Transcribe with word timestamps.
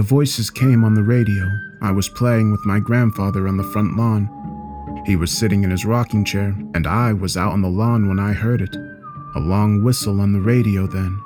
the 0.00 0.04
voices 0.04 0.48
came 0.48 0.82
on 0.82 0.94
the 0.94 1.02
radio, 1.02 1.46
I 1.82 1.90
was 1.90 2.08
playing 2.08 2.50
with 2.50 2.64
my 2.64 2.80
grandfather 2.80 3.46
on 3.46 3.58
the 3.58 3.70
front 3.70 3.98
lawn. 3.98 5.02
He 5.04 5.14
was 5.14 5.30
sitting 5.30 5.62
in 5.62 5.70
his 5.70 5.84
rocking 5.84 6.24
chair, 6.24 6.56
and 6.74 6.86
I 6.86 7.12
was 7.12 7.36
out 7.36 7.52
on 7.52 7.60
the 7.60 7.68
lawn 7.68 8.08
when 8.08 8.18
I 8.18 8.32
heard 8.32 8.62
it. 8.62 8.74
A 9.34 9.40
long 9.40 9.84
whistle 9.84 10.22
on 10.22 10.32
the 10.32 10.40
radio 10.40 10.86
then. 10.86 11.20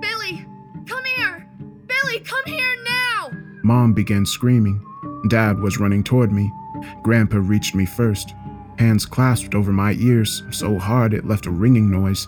Billy, 0.00 0.46
come 0.86 1.04
here! 1.04 1.46
Billy, 1.86 2.20
come 2.20 2.42
here 2.46 2.76
now! 2.86 3.32
Mom 3.62 3.92
began 3.92 4.24
screaming. 4.24 4.82
Dad 5.28 5.60
was 5.60 5.78
running 5.78 6.02
toward 6.02 6.32
me. 6.32 6.50
Grandpa 7.02 7.36
reached 7.36 7.74
me 7.74 7.84
first, 7.84 8.32
hands 8.78 9.04
clasped 9.04 9.54
over 9.54 9.72
my 9.72 9.92
ears 9.98 10.42
so 10.52 10.78
hard 10.78 11.12
it 11.12 11.26
left 11.26 11.44
a 11.44 11.50
ringing 11.50 11.90
noise. 11.90 12.26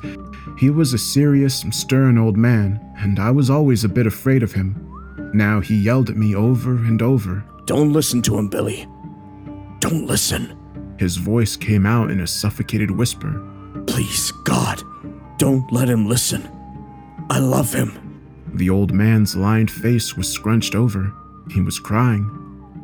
He 0.58 0.68
was 0.68 0.92
a 0.92 0.98
serious, 0.98 1.64
stern 1.70 2.18
old 2.18 2.36
man, 2.36 2.78
and 2.98 3.18
I 3.18 3.30
was 3.30 3.48
always 3.48 3.84
a 3.84 3.88
bit 3.88 4.06
afraid 4.06 4.42
of 4.42 4.52
him. 4.52 4.84
Now 5.34 5.60
he 5.60 5.76
yelled 5.76 6.10
at 6.10 6.16
me 6.16 6.34
over 6.34 6.72
and 6.72 7.02
over. 7.02 7.44
Don't 7.66 7.92
listen 7.92 8.22
to 8.22 8.38
him, 8.38 8.48
Billy. 8.48 8.86
Don't 9.80 10.06
listen. 10.06 10.56
His 10.98 11.16
voice 11.16 11.56
came 11.56 11.86
out 11.86 12.10
in 12.10 12.20
a 12.20 12.26
suffocated 12.26 12.90
whisper. 12.90 13.44
Please, 13.86 14.32
God, 14.44 14.82
don't 15.38 15.70
let 15.72 15.88
him 15.88 16.08
listen. 16.08 16.48
I 17.30 17.38
love 17.38 17.72
him. 17.72 18.20
The 18.54 18.70
old 18.70 18.92
man's 18.92 19.36
lined 19.36 19.70
face 19.70 20.16
was 20.16 20.28
scrunched 20.28 20.74
over. 20.74 21.12
He 21.50 21.60
was 21.60 21.78
crying. 21.78 22.34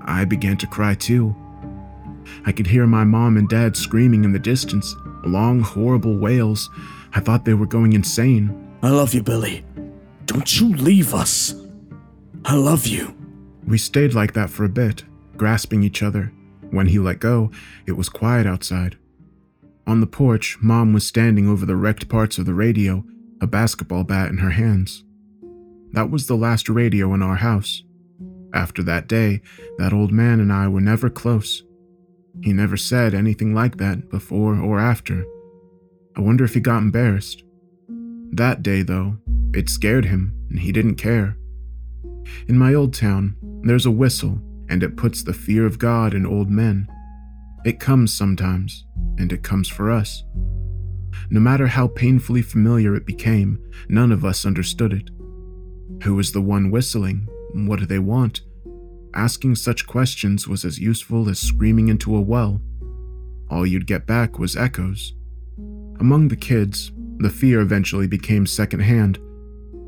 I 0.03 0.25
began 0.25 0.57
to 0.59 0.67
cry 0.67 0.95
too. 0.95 1.35
I 2.47 2.53
could 2.53 2.67
hear 2.67 2.87
my 2.87 3.05
mom 3.05 3.37
and 3.37 3.49
dad 3.49 3.77
screaming 3.77 4.25
in 4.25 4.33
the 4.33 4.39
distance, 4.39 4.95
long, 5.25 5.61
horrible 5.61 6.19
wails. 6.19 6.71
I 7.15 7.21
thought 7.21 7.45
they 7.45 7.55
were 7.55 7.67
going 7.67 7.95
insane. 7.95 8.77
I 8.83 8.91
love 8.91 9.15
you, 9.15 9.23
Billy. 9.23 9.65
Don't 10.27 10.61
you 10.61 10.69
leave 10.77 11.15
us. 11.15 11.55
I 12.47 12.57
love 12.57 12.87
you. 12.87 13.17
We 13.67 13.79
stayed 13.79 14.13
like 14.13 14.35
that 14.35 14.51
for 14.51 14.65
a 14.65 14.69
bit, 14.69 15.03
grasping 15.37 15.83
each 15.83 16.03
other. 16.03 16.31
When 16.71 16.89
he 16.89 16.99
let 16.99 17.19
go, 17.19 17.51
it 17.87 17.93
was 17.93 18.11
quiet 18.11 18.47
outside. 18.47 18.99
On 19.87 20.01
the 20.01 20.07
porch, 20.07 20.59
Mom 20.61 20.93
was 20.93 21.07
standing 21.07 21.49
over 21.49 21.65
the 21.65 21.77
wrecked 21.77 22.09
parts 22.09 22.37
of 22.37 22.45
the 22.45 22.53
radio, 22.53 23.03
a 23.41 23.47
basketball 23.47 24.05
bat 24.05 24.31
in 24.31 24.39
her 24.39 24.51
hands. 24.51 25.05
That 25.93 26.11
was 26.11 26.27
the 26.27 26.37
last 26.37 26.69
radio 26.69 27.15
in 27.15 27.23
our 27.23 27.37
house. 27.37 27.83
After 28.53 28.83
that 28.83 29.09
day, 29.09 29.41
that 29.79 29.95
old 29.95 30.13
man 30.13 30.39
and 30.39 30.53
I 30.53 30.69
were 30.69 30.83
never 30.83 31.09
close. 31.09 31.63
He 32.43 32.53
never 32.53 32.77
said 32.77 33.15
anything 33.15 33.55
like 33.55 33.79
that 33.79 34.11
before 34.11 34.57
or 34.57 34.79
after. 34.79 35.25
I 36.15 36.21
wonder 36.21 36.45
if 36.45 36.53
he 36.53 36.61
got 36.61 36.83
embarrassed. 36.83 37.43
That 38.33 38.63
day, 38.63 38.83
though, 38.83 39.17
it 39.55 39.71
scared 39.71 40.05
him, 40.05 40.35
and 40.51 40.59
he 40.59 40.73
didn't 40.73 40.97
care. 40.97 41.39
In 42.49 42.59
my 42.59 42.75
old 42.75 42.95
town, 42.95 43.37
there's 43.63 43.87
a 43.87 43.91
whistle, 43.91 44.39
and 44.69 44.83
it 44.83 44.97
puts 44.97 45.23
the 45.23 45.33
fear 45.33 45.67
of 45.67 45.79
God 45.79 46.15
in 46.15 46.27
old 46.27 46.51
men. 46.51 46.89
It 47.65 47.81
comes 47.81 48.13
sometimes, 48.13 48.85
and 49.19 49.33
it 49.33 49.43
comes 49.43 49.69
for 49.69 49.91
us. 49.91 50.23
No 51.31 51.41
matter 51.41 51.67
how 51.67 51.89
painfully 51.89 52.43
familiar 52.43 52.95
it 52.95 53.07
became, 53.07 53.59
none 53.89 54.13
of 54.13 54.25
us 54.25 54.45
understood 54.45 54.93
it. 54.93 55.11
Who 56.03 56.19
is 56.19 56.33
the 56.33 56.41
one 56.41 56.71
whistling? 56.71 57.29
What 57.55 57.79
do 57.79 57.87
they 57.87 57.99
want? 57.99 58.43
Asking 59.15 59.55
such 59.55 59.87
questions 59.87 60.49
was 60.49 60.65
as 60.65 60.79
useful 60.79 61.29
as 61.29 61.39
screaming 61.39 61.89
into 61.89 62.17
a 62.17 62.21
well. 62.21 62.61
All 63.49 63.65
you'd 63.65 63.87
get 63.87 64.07
back 64.07 64.39
was 64.39 64.57
echoes. 64.57 65.15
Among 66.01 66.29
the 66.29 66.37
kids, 66.37 66.91
the 67.19 67.31
fear 67.31 67.61
eventually 67.61 68.09
became 68.09 68.47
secondhand. 68.47 69.19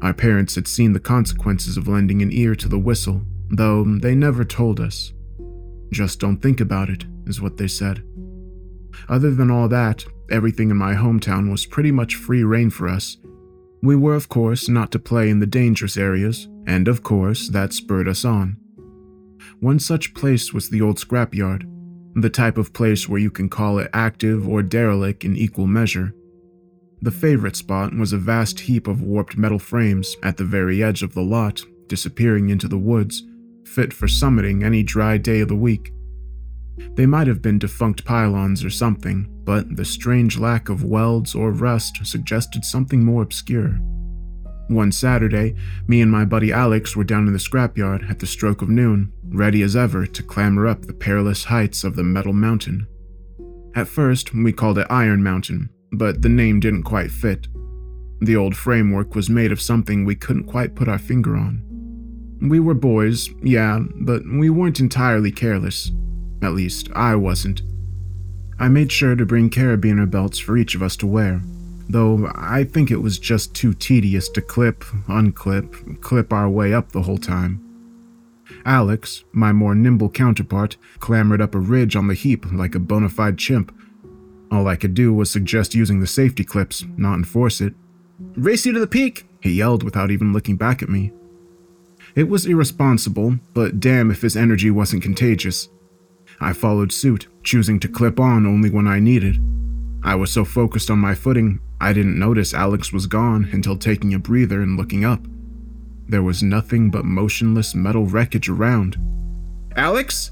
Our 0.03 0.15
parents 0.15 0.55
had 0.55 0.69
seen 0.69 0.93
the 0.93 1.01
consequences 1.01 1.77
of 1.77 1.89
lending 1.89 2.23
an 2.23 2.33
ear 2.33 2.55
to 2.57 2.69
the 2.69 2.79
whistle, 2.79 3.23
though 3.51 3.85
they 3.85 4.15
never 4.15 4.45
told 4.45 4.81
us. 4.81 5.13
Just 5.91 6.21
don't 6.21 6.43
think 6.43 6.61
about 6.61 6.91
it, 6.91 7.05
is 7.27 7.41
what 7.41 7.57
they 7.57 7.69
said. 7.69 8.03
Other 9.09 9.31
than 9.31 9.51
all 9.51 9.69
that, 9.69 10.05
everything 10.31 10.71
in 10.71 10.77
my 10.77 10.95
hometown 10.95 11.51
was 11.51 11.67
pretty 11.67 11.93
much 11.93 12.17
free 12.17 12.45
reign 12.45 12.71
for 12.71 12.89
us. 12.89 13.17
We 13.83 13.97
were, 13.97 14.15
of 14.15 14.29
course, 14.29 14.69
not 14.69 14.91
to 14.93 14.99
play 14.99 15.31
in 15.31 15.39
the 15.39 15.47
dangerous 15.47 15.97
areas, 15.97 16.49
and 16.67 16.89
of 16.89 17.03
course, 17.03 17.49
that 17.51 17.73
spurred 17.73 18.09
us 18.09 18.25
on. 18.25 18.57
One 19.61 19.79
such 19.79 20.15
place 20.15 20.53
was 20.53 20.69
the 20.69 20.83
old 20.83 20.97
scrapyard, 20.99 21.71
the 22.15 22.31
type 22.31 22.59
of 22.59 22.73
place 22.73 23.09
where 23.09 23.21
you 23.21 23.31
can 23.31 23.49
call 23.49 23.79
it 23.79 23.91
active 23.93 24.49
or 24.49 24.63
derelict 24.63 25.25
in 25.25 25.37
equal 25.37 25.67
measure. 25.67 26.15
The 27.03 27.11
favorite 27.11 27.57
spot 27.57 27.95
was 27.95 28.13
a 28.13 28.19
vast 28.19 28.61
heap 28.61 28.89
of 28.89 29.03
warped 29.03 29.37
metal 29.37 29.59
frames 29.59 30.17
at 30.23 30.37
the 30.37 30.45
very 30.45 30.83
edge 30.83 31.03
of 31.03 31.15
the 31.15 31.23
lot, 31.23 31.63
disappearing 31.89 32.49
into 32.49 32.69
the 32.69 32.79
woods, 32.79 33.23
fit 33.65 33.93
for 33.93 34.07
summiting 34.07 34.65
any 34.65 34.83
dry 34.83 35.19
day 35.19 35.41
of 35.41 35.49
the 35.49 35.57
week. 35.57 35.93
They 36.95 37.07
might 37.07 37.27
have 37.27 37.43
been 37.43 37.59
defunct 37.59 38.05
pylons 38.05 38.65
or 38.65 38.71
something, 38.71 39.29
but 39.45 39.77
the 39.77 39.85
strange 39.85 40.39
lack 40.39 40.69
of 40.69 40.85
welds 40.85 41.35
or 41.35 41.53
rust 41.53 42.05
suggested 42.05 42.65
something 42.65 43.05
more 43.05 43.23
obscure. 43.23 43.79
One 44.69 44.91
Saturday, 44.91 45.55
me 45.87 46.01
and 46.01 46.11
my 46.11 46.25
buddy 46.25 46.53
Alex 46.53 46.97
were 46.97 47.05
down 47.05 47.27
in 47.29 47.33
the 47.33 47.39
scrapyard 47.39 48.11
at 48.11 48.19
the 48.19 48.27
stroke 48.27 48.63
of 48.63 48.69
noon, 48.69 49.13
ready 49.29 49.63
as 49.63 49.77
ever 49.77 50.07
to 50.07 50.23
clamber 50.23 50.67
up 50.67 50.83
the 50.83 50.93
perilous 50.93 51.45
heights 51.45 51.85
of 51.85 51.95
the 51.95 52.03
Metal 52.03 52.33
Mountain. 52.33 52.87
At 53.75 53.87
first, 53.87 54.35
we 54.35 54.53
called 54.53 54.79
it 54.79 54.87
Iron 54.91 55.23
Mountain, 55.23 55.71
but 55.93 56.23
the 56.23 56.29
name 56.29 56.61
didn't 56.61 56.83
quite 56.83 57.11
fit. 57.11 57.49
The 58.21 58.37
old 58.37 58.57
framework 58.57 59.15
was 59.15 59.29
made 59.29 59.53
of 59.53 59.61
something 59.61 60.05
we 60.05 60.15
couldn't 60.15 60.45
quite 60.45 60.75
put 60.75 60.89
our 60.89 60.99
finger 60.99 61.37
on. 61.37 61.63
We 62.41 62.61
were 62.61 62.75
boys, 62.75 63.31
yeah, 63.43 63.81
but 64.01 64.23
we 64.25 64.51
weren't 64.51 64.81
entirely 64.81 65.33
careless. 65.33 65.91
At 66.43 66.55
least, 66.55 66.91
I 66.95 67.15
wasn't. 67.15 67.63
I 68.59 68.69
made 68.69 68.91
sure 68.91 69.17
to 69.17 69.27
bring 69.27 69.51
carabiner 69.51 70.11
belts 70.11 70.39
for 70.39 70.57
each 70.57 70.75
of 70.75 70.83
us 70.83 70.97
to 70.99 71.07
wear, 71.07 71.43
though 71.89 72.31
I 72.35 72.65
think 72.65 72.91
it 72.91 73.03
was 73.03 73.19
just 73.19 73.55
too 73.55 73.75
tedious 73.75 74.29
to 74.31 74.41
clip, 74.41 74.81
unclip, 75.09 76.01
clip 76.01 76.33
our 76.33 76.49
way 76.49 76.73
up 76.73 76.93
the 76.93 77.03
whole 77.03 77.19
time. 77.19 77.63
Alex, 78.65 79.25
my 79.33 79.53
more 79.53 79.75
nimble 79.75 80.09
counterpart, 80.09 80.77
clambered 81.01 81.41
up 81.41 81.55
a 81.55 81.59
ridge 81.59 81.97
on 81.97 82.07
the 82.07 82.15
heap 82.15 82.51
like 82.53 82.75
a 82.75 82.81
bona 82.81 83.09
fide 83.09 83.39
chimp. 83.39 83.76
All 84.51 84.69
I 84.69 84.77
could 84.77 84.95
do 84.95 85.13
was 85.13 85.31
suggest 85.31 85.75
using 85.75 86.01
the 86.01 86.07
safety 86.07 86.45
clips, 86.45 86.85
not 86.97 87.15
enforce 87.15 87.61
it. 87.61 87.75
Race 88.37 88.65
you 88.65 88.73
to 88.73 88.81
the 88.81 88.87
peak, 88.87 89.27
he 89.41 89.53
yelled 89.53 89.83
without 89.83 90.11
even 90.11 90.33
looking 90.33 90.57
back 90.57 90.83
at 90.83 90.89
me. 90.89 91.13
It 92.15 92.29
was 92.29 92.47
irresponsible, 92.47 93.39
but 93.53 93.81
damn 93.81 94.11
if 94.11 94.23
his 94.23 94.37
energy 94.37 94.71
wasn't 94.71 95.03
contagious. 95.03 95.69
I 96.41 96.53
followed 96.53 96.93
suit, 96.93 97.29
choosing 97.43 97.81
to 97.81 97.89
clip 97.89 98.21
on 98.21 98.47
only 98.47 98.71
when 98.71 98.87
I 98.87 99.01
needed. 99.01 99.39
I 100.03 100.15
was 100.15 100.33
so 100.33 100.45
focused 100.45 100.91
on 100.91 100.99
my 100.99 101.15
footing, 101.15 101.61
I 101.81 101.93
didn't 101.93 102.19
notice 102.19 102.55
Alex 102.55 102.93
was 102.93 103.07
gone 103.07 103.51
until 103.53 103.77
taking 103.77 104.15
a 104.15 104.19
breather 104.19 104.63
and 104.63 104.77
looking 104.77 105.05
up. 105.05 105.21
There 106.09 106.23
was 106.23 106.43
nothing 106.43 106.91
but 106.91 107.05
motionless 107.05 107.75
metal 107.75 108.07
wreckage 108.07 108.49
around. 108.49 108.97
Alex? 109.77 110.31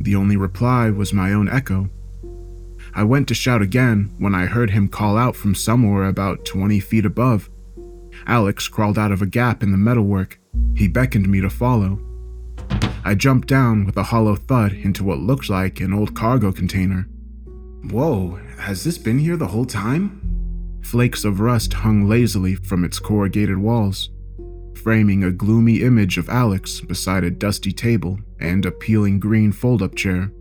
The 0.00 0.16
only 0.16 0.36
reply 0.36 0.90
was 0.90 1.12
my 1.12 1.32
own 1.32 1.48
echo. 1.48 1.90
I 2.98 3.04
went 3.04 3.28
to 3.28 3.34
shout 3.34 3.62
again 3.62 4.12
when 4.18 4.34
I 4.34 4.46
heard 4.46 4.70
him 4.70 4.88
call 4.88 5.16
out 5.16 5.36
from 5.36 5.54
somewhere 5.54 6.08
about 6.08 6.44
20 6.44 6.80
feet 6.80 7.06
above. 7.06 7.48
Alex 8.26 8.66
crawled 8.66 8.98
out 8.98 9.12
of 9.12 9.22
a 9.22 9.26
gap 9.26 9.62
in 9.62 9.70
the 9.70 9.78
metalwork. 9.78 10.40
He 10.74 10.88
beckoned 10.88 11.28
me 11.28 11.40
to 11.40 11.48
follow. 11.48 12.00
I 13.04 13.14
jumped 13.14 13.46
down 13.46 13.86
with 13.86 13.96
a 13.96 14.02
hollow 14.02 14.34
thud 14.34 14.72
into 14.72 15.04
what 15.04 15.20
looked 15.20 15.48
like 15.48 15.78
an 15.78 15.92
old 15.92 16.16
cargo 16.16 16.50
container. 16.50 17.06
Whoa, 17.88 18.40
has 18.58 18.82
this 18.82 18.98
been 18.98 19.20
here 19.20 19.36
the 19.36 19.46
whole 19.46 19.64
time? 19.64 20.80
Flakes 20.82 21.24
of 21.24 21.38
rust 21.38 21.74
hung 21.74 22.08
lazily 22.08 22.56
from 22.56 22.82
its 22.82 22.98
corrugated 22.98 23.58
walls, 23.58 24.10
framing 24.74 25.22
a 25.22 25.30
gloomy 25.30 25.82
image 25.82 26.18
of 26.18 26.28
Alex 26.28 26.80
beside 26.80 27.22
a 27.22 27.30
dusty 27.30 27.70
table 27.70 28.18
and 28.40 28.66
a 28.66 28.72
peeling 28.72 29.20
green 29.20 29.52
fold 29.52 29.82
up 29.82 29.94
chair. 29.94 30.32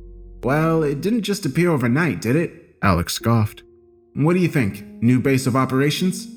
Well, 0.43 0.83
it 0.83 1.01
didn't 1.01 1.23
just 1.23 1.45
appear 1.45 1.71
overnight, 1.71 2.21
did 2.21 2.35
it? 2.35 2.77
Alex 2.81 3.13
scoffed. 3.13 3.63
What 4.13 4.33
do 4.33 4.39
you 4.39 4.47
think? 4.47 4.83
New 5.01 5.19
base 5.19 5.47
of 5.47 5.55
operations? 5.55 6.27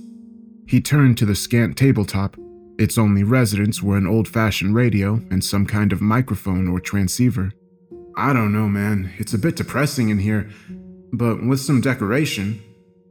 He 0.67 0.81
turned 0.81 1.19
to 1.19 1.27
the 1.27 1.35
scant 1.35 1.77
tabletop. 1.77 2.37
Its 2.79 2.97
only 2.97 3.25
residents 3.25 3.83
were 3.83 3.97
an 3.97 4.07
old 4.07 4.29
fashioned 4.29 4.75
radio 4.75 5.15
and 5.31 5.45
some 5.45 5.67
kind 5.67 5.93
of 5.93 6.01
microphone 6.01 6.69
or 6.69 6.81
transceiver. 6.81 7.53
I 8.17 8.33
don't 8.33 8.53
know, 8.53 8.69
man. 8.69 9.13
It's 9.19 9.35
a 9.35 9.39
bit 9.39 9.57
depressing 9.57 10.09
in 10.11 10.19
here, 10.19 10.51
but 11.13 11.45
with 11.45 11.61
some 11.61 11.81
decoration. 11.81 12.63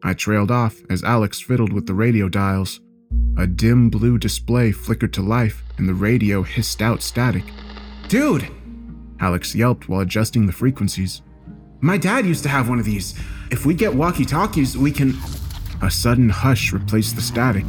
I 0.04 0.14
trailed 0.14 0.52
off 0.52 0.78
as 0.90 1.04
Alex 1.04 1.40
fiddled 1.40 1.74
with 1.74 1.86
the 1.86 1.94
radio 1.94 2.30
dials. 2.30 2.80
A 3.38 3.48
dim 3.48 3.90
blue 3.90 4.18
display 4.18 4.72
flickered 4.72 5.14
to 5.14 5.22
life 5.22 5.64
and 5.78 5.88
the 5.88 5.94
radio 5.94 6.44
hissed 6.44 6.82
out 6.82 7.02
static. 7.02 7.44
Dude! 8.08 8.48
Alex 9.20 9.54
yelped 9.56 9.90
while 9.90 10.02
adjusting 10.02 10.46
the 10.46 10.54
frequencies. 10.54 11.22
My 11.82 11.98
dad 11.98 12.26
used 12.26 12.44
to 12.44 12.50
have 12.50 12.70
one 12.70 12.80
of 12.80 12.86
these. 12.86 13.18
If 13.52 13.66
we 13.66 13.74
get 13.74 13.94
walkie 13.94 14.26
talkies, 14.26 14.78
we 14.78 14.92
can. 14.92 15.14
A 15.82 15.90
sudden 15.90 16.30
hush 16.30 16.74
replaced 16.74 17.16
the 17.16 17.22
static. 17.22 17.66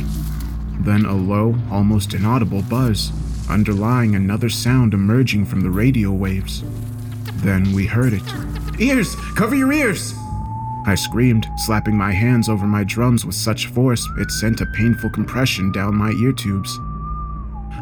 Then 0.80 1.04
a 1.04 1.14
low, 1.14 1.54
almost 1.70 2.14
inaudible 2.14 2.62
buzz. 2.62 3.12
underlying 3.50 4.14
another 4.14 4.48
sound 4.48 4.94
emerging 4.94 5.44
from 5.44 5.60
the 5.60 5.70
radio 5.70 6.10
waves. 6.12 6.62
Then 7.42 7.72
we 7.72 7.86
heard 7.86 8.12
it. 8.12 8.22
Ears! 8.80 9.16
Cover 9.34 9.56
your 9.56 9.72
ears! 9.72 10.14
I 10.86 10.94
screamed, 10.94 11.46
slapping 11.56 11.96
my 11.96 12.12
hands 12.12 12.48
over 12.48 12.66
my 12.66 12.84
drums 12.84 13.26
with 13.26 13.34
such 13.34 13.66
force 13.66 14.08
it 14.18 14.30
sent 14.30 14.60
a 14.60 14.66
painful 14.66 15.10
compression 15.10 15.72
down 15.72 15.94
my 15.96 16.12
ear 16.12 16.32
tubes. 16.32 16.78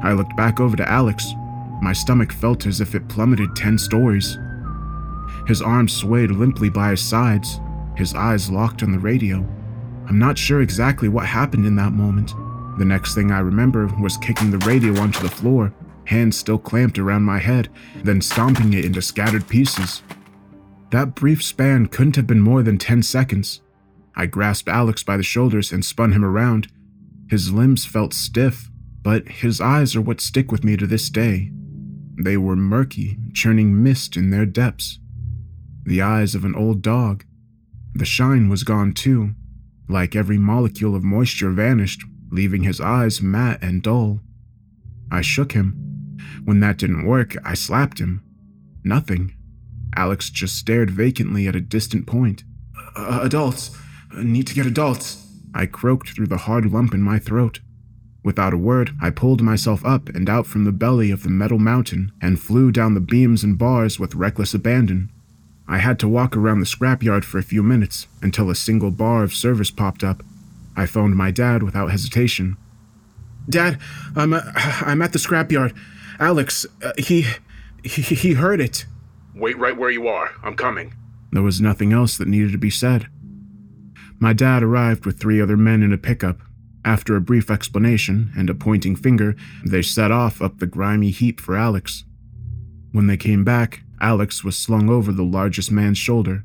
I 0.02 0.12
looked 0.12 0.36
back 0.36 0.58
over 0.58 0.76
to 0.76 0.88
Alex. 0.88 1.32
My 1.80 1.92
stomach 1.92 2.32
felt 2.32 2.66
as 2.66 2.80
if 2.80 2.94
it 2.94 3.08
plummeted 3.08 3.54
10 3.54 3.78
stories. 3.78 4.38
His 5.46 5.62
arms 5.62 5.92
swayed 5.92 6.30
limply 6.30 6.68
by 6.68 6.90
his 6.90 7.00
sides, 7.00 7.60
his 7.96 8.14
eyes 8.14 8.50
locked 8.50 8.82
on 8.82 8.92
the 8.92 8.98
radio. 8.98 9.38
I'm 10.08 10.18
not 10.18 10.38
sure 10.38 10.60
exactly 10.60 11.08
what 11.08 11.26
happened 11.26 11.66
in 11.66 11.76
that 11.76 11.92
moment. 11.92 12.34
The 12.78 12.84
next 12.84 13.14
thing 13.14 13.30
I 13.30 13.40
remember 13.40 13.86
was 14.00 14.16
kicking 14.16 14.50
the 14.50 14.58
radio 14.66 14.98
onto 15.00 15.20
the 15.20 15.28
floor, 15.28 15.72
hands 16.04 16.36
still 16.36 16.58
clamped 16.58 16.98
around 16.98 17.22
my 17.22 17.38
head, 17.38 17.68
then 18.02 18.20
stomping 18.20 18.72
it 18.72 18.84
into 18.84 19.02
scattered 19.02 19.48
pieces. 19.48 20.02
That 20.90 21.14
brief 21.14 21.42
span 21.42 21.86
couldn't 21.86 22.16
have 22.16 22.26
been 22.26 22.40
more 22.40 22.62
than 22.62 22.78
10 22.78 23.02
seconds. 23.02 23.60
I 24.16 24.26
grasped 24.26 24.68
Alex 24.68 25.02
by 25.02 25.16
the 25.16 25.22
shoulders 25.22 25.70
and 25.72 25.84
spun 25.84 26.12
him 26.12 26.24
around. 26.24 26.68
His 27.28 27.52
limbs 27.52 27.84
felt 27.84 28.14
stiff, 28.14 28.70
but 29.02 29.28
his 29.28 29.60
eyes 29.60 29.94
are 29.94 30.00
what 30.00 30.20
stick 30.20 30.50
with 30.50 30.64
me 30.64 30.76
to 30.76 30.86
this 30.86 31.10
day. 31.10 31.52
They 32.20 32.36
were 32.36 32.56
murky, 32.56 33.16
churning 33.32 33.80
mist 33.82 34.16
in 34.16 34.30
their 34.30 34.44
depths. 34.44 34.98
The 35.84 36.02
eyes 36.02 36.34
of 36.34 36.44
an 36.44 36.54
old 36.54 36.82
dog. 36.82 37.24
The 37.94 38.04
shine 38.04 38.48
was 38.48 38.64
gone 38.64 38.92
too, 38.92 39.34
like 39.88 40.16
every 40.16 40.36
molecule 40.36 40.96
of 40.96 41.04
moisture 41.04 41.50
vanished, 41.50 42.02
leaving 42.30 42.64
his 42.64 42.80
eyes 42.80 43.22
matte 43.22 43.62
and 43.62 43.82
dull. 43.82 44.20
I 45.10 45.20
shook 45.20 45.52
him. 45.52 46.18
When 46.44 46.60
that 46.60 46.76
didn't 46.76 47.06
work, 47.06 47.36
I 47.44 47.54
slapped 47.54 48.00
him. 48.00 48.22
Nothing. 48.84 49.34
Alex 49.96 50.28
just 50.28 50.56
stared 50.56 50.90
vacantly 50.90 51.46
at 51.46 51.56
a 51.56 51.60
distant 51.60 52.06
point. 52.06 52.42
Uh, 52.96 53.20
adults. 53.22 53.76
Need 54.16 54.46
to 54.48 54.54
get 54.54 54.66
adults. 54.66 55.24
I 55.54 55.66
croaked 55.66 56.10
through 56.10 56.26
the 56.26 56.36
hard 56.36 56.66
lump 56.66 56.94
in 56.94 57.02
my 57.02 57.18
throat. 57.18 57.60
Without 58.28 58.52
a 58.52 58.58
word, 58.58 58.90
I 59.00 59.08
pulled 59.08 59.40
myself 59.40 59.82
up 59.86 60.10
and 60.10 60.28
out 60.28 60.46
from 60.46 60.66
the 60.66 60.70
belly 60.70 61.10
of 61.10 61.22
the 61.22 61.30
metal 61.30 61.58
mountain 61.58 62.12
and 62.20 62.38
flew 62.38 62.70
down 62.70 62.92
the 62.92 63.00
beams 63.00 63.42
and 63.42 63.56
bars 63.56 63.98
with 63.98 64.14
reckless 64.14 64.52
abandon. 64.52 65.10
I 65.66 65.78
had 65.78 65.98
to 66.00 66.08
walk 66.08 66.36
around 66.36 66.60
the 66.60 66.66
scrapyard 66.66 67.24
for 67.24 67.38
a 67.38 67.42
few 67.42 67.62
minutes 67.62 68.06
until 68.20 68.50
a 68.50 68.54
single 68.54 68.90
bar 68.90 69.22
of 69.24 69.32
service 69.32 69.70
popped 69.70 70.04
up. 70.04 70.22
I 70.76 70.84
phoned 70.84 71.16
my 71.16 71.30
dad 71.30 71.62
without 71.62 71.90
hesitation. 71.90 72.58
Dad, 73.48 73.78
I'm, 74.14 74.34
uh, 74.34 74.42
I'm 74.54 75.00
at 75.00 75.14
the 75.14 75.18
scrapyard. 75.18 75.74
Alex, 76.20 76.66
uh, 76.84 76.92
he, 76.98 77.24
he, 77.82 78.02
he 78.02 78.34
heard 78.34 78.60
it. 78.60 78.84
Wait 79.34 79.56
right 79.56 79.74
where 79.74 79.88
you 79.88 80.06
are. 80.06 80.32
I'm 80.42 80.54
coming. 80.54 80.92
There 81.32 81.40
was 81.40 81.62
nothing 81.62 81.94
else 81.94 82.18
that 82.18 82.28
needed 82.28 82.52
to 82.52 82.58
be 82.58 82.68
said. 82.68 83.08
My 84.18 84.34
dad 84.34 84.62
arrived 84.62 85.06
with 85.06 85.18
three 85.18 85.40
other 85.40 85.56
men 85.56 85.82
in 85.82 85.94
a 85.94 85.98
pickup. 85.98 86.40
After 86.84 87.16
a 87.16 87.20
brief 87.20 87.50
explanation 87.50 88.32
and 88.36 88.48
a 88.48 88.54
pointing 88.54 88.96
finger, 88.96 89.34
they 89.64 89.82
set 89.82 90.10
off 90.10 90.40
up 90.40 90.58
the 90.58 90.66
grimy 90.66 91.10
heap 91.10 91.40
for 91.40 91.56
Alex. 91.56 92.04
When 92.92 93.06
they 93.06 93.16
came 93.16 93.44
back, 93.44 93.82
Alex 94.00 94.44
was 94.44 94.56
slung 94.56 94.88
over 94.88 95.12
the 95.12 95.24
largest 95.24 95.70
man's 95.70 95.98
shoulder. 95.98 96.44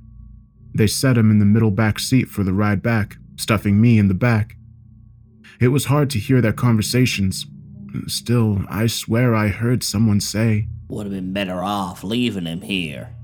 They 0.75 0.87
set 0.87 1.17
him 1.17 1.29
in 1.29 1.39
the 1.39 1.45
middle 1.45 1.71
back 1.71 1.99
seat 1.99 2.29
for 2.29 2.43
the 2.43 2.53
ride 2.53 2.81
back, 2.81 3.17
stuffing 3.37 3.79
me 3.79 3.99
in 3.99 4.07
the 4.07 4.13
back. 4.13 4.55
It 5.59 5.67
was 5.69 5.85
hard 5.85 6.09
to 6.11 6.19
hear 6.19 6.41
their 6.41 6.53
conversations. 6.53 7.45
Still, 8.07 8.63
I 8.69 8.87
swear 8.87 9.35
I 9.35 9.49
heard 9.49 9.83
someone 9.83 10.19
say, 10.19 10.67
would 10.89 11.05
have 11.05 11.13
been 11.13 11.33
better 11.33 11.63
off 11.63 12.03
leaving 12.03 12.45
him 12.45 12.61
here. 12.61 13.15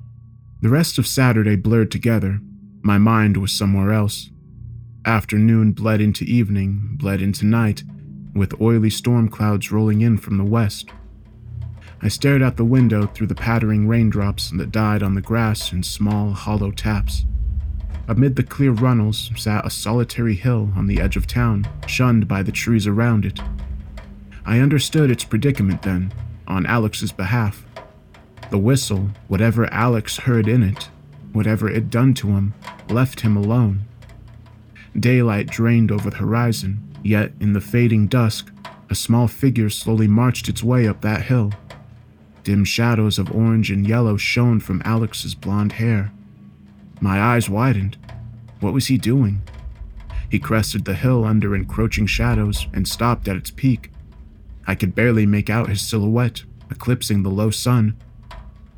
The 0.61 0.69
rest 0.69 0.97
of 0.97 1.07
Saturday 1.07 1.55
blurred 1.55 1.91
together. 1.91 2.39
My 2.81 2.97
mind 2.97 3.37
was 3.37 3.51
somewhere 3.51 3.91
else. 3.91 4.29
Afternoon 5.05 5.71
bled 5.71 6.01
into 6.01 6.25
evening, 6.25 6.95
bled 6.97 7.21
into 7.21 7.45
night, 7.45 7.83
with 8.35 8.59
oily 8.59 8.89
storm 8.89 9.29
clouds 9.29 9.71
rolling 9.71 10.01
in 10.01 10.17
from 10.17 10.37
the 10.37 10.43
west. 10.43 10.89
I 12.01 12.09
stared 12.09 12.41
out 12.41 12.57
the 12.57 12.65
window 12.65 13.07
through 13.07 13.27
the 13.27 13.35
pattering 13.35 13.87
raindrops 13.87 14.51
that 14.51 14.71
died 14.71 15.01
on 15.01 15.15
the 15.15 15.21
grass 15.21 15.71
in 15.71 15.83
small, 15.83 16.31
hollow 16.31 16.71
taps. 16.71 17.25
Amid 18.09 18.35
the 18.35 18.43
clear 18.43 18.71
runnels 18.71 19.31
sat 19.37 19.65
a 19.65 19.69
solitary 19.69 20.35
hill 20.35 20.71
on 20.75 20.87
the 20.87 20.99
edge 20.99 21.15
of 21.15 21.27
town, 21.27 21.67
shunned 21.87 22.27
by 22.27 22.43
the 22.43 22.51
trees 22.51 22.85
around 22.85 23.25
it. 23.25 23.39
I 24.45 24.59
understood 24.59 25.11
its 25.11 25.23
predicament 25.23 25.81
then, 25.81 26.13
on 26.47 26.65
Alex's 26.65 27.11
behalf. 27.13 27.65
The 28.49 28.57
whistle, 28.57 29.11
whatever 29.27 29.71
Alex 29.73 30.17
heard 30.17 30.47
in 30.47 30.63
it, 30.63 30.89
whatever 31.31 31.69
it 31.69 31.89
done 31.89 32.13
to 32.15 32.27
him, 32.29 32.53
left 32.89 33.21
him 33.21 33.37
alone. 33.37 33.85
Daylight 34.97 35.47
drained 35.47 35.91
over 35.91 36.09
the 36.09 36.17
horizon, 36.17 36.95
yet 37.03 37.31
in 37.39 37.53
the 37.53 37.61
fading 37.61 38.07
dusk, 38.07 38.51
a 38.89 38.95
small 38.95 39.27
figure 39.27 39.69
slowly 39.69 40.07
marched 40.07 40.49
its 40.49 40.63
way 40.63 40.87
up 40.87 41.01
that 41.01 41.23
hill. 41.23 41.51
Dim 42.43 42.65
shadows 42.65 43.19
of 43.19 43.31
orange 43.31 43.69
and 43.69 43.87
yellow 43.87 44.17
shone 44.17 44.59
from 44.59 44.81
Alex's 44.83 45.35
blonde 45.35 45.73
hair. 45.73 46.11
My 47.01 47.21
eyes 47.21 47.49
widened. 47.49 47.97
What 48.59 48.73
was 48.73 48.87
he 48.87 48.97
doing? 48.97 49.41
He 50.29 50.39
crested 50.39 50.85
the 50.85 50.95
hill 50.95 51.23
under 51.23 51.55
encroaching 51.55 52.07
shadows 52.07 52.67
and 52.73 52.87
stopped 52.87 53.27
at 53.27 53.35
its 53.35 53.51
peak. 53.51 53.91
I 54.67 54.75
could 54.75 54.95
barely 54.95 55.25
make 55.25 55.49
out 55.49 55.69
his 55.69 55.81
silhouette, 55.81 56.43
eclipsing 56.69 57.23
the 57.23 57.29
low 57.29 57.51
sun. 57.51 57.97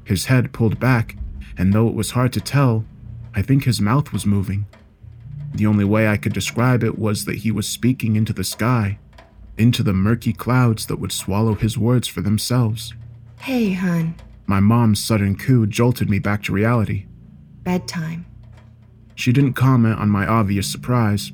His 0.04 0.26
head 0.26 0.54
pulled 0.54 0.80
back, 0.80 1.16
and 1.58 1.74
though 1.74 1.88
it 1.88 1.96
was 1.96 2.12
hard 2.12 2.34
to 2.34 2.42
tell, 2.42 2.86
I 3.34 3.42
think 3.42 3.64
his 3.64 3.82
mouth 3.82 4.14
was 4.14 4.26
moving. 4.26 4.66
The 5.54 5.66
only 5.66 5.86
way 5.86 6.08
I 6.08 6.18
could 6.18 6.34
describe 6.34 6.84
it 6.84 6.98
was 6.98 7.26
that 7.26 7.40
he 7.40 7.52
was 7.52 7.68
speaking 7.68 8.16
into 8.16 8.34
the 8.34 8.44
sky, 8.44 9.00
into 9.58 9.84
the 9.84 9.94
murky 9.94 10.34
clouds 10.34 10.86
that 10.88 10.98
would 10.98 11.12
swallow 11.12 11.56
his 11.56 11.78
words 11.78 12.08
for 12.08 12.22
themselves. 12.22 12.94
Hey, 13.40 13.74
hon. 13.74 14.16
My 14.46 14.60
mom's 14.60 15.04
sudden 15.04 15.36
coo 15.36 15.66
jolted 15.66 16.10
me 16.10 16.20
back 16.20 16.44
to 16.44 16.54
reality. 16.54 17.06
Bedtime. 17.64 18.26
She 19.16 19.32
didn't 19.32 19.54
comment 19.54 20.00
on 20.00 20.10
my 20.10 20.26
obvious 20.26 20.72
surprise. 20.72 21.32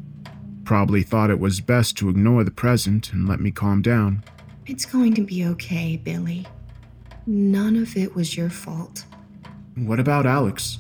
Probably 0.65 1.03
thought 1.03 1.29
it 1.29 1.39
was 1.39 1.62
best 1.62 1.97
to 1.97 2.09
ignore 2.09 2.43
the 2.43 2.51
present 2.51 3.13
and 3.13 3.27
let 3.27 3.39
me 3.39 3.51
calm 3.51 3.81
down. 3.81 4.24
It's 4.65 4.86
going 4.86 5.13
to 5.15 5.21
be 5.21 5.45
okay, 5.45 5.95
Billy. 5.95 6.45
None 7.25 7.77
of 7.77 7.95
it 7.95 8.15
was 8.15 8.36
your 8.36 8.50
fault. 8.50 9.05
What 9.75 10.00
about 10.00 10.25
Alex? 10.25 10.79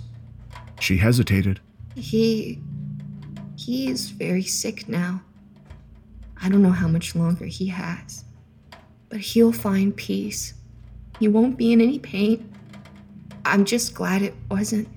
She 0.79 0.97
hesitated. 0.97 1.59
He. 1.95 2.61
He 3.57 3.89
is 3.89 4.11
very 4.11 4.43
sick 4.43 4.87
now. 4.87 5.21
I 6.41 6.47
don't 6.47 6.61
know 6.61 6.69
how 6.71 6.87
much 6.87 7.15
longer 7.15 7.45
he 7.45 7.67
has. 7.67 8.23
But 9.09 9.19
he'll 9.19 9.51
find 9.51 9.95
peace. 9.95 10.53
He 11.19 11.27
won't 11.27 11.57
be 11.57 11.73
in 11.73 11.81
any 11.81 11.97
pain. 11.97 12.53
I'm 13.45 13.65
just 13.65 13.95
glad 13.95 14.21
it 14.21 14.35
wasn't. 14.51 14.87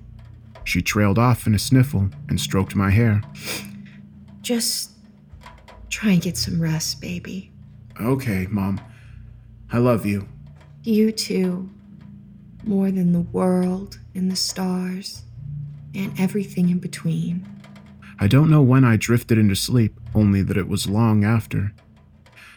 She 0.64 0.82
trailed 0.82 1.18
off 1.18 1.46
in 1.46 1.54
a 1.54 1.58
sniffle 1.58 2.10
and 2.28 2.38
stroked 2.38 2.76
my 2.76 2.90
hair. 2.90 3.22
Just 4.42 4.90
try 5.88 6.10
and 6.10 6.22
get 6.22 6.36
some 6.36 6.60
rest, 6.60 7.00
baby. 7.00 7.50
Okay, 7.98 8.46
Mom. 8.50 8.78
I 9.72 9.78
love 9.78 10.04
you. 10.04 10.28
You 10.82 11.12
too. 11.12 11.70
More 12.64 12.90
than 12.90 13.12
the 13.12 13.20
world 13.20 13.98
and 14.14 14.30
the 14.30 14.36
stars 14.36 15.22
and 15.94 16.12
everything 16.20 16.68
in 16.68 16.78
between. 16.78 17.46
I 18.22 18.26
don't 18.26 18.50
know 18.50 18.60
when 18.60 18.84
I 18.84 18.96
drifted 18.96 19.38
into 19.38 19.56
sleep, 19.56 19.98
only 20.14 20.42
that 20.42 20.58
it 20.58 20.68
was 20.68 20.86
long 20.86 21.24
after. 21.24 21.72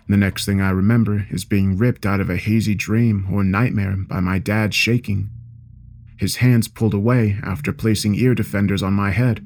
The 0.09 0.17
next 0.17 0.45
thing 0.45 0.59
I 0.59 0.71
remember 0.71 1.25
is 1.29 1.45
being 1.45 1.77
ripped 1.77 2.05
out 2.05 2.19
of 2.19 2.29
a 2.29 2.35
hazy 2.35 2.75
dream 2.75 3.29
or 3.31 3.45
nightmare 3.45 3.95
by 3.95 4.19
my 4.19 4.39
dad 4.39 4.73
shaking. 4.73 5.29
His 6.17 6.37
hands 6.37 6.67
pulled 6.67 6.93
away 6.93 7.39
after 7.41 7.71
placing 7.71 8.15
ear 8.15 8.35
defenders 8.35 8.83
on 8.83 8.91
my 8.91 9.11
head. 9.11 9.41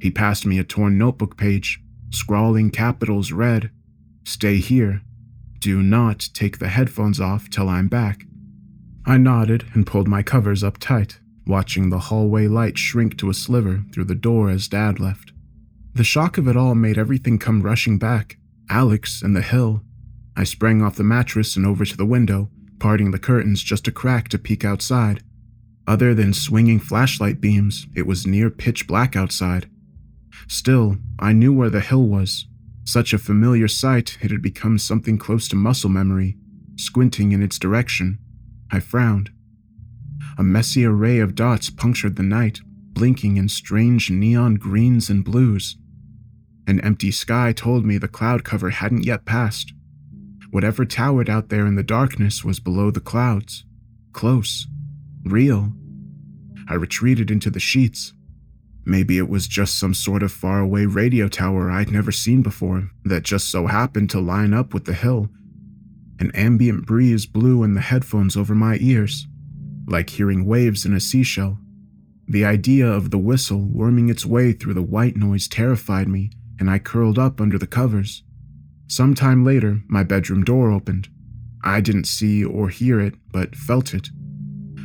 He 0.00 0.10
passed 0.10 0.46
me 0.46 0.58
a 0.58 0.64
torn 0.64 0.96
notebook 0.96 1.36
page, 1.36 1.82
scrawling 2.08 2.70
capitals 2.70 3.30
read, 3.30 3.70
Stay 4.24 4.56
here. 4.56 5.02
Do 5.58 5.82
not 5.82 6.30
take 6.32 6.58
the 6.58 6.68
headphones 6.68 7.20
off 7.20 7.50
till 7.50 7.68
I'm 7.68 7.88
back. 7.88 8.24
I 9.04 9.18
nodded 9.18 9.66
and 9.74 9.86
pulled 9.86 10.08
my 10.08 10.22
covers 10.22 10.64
up 10.64 10.78
tight, 10.78 11.20
watching 11.46 11.90
the 11.90 11.98
hallway 11.98 12.46
light 12.48 12.78
shrink 12.78 13.18
to 13.18 13.28
a 13.28 13.34
sliver 13.34 13.84
through 13.92 14.04
the 14.04 14.14
door 14.14 14.48
as 14.48 14.66
Dad 14.66 14.98
left. 14.98 15.32
The 15.94 16.04
shock 16.04 16.38
of 16.38 16.48
it 16.48 16.56
all 16.56 16.74
made 16.74 16.98
everything 16.98 17.38
come 17.38 17.62
rushing 17.62 17.98
back 17.98 18.38
Alex 18.68 19.22
and 19.22 19.34
the 19.34 19.42
hill. 19.42 19.82
I 20.36 20.44
sprang 20.44 20.82
off 20.82 20.96
the 20.96 21.04
mattress 21.04 21.56
and 21.56 21.66
over 21.66 21.84
to 21.84 21.96
the 21.96 22.06
window, 22.06 22.50
parting 22.78 23.10
the 23.10 23.18
curtains 23.18 23.62
just 23.62 23.88
a 23.88 23.92
crack 23.92 24.28
to 24.28 24.38
peek 24.38 24.64
outside. 24.64 25.22
Other 25.86 26.14
than 26.14 26.32
swinging 26.32 26.78
flashlight 26.78 27.40
beams, 27.40 27.86
it 27.96 28.06
was 28.06 28.26
near 28.26 28.48
pitch 28.48 28.86
black 28.86 29.16
outside. 29.16 29.68
Still, 30.46 30.96
I 31.18 31.32
knew 31.32 31.52
where 31.52 31.70
the 31.70 31.80
hill 31.80 32.04
was, 32.04 32.46
such 32.84 33.12
a 33.12 33.18
familiar 33.18 33.68
sight, 33.68 34.18
it 34.20 34.32
had 34.32 34.42
become 34.42 34.76
something 34.76 35.16
close 35.18 35.46
to 35.48 35.56
muscle 35.56 35.90
memory, 35.90 36.36
squinting 36.76 37.30
in 37.30 37.40
its 37.42 37.58
direction. 37.58 38.18
I 38.72 38.80
frowned. 38.80 39.30
A 40.38 40.42
messy 40.42 40.84
array 40.84 41.18
of 41.20 41.36
dots 41.36 41.70
punctured 41.70 42.16
the 42.16 42.22
night, 42.22 42.60
blinking 42.92 43.36
in 43.36 43.48
strange 43.48 44.10
neon 44.10 44.56
greens 44.56 45.08
and 45.08 45.24
blues. 45.24 45.76
An 46.66 46.80
empty 46.80 47.10
sky 47.10 47.52
told 47.52 47.84
me 47.84 47.98
the 47.98 48.08
cloud 48.08 48.44
cover 48.44 48.70
hadn't 48.70 49.04
yet 49.04 49.24
passed. 49.24 49.72
Whatever 50.50 50.84
towered 50.84 51.30
out 51.30 51.48
there 51.48 51.66
in 51.66 51.76
the 51.76 51.82
darkness 51.82 52.44
was 52.44 52.60
below 52.60 52.90
the 52.90 53.00
clouds. 53.00 53.64
Close. 54.12 54.66
Real. 55.24 55.72
I 56.68 56.74
retreated 56.74 57.30
into 57.30 57.50
the 57.50 57.60
sheets. 57.60 58.12
Maybe 58.84 59.18
it 59.18 59.28
was 59.28 59.46
just 59.46 59.78
some 59.78 59.94
sort 59.94 60.22
of 60.22 60.32
faraway 60.32 60.86
radio 60.86 61.28
tower 61.28 61.70
I'd 61.70 61.92
never 61.92 62.10
seen 62.10 62.42
before 62.42 62.90
that 63.04 63.22
just 63.22 63.50
so 63.50 63.66
happened 63.66 64.10
to 64.10 64.20
line 64.20 64.54
up 64.54 64.72
with 64.74 64.86
the 64.86 64.94
hill. 64.94 65.28
An 66.18 66.30
ambient 66.34 66.86
breeze 66.86 67.26
blew 67.26 67.62
in 67.62 67.74
the 67.74 67.80
headphones 67.80 68.36
over 68.36 68.54
my 68.54 68.78
ears, 68.80 69.26
like 69.86 70.10
hearing 70.10 70.44
waves 70.44 70.84
in 70.84 70.92
a 70.92 71.00
seashell. 71.00 71.58
The 72.26 72.44
idea 72.44 72.86
of 72.86 73.10
the 73.10 73.18
whistle 73.18 73.60
worming 73.60 74.08
its 74.08 74.26
way 74.26 74.52
through 74.52 74.74
the 74.74 74.82
white 74.82 75.16
noise 75.16 75.48
terrified 75.48 76.08
me, 76.08 76.30
and 76.60 76.70
I 76.70 76.78
curled 76.78 77.18
up 77.18 77.40
under 77.40 77.58
the 77.58 77.66
covers. 77.66 78.22
Some 78.86 79.14
time 79.14 79.44
later, 79.44 79.82
my 79.88 80.04
bedroom 80.04 80.44
door 80.44 80.70
opened. 80.70 81.08
I 81.64 81.80
didn't 81.80 82.04
see 82.04 82.44
or 82.44 82.68
hear 82.68 83.00
it, 83.00 83.14
but 83.32 83.56
felt 83.56 83.94
it. 83.94 84.08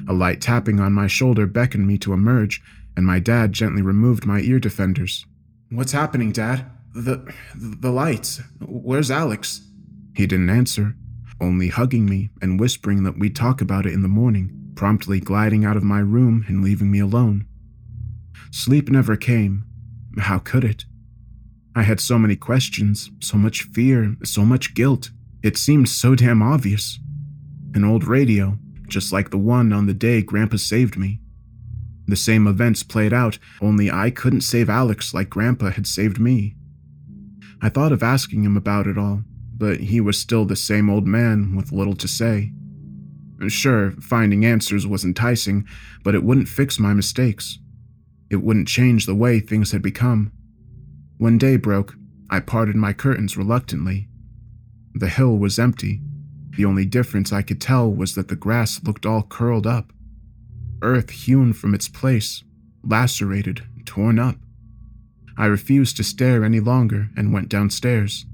A 0.07 0.13
light 0.13 0.41
tapping 0.41 0.79
on 0.79 0.93
my 0.93 1.07
shoulder 1.07 1.45
beckoned 1.45 1.87
me 1.87 1.97
to 1.99 2.13
emerge, 2.13 2.61
and 2.95 3.05
my 3.05 3.19
dad 3.19 3.53
gently 3.53 3.81
removed 3.81 4.25
my 4.25 4.39
ear 4.39 4.59
defenders. 4.59 5.25
What's 5.69 5.91
happening, 5.91 6.31
Dad? 6.31 6.65
The 6.93 7.33
the 7.55 7.91
lights. 7.91 8.41
Where's 8.61 9.11
Alex? 9.11 9.67
He 10.15 10.27
didn't 10.27 10.49
answer, 10.49 10.95
only 11.41 11.67
hugging 11.67 12.05
me 12.05 12.29
and 12.41 12.59
whispering 12.59 13.03
that 13.03 13.17
we'd 13.17 13.35
talk 13.35 13.59
about 13.59 13.85
it 13.85 13.93
in 13.93 14.01
the 14.01 14.07
morning, 14.07 14.71
promptly 14.75 15.19
gliding 15.19 15.65
out 15.65 15.75
of 15.75 15.83
my 15.83 15.99
room 15.99 16.45
and 16.47 16.63
leaving 16.63 16.91
me 16.91 16.99
alone. 16.99 17.47
Sleep 18.51 18.89
never 18.89 19.17
came. 19.17 19.65
How 20.19 20.39
could 20.39 20.63
it? 20.63 20.85
I 21.75 21.83
had 21.83 21.99
so 21.99 22.17
many 22.17 22.37
questions, 22.37 23.11
so 23.19 23.37
much 23.37 23.63
fear, 23.63 24.15
so 24.23 24.45
much 24.45 24.73
guilt. 24.73 25.11
It 25.43 25.57
seemed 25.57 25.89
so 25.89 26.15
damn 26.15 26.41
obvious. 26.41 26.99
An 27.73 27.83
old 27.83 28.05
radio, 28.05 28.57
just 28.87 29.11
like 29.11 29.29
the 29.29 29.37
one 29.37 29.73
on 29.73 29.85
the 29.85 29.93
day 29.93 30.21
Grandpa 30.21 30.55
saved 30.55 30.97
me. 30.97 31.19
The 32.07 32.15
same 32.15 32.47
events 32.47 32.81
played 32.81 33.11
out, 33.11 33.39
only 33.59 33.91
I 33.91 34.09
couldn't 34.09 34.41
save 34.41 34.69
Alex 34.69 35.13
like 35.13 35.29
Grandpa 35.29 35.71
had 35.71 35.85
saved 35.85 36.17
me. 36.17 36.55
I 37.61 37.69
thought 37.69 37.91
of 37.91 38.03
asking 38.03 38.43
him 38.43 38.55
about 38.55 38.87
it 38.87 38.97
all, 38.97 39.23
but 39.57 39.79
he 39.81 39.99
was 39.99 40.17
still 40.17 40.45
the 40.45 40.55
same 40.55 40.89
old 40.89 41.05
man 41.05 41.55
with 41.55 41.73
little 41.73 41.95
to 41.95 42.07
say. 42.07 42.53
Sure, 43.47 43.91
finding 43.99 44.45
answers 44.45 44.87
was 44.87 45.03
enticing, 45.03 45.67
but 46.03 46.15
it 46.15 46.23
wouldn't 46.23 46.47
fix 46.47 46.79
my 46.79 46.93
mistakes. 46.93 47.59
It 48.29 48.37
wouldn't 48.37 48.67
change 48.69 49.05
the 49.05 49.15
way 49.15 49.39
things 49.39 49.71
had 49.71 49.81
become. 49.81 50.31
When 51.17 51.37
day 51.37 51.57
broke, 51.57 51.95
I 52.29 52.39
parted 52.39 52.75
my 52.75 52.93
curtains 52.93 53.37
reluctantly. 53.37 54.09
The 54.93 55.09
hill 55.09 55.37
was 55.37 55.59
empty. 55.59 56.01
The 56.57 56.65
only 56.65 56.85
difference 56.85 57.31
I 57.31 57.41
could 57.41 57.61
tell 57.61 57.91
was 57.91 58.15
that 58.15 58.27
the 58.27 58.35
grass 58.35 58.81
looked 58.83 59.05
all 59.05 59.23
curled 59.23 59.67
up 59.67 59.91
earth 60.81 61.09
hewn 61.09 61.51
from 61.51 61.73
its 61.73 61.87
place, 61.87 62.43
lacerated, 62.83 63.63
torn 63.85 64.19
up. 64.19 64.35
I 65.37 65.47
refused 65.47 65.97
to 65.97 66.03
stare 66.03 66.43
any 66.43 66.59
longer 66.59 67.09
and 67.17 67.33
went 67.33 67.49
downstairs. 67.49 68.25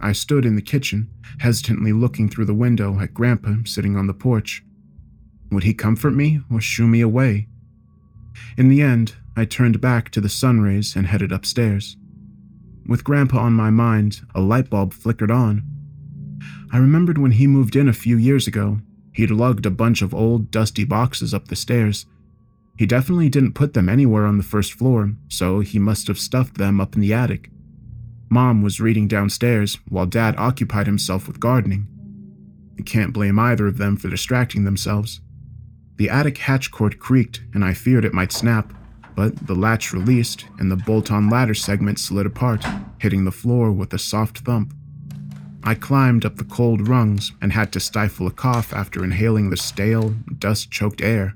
I 0.00 0.12
stood 0.12 0.44
in 0.44 0.56
the 0.56 0.62
kitchen, 0.62 1.10
hesitantly 1.40 1.92
looking 1.92 2.28
through 2.28 2.46
the 2.46 2.54
window 2.54 2.98
at 3.00 3.14
Grandpa 3.14 3.56
sitting 3.64 3.96
on 3.96 4.06
the 4.06 4.14
porch. 4.14 4.64
Would 5.50 5.64
he 5.64 5.74
comfort 5.74 6.12
me 6.12 6.40
or 6.50 6.60
shoo 6.60 6.86
me 6.86 7.00
away? 7.00 7.48
In 8.56 8.68
the 8.68 8.82
end, 8.82 9.16
I 9.38 9.44
turned 9.44 9.80
back 9.80 10.10
to 10.10 10.20
the 10.20 10.28
sun 10.28 10.60
rays 10.60 10.96
and 10.96 11.06
headed 11.06 11.32
upstairs. 11.32 11.96
With 12.86 13.04
Grandpa 13.04 13.38
on 13.38 13.52
my 13.52 13.70
mind, 13.70 14.20
a 14.34 14.40
light 14.40 14.68
bulb 14.68 14.92
flickered 14.92 15.30
on. 15.30 15.62
I 16.72 16.78
remembered 16.78 17.18
when 17.18 17.32
he 17.32 17.46
moved 17.46 17.76
in 17.76 17.88
a 17.88 17.92
few 17.92 18.16
years 18.16 18.46
ago 18.46 18.80
He'd 19.18 19.32
lugged 19.32 19.66
a 19.66 19.70
bunch 19.72 20.00
of 20.00 20.14
old, 20.14 20.52
dusty 20.52 20.84
boxes 20.84 21.34
up 21.34 21.48
the 21.48 21.56
stairs. 21.56 22.06
He 22.76 22.86
definitely 22.86 23.28
didn't 23.28 23.54
put 23.54 23.74
them 23.74 23.88
anywhere 23.88 24.24
on 24.24 24.38
the 24.38 24.44
first 24.44 24.74
floor, 24.74 25.14
so 25.26 25.58
he 25.58 25.80
must 25.80 26.06
have 26.06 26.20
stuffed 26.20 26.56
them 26.56 26.80
up 26.80 26.94
in 26.94 27.00
the 27.00 27.12
attic. 27.12 27.50
Mom 28.30 28.62
was 28.62 28.80
reading 28.80 29.08
downstairs 29.08 29.80
while 29.88 30.06
Dad 30.06 30.36
occupied 30.38 30.86
himself 30.86 31.26
with 31.26 31.40
gardening. 31.40 31.88
I 32.78 32.82
can't 32.82 33.12
blame 33.12 33.40
either 33.40 33.66
of 33.66 33.78
them 33.78 33.96
for 33.96 34.08
distracting 34.08 34.62
themselves. 34.62 35.20
The 35.96 36.10
attic 36.10 36.38
hatch 36.38 36.70
cord 36.70 37.00
creaked, 37.00 37.42
and 37.52 37.64
I 37.64 37.74
feared 37.74 38.04
it 38.04 38.14
might 38.14 38.30
snap, 38.30 38.72
but 39.18 39.48
the 39.48 39.54
latch 39.56 39.92
released 39.92 40.44
and 40.60 40.70
the 40.70 40.76
bolt 40.76 41.10
on 41.10 41.28
ladder 41.28 41.52
segment 41.52 41.98
slid 41.98 42.24
apart, 42.24 42.64
hitting 43.00 43.24
the 43.24 43.32
floor 43.32 43.72
with 43.72 43.92
a 43.92 43.98
soft 43.98 44.38
thump. 44.38 44.72
I 45.64 45.74
climbed 45.74 46.24
up 46.24 46.36
the 46.36 46.44
cold 46.44 46.86
rungs 46.86 47.32
and 47.42 47.52
had 47.52 47.72
to 47.72 47.80
stifle 47.80 48.28
a 48.28 48.30
cough 48.30 48.72
after 48.72 49.02
inhaling 49.02 49.50
the 49.50 49.56
stale, 49.56 50.10
dust 50.38 50.70
choked 50.70 51.00
air. 51.00 51.34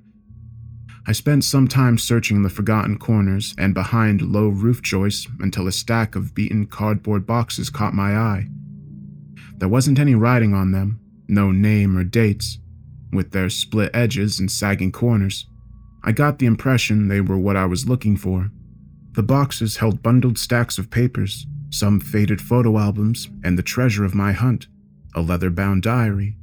I 1.08 1.10
spent 1.10 1.42
some 1.42 1.66
time 1.66 1.98
searching 1.98 2.44
the 2.44 2.50
forgotten 2.50 2.98
corners 2.98 3.52
and 3.58 3.74
behind 3.74 4.22
low 4.22 4.46
roof 4.46 4.80
joists 4.80 5.26
until 5.40 5.66
a 5.66 5.72
stack 5.72 6.14
of 6.14 6.36
beaten 6.36 6.66
cardboard 6.66 7.26
boxes 7.26 7.68
caught 7.68 7.94
my 7.94 8.16
eye. 8.16 8.46
There 9.56 9.68
wasn't 9.68 9.98
any 9.98 10.14
writing 10.14 10.54
on 10.54 10.70
them, 10.70 11.00
no 11.26 11.50
name 11.50 11.98
or 11.98 12.04
dates, 12.04 12.58
with 13.12 13.32
their 13.32 13.50
split 13.50 13.90
edges 13.92 14.38
and 14.38 14.48
sagging 14.52 14.92
corners. 14.92 15.48
I 16.04 16.12
got 16.12 16.38
the 16.38 16.47
impression 16.47 17.09
they 17.09 17.21
were 17.21 17.38
what 17.38 17.56
I 17.56 17.66
was 17.66 17.88
looking 17.88 18.16
for. 18.16 18.50
The 19.12 19.23
boxes 19.23 19.76
held 19.76 20.02
bundled 20.02 20.38
stacks 20.38 20.78
of 20.78 20.90
papers, 20.90 21.47
some 21.71 22.00
faded 22.00 22.40
photo 22.40 22.78
albums, 22.78 23.28
and 23.44 23.59
the 23.59 23.62
treasure 23.62 24.04
of 24.04 24.14
my 24.14 24.32
hunt, 24.32 24.66
a 25.14 25.21
leather 25.21 25.50
bound 25.50 25.82
diary. 25.82 26.37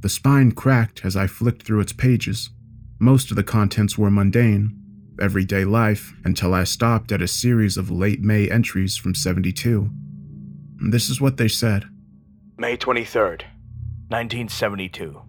The 0.00 0.08
spine 0.08 0.52
cracked 0.52 1.04
as 1.04 1.16
I 1.16 1.26
flicked 1.26 1.62
through 1.62 1.80
its 1.80 1.92
pages. 1.92 2.50
Most 2.98 3.30
of 3.30 3.36
the 3.36 3.44
contents 3.44 3.98
were 3.98 4.10
mundane, 4.10 4.76
everyday 5.20 5.64
life, 5.64 6.14
until 6.24 6.54
I 6.54 6.64
stopped 6.64 7.12
at 7.12 7.22
a 7.22 7.28
series 7.28 7.76
of 7.76 7.90
late 7.90 8.20
May 8.20 8.48
entries 8.48 8.96
from 8.96 9.14
72. 9.14 9.90
This 10.90 11.10
is 11.10 11.20
what 11.20 11.36
they 11.36 11.48
said 11.48 11.84
May 12.56 12.76
23rd, 12.76 13.42
1972. 14.08 15.22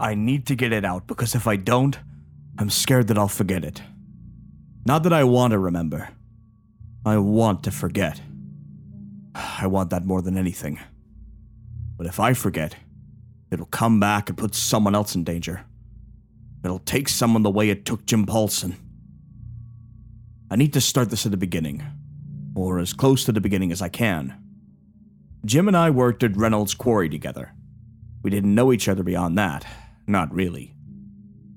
I 0.00 0.14
need 0.14 0.46
to 0.46 0.54
get 0.54 0.72
it 0.72 0.84
out 0.84 1.06
because 1.06 1.34
if 1.34 1.46
I 1.46 1.56
don't, 1.56 1.98
I'm 2.58 2.70
scared 2.70 3.06
that 3.06 3.16
I'll 3.16 3.28
forget 3.28 3.64
it. 3.64 3.82
Not 4.84 5.04
that 5.04 5.12
I 5.12 5.22
want 5.22 5.52
to 5.52 5.58
remember, 5.58 6.08
I 7.06 7.18
want 7.18 7.62
to 7.64 7.70
forget. 7.70 8.20
I 9.34 9.68
want 9.68 9.90
that 9.90 10.04
more 10.04 10.20
than 10.22 10.36
anything. 10.36 10.80
But 11.96 12.06
if 12.06 12.18
I 12.18 12.34
forget, 12.34 12.74
it'll 13.52 13.66
come 13.66 14.00
back 14.00 14.28
and 14.28 14.36
put 14.36 14.56
someone 14.56 14.96
else 14.96 15.14
in 15.14 15.22
danger. 15.22 15.64
It'll 16.64 16.80
take 16.80 17.08
someone 17.08 17.44
the 17.44 17.50
way 17.50 17.70
it 17.70 17.84
took 17.84 18.04
Jim 18.06 18.26
Paulson. 18.26 18.76
I 20.50 20.56
need 20.56 20.72
to 20.72 20.80
start 20.80 21.10
this 21.10 21.26
at 21.26 21.30
the 21.30 21.36
beginning, 21.36 21.84
or 22.56 22.80
as 22.80 22.92
close 22.92 23.24
to 23.24 23.32
the 23.32 23.40
beginning 23.40 23.70
as 23.70 23.82
I 23.82 23.88
can. 23.88 24.34
Jim 25.44 25.68
and 25.68 25.76
I 25.76 25.90
worked 25.90 26.24
at 26.24 26.36
Reynolds 26.36 26.74
Quarry 26.74 27.08
together. 27.08 27.52
We 28.22 28.30
didn't 28.30 28.54
know 28.54 28.72
each 28.72 28.88
other 28.88 29.04
beyond 29.04 29.38
that, 29.38 29.64
not 30.06 30.34
really. 30.34 30.74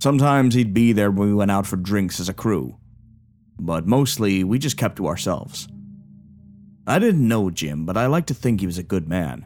Sometimes 0.01 0.55
he'd 0.55 0.73
be 0.73 0.93
there 0.93 1.11
when 1.11 1.27
we 1.27 1.35
went 1.35 1.51
out 1.51 1.67
for 1.67 1.75
drinks 1.75 2.19
as 2.19 2.27
a 2.27 2.33
crew, 2.33 2.75
but 3.59 3.85
mostly 3.85 4.43
we 4.43 4.57
just 4.57 4.75
kept 4.75 4.95
to 4.95 5.05
ourselves. 5.05 5.67
I 6.87 6.97
didn't 6.97 7.27
know 7.27 7.51
Jim, 7.51 7.85
but 7.85 7.95
I 7.95 8.07
like 8.07 8.25
to 8.25 8.33
think 8.33 8.59
he 8.59 8.65
was 8.65 8.79
a 8.79 8.83
good 8.83 9.07
man. 9.07 9.45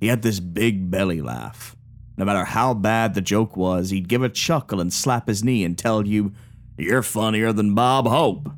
He 0.00 0.06
had 0.06 0.22
this 0.22 0.40
big 0.40 0.90
belly 0.90 1.20
laugh. 1.20 1.76
No 2.16 2.24
matter 2.24 2.46
how 2.46 2.72
bad 2.72 3.12
the 3.12 3.20
joke 3.20 3.58
was, 3.58 3.90
he'd 3.90 4.08
give 4.08 4.22
a 4.22 4.30
chuckle 4.30 4.80
and 4.80 4.90
slap 4.90 5.28
his 5.28 5.44
knee 5.44 5.64
and 5.64 5.76
tell 5.76 6.06
you, 6.06 6.32
You're 6.78 7.02
funnier 7.02 7.52
than 7.52 7.74
Bob 7.74 8.08
Hope. 8.08 8.48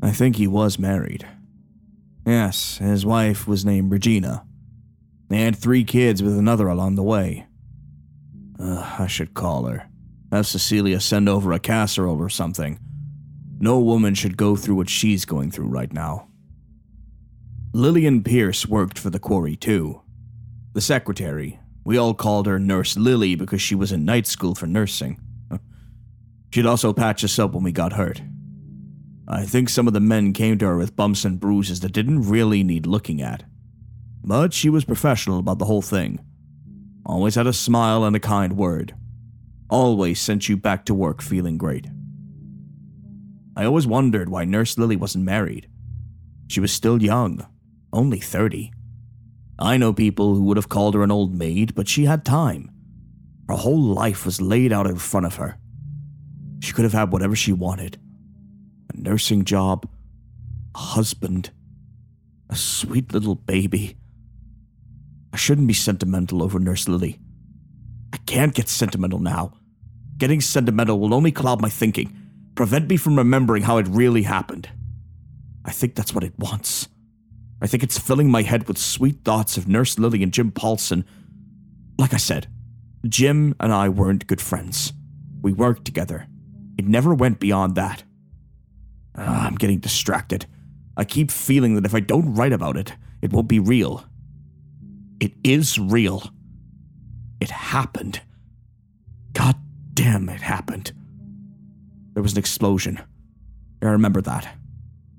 I 0.00 0.12
think 0.12 0.36
he 0.36 0.46
was 0.46 0.78
married. 0.78 1.26
Yes, 2.24 2.78
his 2.78 3.04
wife 3.04 3.48
was 3.48 3.64
named 3.64 3.90
Regina. 3.90 4.46
They 5.28 5.40
had 5.40 5.56
three 5.56 5.82
kids 5.82 6.22
with 6.22 6.38
another 6.38 6.68
along 6.68 6.94
the 6.94 7.02
way. 7.02 7.46
Uh, 8.60 8.94
I 9.00 9.08
should 9.08 9.34
call 9.34 9.64
her. 9.64 9.88
Have 10.34 10.48
Cecilia 10.48 10.98
send 10.98 11.28
over 11.28 11.52
a 11.52 11.60
casserole 11.60 12.20
or 12.20 12.28
something. 12.28 12.80
No 13.60 13.78
woman 13.78 14.16
should 14.16 14.36
go 14.36 14.56
through 14.56 14.74
what 14.74 14.90
she's 14.90 15.24
going 15.24 15.52
through 15.52 15.68
right 15.68 15.92
now. 15.92 16.26
Lillian 17.72 18.24
Pierce 18.24 18.66
worked 18.66 18.98
for 18.98 19.10
the 19.10 19.20
quarry 19.20 19.54
too. 19.54 20.02
The 20.72 20.80
secretary, 20.80 21.60
we 21.84 21.96
all 21.96 22.14
called 22.14 22.48
her 22.48 22.58
Nurse 22.58 22.96
Lily 22.96 23.36
because 23.36 23.62
she 23.62 23.76
was 23.76 23.92
in 23.92 24.04
night 24.04 24.26
school 24.26 24.56
for 24.56 24.66
nursing. 24.66 25.20
She'd 26.50 26.66
also 26.66 26.92
patch 26.92 27.22
us 27.22 27.38
up 27.38 27.52
when 27.52 27.62
we 27.62 27.70
got 27.70 27.92
hurt. 27.92 28.20
I 29.28 29.44
think 29.44 29.68
some 29.68 29.86
of 29.86 29.92
the 29.94 30.00
men 30.00 30.32
came 30.32 30.58
to 30.58 30.66
her 30.66 30.76
with 30.76 30.96
bumps 30.96 31.24
and 31.24 31.38
bruises 31.38 31.78
that 31.78 31.92
didn't 31.92 32.28
really 32.28 32.64
need 32.64 32.86
looking 32.86 33.22
at. 33.22 33.44
But 34.24 34.52
she 34.52 34.68
was 34.68 34.84
professional 34.84 35.38
about 35.38 35.60
the 35.60 35.66
whole 35.66 35.80
thing. 35.80 36.18
always 37.06 37.36
had 37.36 37.46
a 37.46 37.52
smile 37.52 38.02
and 38.02 38.16
a 38.16 38.20
kind 38.20 38.56
word, 38.56 38.96
always 39.74 40.20
sent 40.20 40.48
you 40.48 40.56
back 40.56 40.84
to 40.84 40.94
work 40.94 41.20
feeling 41.20 41.58
great. 41.58 41.88
I 43.56 43.64
always 43.64 43.88
wondered 43.88 44.28
why 44.28 44.44
Nurse 44.44 44.78
Lily 44.78 44.94
wasn't 44.94 45.24
married. 45.24 45.68
She 46.46 46.60
was 46.60 46.72
still 46.72 47.02
young, 47.02 47.44
only 47.92 48.20
30. 48.20 48.72
I 49.58 49.76
know 49.76 49.92
people 49.92 50.36
who 50.36 50.44
would 50.44 50.56
have 50.56 50.68
called 50.68 50.94
her 50.94 51.02
an 51.02 51.10
old 51.10 51.34
maid, 51.34 51.74
but 51.74 51.88
she 51.88 52.04
had 52.04 52.24
time. 52.24 52.70
Her 53.48 53.56
whole 53.56 53.80
life 53.80 54.24
was 54.24 54.40
laid 54.40 54.72
out 54.72 54.86
in 54.86 54.94
front 54.94 55.26
of 55.26 55.36
her. 55.36 55.58
She 56.60 56.72
could 56.72 56.84
have 56.84 56.92
had 56.92 57.10
whatever 57.10 57.34
she 57.34 57.52
wanted 57.52 57.98
a 58.92 58.96
nursing 58.96 59.44
job, 59.44 59.88
a 60.76 60.78
husband, 60.78 61.50
a 62.48 62.54
sweet 62.54 63.12
little 63.12 63.34
baby. 63.34 63.96
I 65.32 65.36
shouldn't 65.36 65.66
be 65.66 65.74
sentimental 65.74 66.44
over 66.44 66.60
Nurse 66.60 66.86
Lily. 66.86 67.18
I 68.12 68.18
can't 68.18 68.54
get 68.54 68.68
sentimental 68.68 69.18
now. 69.18 69.54
Getting 70.16 70.40
sentimental 70.40 71.00
will 71.00 71.14
only 71.14 71.32
cloud 71.32 71.60
my 71.60 71.68
thinking, 71.68 72.16
prevent 72.54 72.88
me 72.88 72.96
from 72.96 73.16
remembering 73.16 73.64
how 73.64 73.78
it 73.78 73.88
really 73.88 74.22
happened. 74.22 74.68
I 75.64 75.72
think 75.72 75.94
that's 75.94 76.14
what 76.14 76.24
it 76.24 76.38
wants. 76.38 76.88
I 77.60 77.66
think 77.66 77.82
it's 77.82 77.98
filling 77.98 78.30
my 78.30 78.42
head 78.42 78.68
with 78.68 78.78
sweet 78.78 79.24
thoughts 79.24 79.56
of 79.56 79.66
Nurse 79.66 79.98
Lily 79.98 80.22
and 80.22 80.32
Jim 80.32 80.50
Paulson. 80.50 81.04
Like 81.98 82.12
I 82.12 82.18
said, 82.18 82.46
Jim 83.08 83.54
and 83.58 83.72
I 83.72 83.88
weren't 83.88 84.26
good 84.26 84.40
friends. 84.40 84.92
We 85.42 85.52
worked 85.52 85.84
together. 85.84 86.26
It 86.78 86.86
never 86.86 87.14
went 87.14 87.40
beyond 87.40 87.74
that. 87.74 88.04
Ah, 89.16 89.46
I'm 89.46 89.54
getting 89.54 89.78
distracted. 89.78 90.46
I 90.96 91.04
keep 91.04 91.30
feeling 91.30 91.74
that 91.74 91.84
if 91.84 91.94
I 91.94 92.00
don't 92.00 92.34
write 92.34 92.52
about 92.52 92.76
it, 92.76 92.94
it 93.22 93.32
won't 93.32 93.48
be 93.48 93.58
real. 93.58 94.04
It 95.20 95.32
is 95.42 95.78
real. 95.78 96.30
It 97.40 97.50
happened. 97.50 98.20
God 99.32 99.56
damn, 99.94 100.28
it 100.28 100.42
happened. 100.42 100.92
There 102.12 102.22
was 102.22 102.32
an 102.32 102.38
explosion. 102.38 103.00
I 103.82 103.86
remember 103.86 104.20
that. 104.22 104.56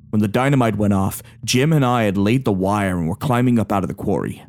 When 0.09 0.21
the 0.21 0.27
dynamite 0.27 0.77
went 0.77 0.93
off, 0.93 1.21
Jim 1.43 1.73
and 1.73 1.85
I 1.85 2.03
had 2.03 2.17
laid 2.17 2.45
the 2.45 2.53
wire 2.53 2.97
and 2.97 3.07
were 3.07 3.15
climbing 3.15 3.59
up 3.59 3.71
out 3.71 3.83
of 3.83 3.89
the 3.89 3.93
quarry. 3.93 4.43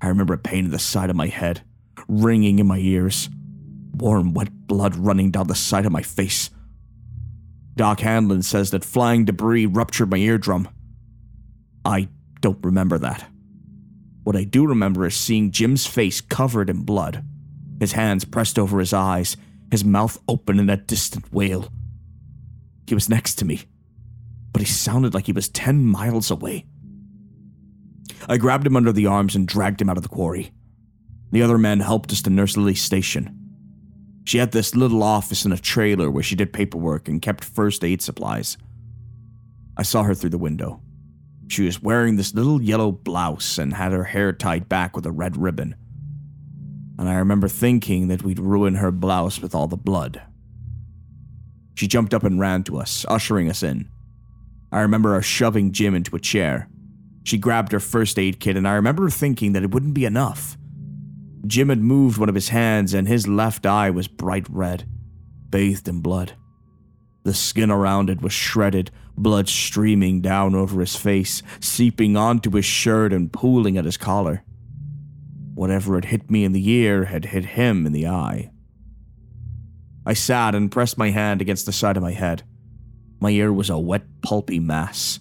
I 0.00 0.08
remember 0.08 0.34
a 0.34 0.38
pain 0.38 0.64
in 0.64 0.70
the 0.70 0.78
side 0.78 1.10
of 1.10 1.16
my 1.16 1.26
head, 1.26 1.62
ringing 2.08 2.58
in 2.58 2.66
my 2.66 2.78
ears, 2.78 3.28
warm, 3.94 4.32
wet 4.34 4.66
blood 4.66 4.96
running 4.96 5.30
down 5.30 5.46
the 5.46 5.54
side 5.54 5.86
of 5.86 5.92
my 5.92 6.02
face. 6.02 6.50
Doc 7.76 8.00
Hanlon 8.00 8.42
says 8.42 8.70
that 8.70 8.84
flying 8.84 9.24
debris 9.24 9.66
ruptured 9.66 10.10
my 10.10 10.16
eardrum. 10.16 10.68
I 11.84 12.08
don't 12.40 12.64
remember 12.64 12.98
that. 12.98 13.28
What 14.24 14.36
I 14.36 14.44
do 14.44 14.66
remember 14.66 15.06
is 15.06 15.14
seeing 15.14 15.50
Jim's 15.50 15.86
face 15.86 16.20
covered 16.20 16.70
in 16.70 16.84
blood, 16.84 17.24
his 17.82 17.92
hands 17.92 18.24
pressed 18.24 18.60
over 18.60 18.78
his 18.78 18.92
eyes, 18.92 19.36
his 19.72 19.84
mouth 19.84 20.16
open 20.28 20.60
in 20.60 20.70
a 20.70 20.76
distant 20.76 21.32
wail. 21.32 21.68
He 22.86 22.94
was 22.94 23.08
next 23.08 23.34
to 23.40 23.44
me, 23.44 23.62
but 24.52 24.62
he 24.62 24.66
sounded 24.66 25.14
like 25.14 25.26
he 25.26 25.32
was 25.32 25.48
10 25.48 25.84
miles 25.84 26.30
away. 26.30 26.64
I 28.28 28.36
grabbed 28.36 28.68
him 28.68 28.76
under 28.76 28.92
the 28.92 29.06
arms 29.06 29.34
and 29.34 29.48
dragged 29.48 29.82
him 29.82 29.90
out 29.90 29.96
of 29.96 30.04
the 30.04 30.08
quarry. 30.08 30.52
The 31.32 31.42
other 31.42 31.58
men 31.58 31.80
helped 31.80 32.12
us 32.12 32.22
to 32.22 32.30
Nurse 32.30 32.56
Lily's 32.56 32.80
station. 32.80 33.36
She 34.24 34.38
had 34.38 34.52
this 34.52 34.76
little 34.76 35.02
office 35.02 35.44
in 35.44 35.50
a 35.50 35.58
trailer 35.58 36.08
where 36.08 36.22
she 36.22 36.36
did 36.36 36.52
paperwork 36.52 37.08
and 37.08 37.20
kept 37.20 37.42
first 37.42 37.82
aid 37.82 38.00
supplies. 38.00 38.56
I 39.76 39.82
saw 39.82 40.04
her 40.04 40.14
through 40.14 40.30
the 40.30 40.38
window. 40.38 40.80
She 41.48 41.64
was 41.64 41.82
wearing 41.82 42.14
this 42.14 42.32
little 42.32 42.62
yellow 42.62 42.92
blouse 42.92 43.58
and 43.58 43.74
had 43.74 43.90
her 43.90 44.04
hair 44.04 44.32
tied 44.32 44.68
back 44.68 44.94
with 44.94 45.04
a 45.04 45.10
red 45.10 45.36
ribbon. 45.36 45.74
And 46.98 47.08
I 47.08 47.14
remember 47.14 47.48
thinking 47.48 48.08
that 48.08 48.22
we'd 48.22 48.38
ruin 48.38 48.76
her 48.76 48.90
blouse 48.90 49.40
with 49.40 49.54
all 49.54 49.66
the 49.66 49.76
blood. 49.76 50.22
She 51.74 51.88
jumped 51.88 52.14
up 52.14 52.22
and 52.22 52.38
ran 52.38 52.64
to 52.64 52.78
us, 52.78 53.06
ushering 53.08 53.48
us 53.48 53.62
in. 53.62 53.88
I 54.70 54.80
remember 54.80 55.14
her 55.14 55.22
shoving 55.22 55.72
Jim 55.72 55.94
into 55.94 56.16
a 56.16 56.20
chair. 56.20 56.68
She 57.24 57.38
grabbed 57.38 57.72
her 57.72 57.80
first 57.80 58.18
aid 58.18 58.40
kit, 58.40 58.56
and 58.56 58.66
I 58.66 58.74
remember 58.74 59.08
thinking 59.10 59.52
that 59.52 59.62
it 59.62 59.70
wouldn't 59.70 59.94
be 59.94 60.04
enough. 60.04 60.56
Jim 61.46 61.68
had 61.68 61.80
moved 61.80 62.18
one 62.18 62.28
of 62.28 62.34
his 62.34 62.50
hands, 62.50 62.94
and 62.94 63.08
his 63.08 63.26
left 63.26 63.66
eye 63.66 63.90
was 63.90 64.08
bright 64.08 64.48
red, 64.48 64.84
bathed 65.50 65.88
in 65.88 66.00
blood. 66.00 66.34
The 67.24 67.34
skin 67.34 67.70
around 67.70 68.10
it 68.10 68.22
was 68.22 68.32
shredded, 68.32 68.90
blood 69.16 69.48
streaming 69.48 70.20
down 70.20 70.54
over 70.54 70.80
his 70.80 70.96
face, 70.96 71.42
seeping 71.60 72.16
onto 72.16 72.50
his 72.50 72.64
shirt 72.64 73.12
and 73.12 73.32
pooling 73.32 73.76
at 73.76 73.84
his 73.84 73.96
collar. 73.96 74.42
Whatever 75.54 75.94
had 75.94 76.06
hit 76.06 76.30
me 76.30 76.44
in 76.44 76.52
the 76.52 76.68
ear 76.70 77.04
had 77.04 77.26
hit 77.26 77.44
him 77.44 77.86
in 77.86 77.92
the 77.92 78.06
eye. 78.06 78.50
I 80.04 80.14
sat 80.14 80.54
and 80.54 80.70
pressed 80.70 80.98
my 80.98 81.10
hand 81.10 81.40
against 81.40 81.66
the 81.66 81.72
side 81.72 81.96
of 81.96 82.02
my 82.02 82.12
head. 82.12 82.42
My 83.20 83.30
ear 83.30 83.52
was 83.52 83.70
a 83.70 83.78
wet, 83.78 84.02
pulpy 84.22 84.58
mass. 84.58 85.20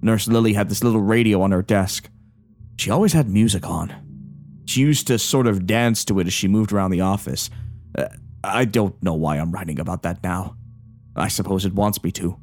Nurse 0.00 0.28
Lily 0.28 0.54
had 0.54 0.68
this 0.68 0.84
little 0.84 1.00
radio 1.00 1.42
on 1.42 1.50
her 1.50 1.62
desk. 1.62 2.08
She 2.76 2.90
always 2.90 3.12
had 3.12 3.28
music 3.28 3.68
on. 3.68 3.94
She 4.66 4.80
used 4.80 5.06
to 5.08 5.18
sort 5.18 5.46
of 5.46 5.66
dance 5.66 6.04
to 6.06 6.18
it 6.20 6.26
as 6.26 6.32
she 6.32 6.48
moved 6.48 6.72
around 6.72 6.90
the 6.90 7.02
office. 7.02 7.50
Uh, 7.96 8.06
I 8.42 8.64
don't 8.64 9.00
know 9.02 9.14
why 9.14 9.36
I'm 9.36 9.52
writing 9.52 9.78
about 9.78 10.02
that 10.02 10.22
now. 10.22 10.56
I 11.16 11.28
suppose 11.28 11.64
it 11.64 11.74
wants 11.74 12.02
me 12.02 12.10
to. 12.12 12.38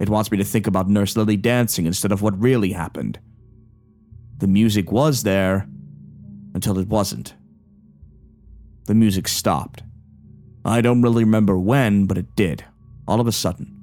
It 0.00 0.08
wants 0.08 0.30
me 0.30 0.38
to 0.38 0.44
think 0.44 0.66
about 0.66 0.88
Nurse 0.88 1.16
Lily 1.16 1.36
dancing 1.36 1.86
instead 1.86 2.12
of 2.12 2.20
what 2.20 2.38
really 2.38 2.72
happened. 2.72 3.18
The 4.38 4.46
music 4.46 4.92
was 4.92 5.22
there 5.22 5.66
until 6.56 6.78
it 6.78 6.88
wasn't. 6.88 7.34
The 8.86 8.94
music 8.94 9.28
stopped. 9.28 9.82
I 10.64 10.80
don't 10.80 11.02
really 11.02 11.22
remember 11.22 11.58
when, 11.58 12.06
but 12.06 12.16
it 12.16 12.34
did. 12.34 12.64
All 13.06 13.20
of 13.20 13.26
a 13.26 13.32
sudden, 13.32 13.76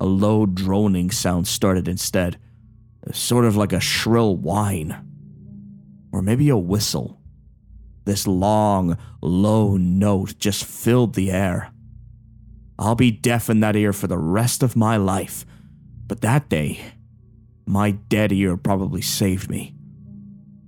a 0.00 0.06
low 0.06 0.46
droning 0.46 1.10
sound 1.10 1.48
started 1.48 1.88
instead, 1.88 2.38
sort 3.10 3.44
of 3.44 3.56
like 3.56 3.72
a 3.72 3.80
shrill 3.80 4.36
whine 4.36 4.96
or 6.12 6.22
maybe 6.22 6.48
a 6.48 6.56
whistle. 6.56 7.20
This 8.04 8.24
long, 8.24 8.96
low 9.20 9.76
note 9.76 10.38
just 10.38 10.64
filled 10.64 11.16
the 11.16 11.32
air. 11.32 11.72
I'll 12.78 12.94
be 12.94 13.10
deaf 13.10 13.50
in 13.50 13.58
that 13.60 13.74
ear 13.74 13.92
for 13.92 14.06
the 14.06 14.16
rest 14.16 14.62
of 14.62 14.76
my 14.76 14.96
life, 14.96 15.44
but 16.06 16.20
that 16.20 16.48
day, 16.48 16.80
my 17.66 17.90
dead 17.90 18.30
ear 18.30 18.56
probably 18.56 19.02
saved 19.02 19.50
me. 19.50 19.75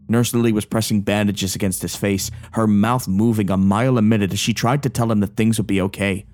Nurse 0.08 0.32
Lily 0.32 0.52
was 0.52 0.64
pressing 0.64 1.02
bandages 1.02 1.54
against 1.54 1.82
his 1.82 1.94
face, 1.94 2.30
her 2.52 2.66
mouth 2.66 3.06
moving 3.06 3.50
a 3.50 3.56
mile 3.56 3.98
a 3.98 4.02
minute 4.02 4.32
as 4.32 4.38
she 4.38 4.54
tried 4.54 4.82
to 4.82 4.88
tell 4.88 5.12
him 5.12 5.20
that 5.20 5.36
things 5.36 5.58
would 5.58 5.66
be 5.66 5.82
okay. 5.82 6.24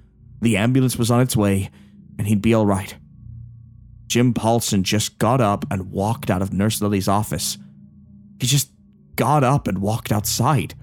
The 0.41 0.57
ambulance 0.57 0.97
was 0.97 1.11
on 1.11 1.21
its 1.21 1.37
way, 1.37 1.71
and 2.19 2.29
he'd 2.29 2.43
be 2.43 2.55
all 2.55 2.67
right. 2.67 2.95
Jim 4.07 4.33
Paulson 4.33 4.85
just 4.85 5.19
got 5.19 5.41
up 5.41 5.65
and 5.71 5.91
walked 5.91 6.31
out 6.31 6.43
of 6.43 6.53
Nurse 6.53 6.81
Lily's 6.81 7.09
office. 7.09 7.59
He 8.39 8.47
just 8.47 8.71
got 9.17 9.43
up 9.43 9.67
and 9.67 9.79
walked 9.79 10.13
outside. 10.13 10.75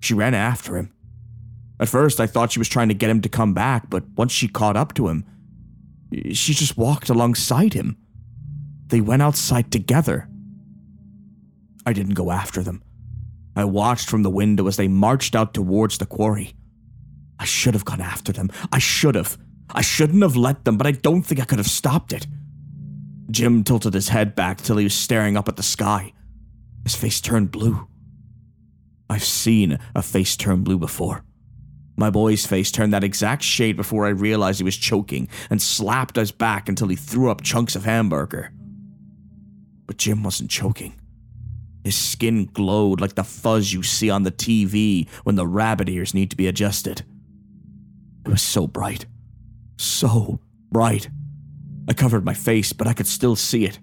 She 0.00 0.14
ran 0.14 0.34
after 0.34 0.76
him. 0.76 0.92
At 1.80 1.88
first, 1.88 2.20
I 2.20 2.26
thought 2.26 2.52
she 2.52 2.60
was 2.60 2.68
trying 2.68 2.88
to 2.88 2.94
get 2.94 3.10
him 3.10 3.20
to 3.22 3.28
come 3.28 3.52
back, 3.52 3.90
but 3.90 4.04
once 4.16 4.32
she 4.32 4.48
caught 4.48 4.76
up 4.76 4.94
to 4.94 5.08
him, 5.08 5.24
she 6.32 6.54
just 6.54 6.78
walked 6.78 7.10
alongside 7.10 7.74
him. 7.74 7.96
They 8.86 9.00
went 9.00 9.22
outside 9.22 9.72
together. 9.72 10.28
I 11.86 11.92
didn't 11.92 12.14
go 12.14 12.32
after 12.32 12.62
them. 12.62 12.82
I 13.54 13.64
watched 13.64 14.10
from 14.10 14.22
the 14.22 14.30
window 14.30 14.66
as 14.66 14.76
they 14.76 14.88
marched 14.88 15.34
out 15.34 15.54
towards 15.54 15.98
the 15.98 16.06
quarry. 16.06 16.54
I 17.38 17.44
should 17.44 17.74
have 17.74 17.84
gone 17.84 18.00
after 18.00 18.32
them. 18.32 18.50
I 18.72 18.78
should 18.78 19.14
have. 19.14 19.38
I 19.70 19.82
shouldn't 19.82 20.22
have 20.22 20.36
let 20.36 20.64
them, 20.64 20.76
but 20.76 20.86
I 20.86 20.92
don't 20.92 21.22
think 21.22 21.40
I 21.40 21.44
could 21.44 21.58
have 21.58 21.66
stopped 21.66 22.12
it. 22.12 22.26
Jim 23.30 23.64
tilted 23.64 23.94
his 23.94 24.08
head 24.08 24.34
back 24.34 24.58
till 24.58 24.76
he 24.76 24.84
was 24.84 24.94
staring 24.94 25.36
up 25.36 25.48
at 25.48 25.56
the 25.56 25.62
sky. 25.62 26.12
His 26.84 26.94
face 26.94 27.20
turned 27.20 27.50
blue. 27.50 27.86
I've 29.08 29.24
seen 29.24 29.78
a 29.94 30.02
face 30.02 30.36
turn 30.36 30.62
blue 30.62 30.78
before. 30.78 31.24
My 31.96 32.10
boy's 32.10 32.46
face 32.46 32.70
turned 32.70 32.92
that 32.92 33.04
exact 33.04 33.42
shade 33.42 33.76
before 33.76 34.06
I 34.06 34.10
realized 34.10 34.58
he 34.58 34.64
was 34.64 34.76
choking 34.76 35.28
and 35.48 35.62
slapped 35.62 36.18
us 36.18 36.30
back 36.30 36.68
until 36.68 36.88
he 36.88 36.96
threw 36.96 37.30
up 37.30 37.42
chunks 37.42 37.74
of 37.74 37.84
hamburger. 37.84 38.52
But 39.86 39.96
Jim 39.96 40.22
wasn't 40.22 40.50
choking. 40.50 40.94
His 41.86 41.94
skin 41.94 42.46
glowed 42.46 43.00
like 43.00 43.14
the 43.14 43.22
fuzz 43.22 43.72
you 43.72 43.84
see 43.84 44.10
on 44.10 44.24
the 44.24 44.32
TV 44.32 45.08
when 45.22 45.36
the 45.36 45.46
rabbit 45.46 45.88
ears 45.88 46.14
need 46.14 46.30
to 46.30 46.36
be 46.36 46.48
adjusted. 46.48 47.04
It 48.24 48.28
was 48.28 48.42
so 48.42 48.66
bright. 48.66 49.06
So 49.76 50.40
bright. 50.72 51.08
I 51.88 51.92
covered 51.92 52.24
my 52.24 52.34
face, 52.34 52.72
but 52.72 52.88
I 52.88 52.92
could 52.92 53.06
still 53.06 53.36
see 53.36 53.64
it. 53.66 53.78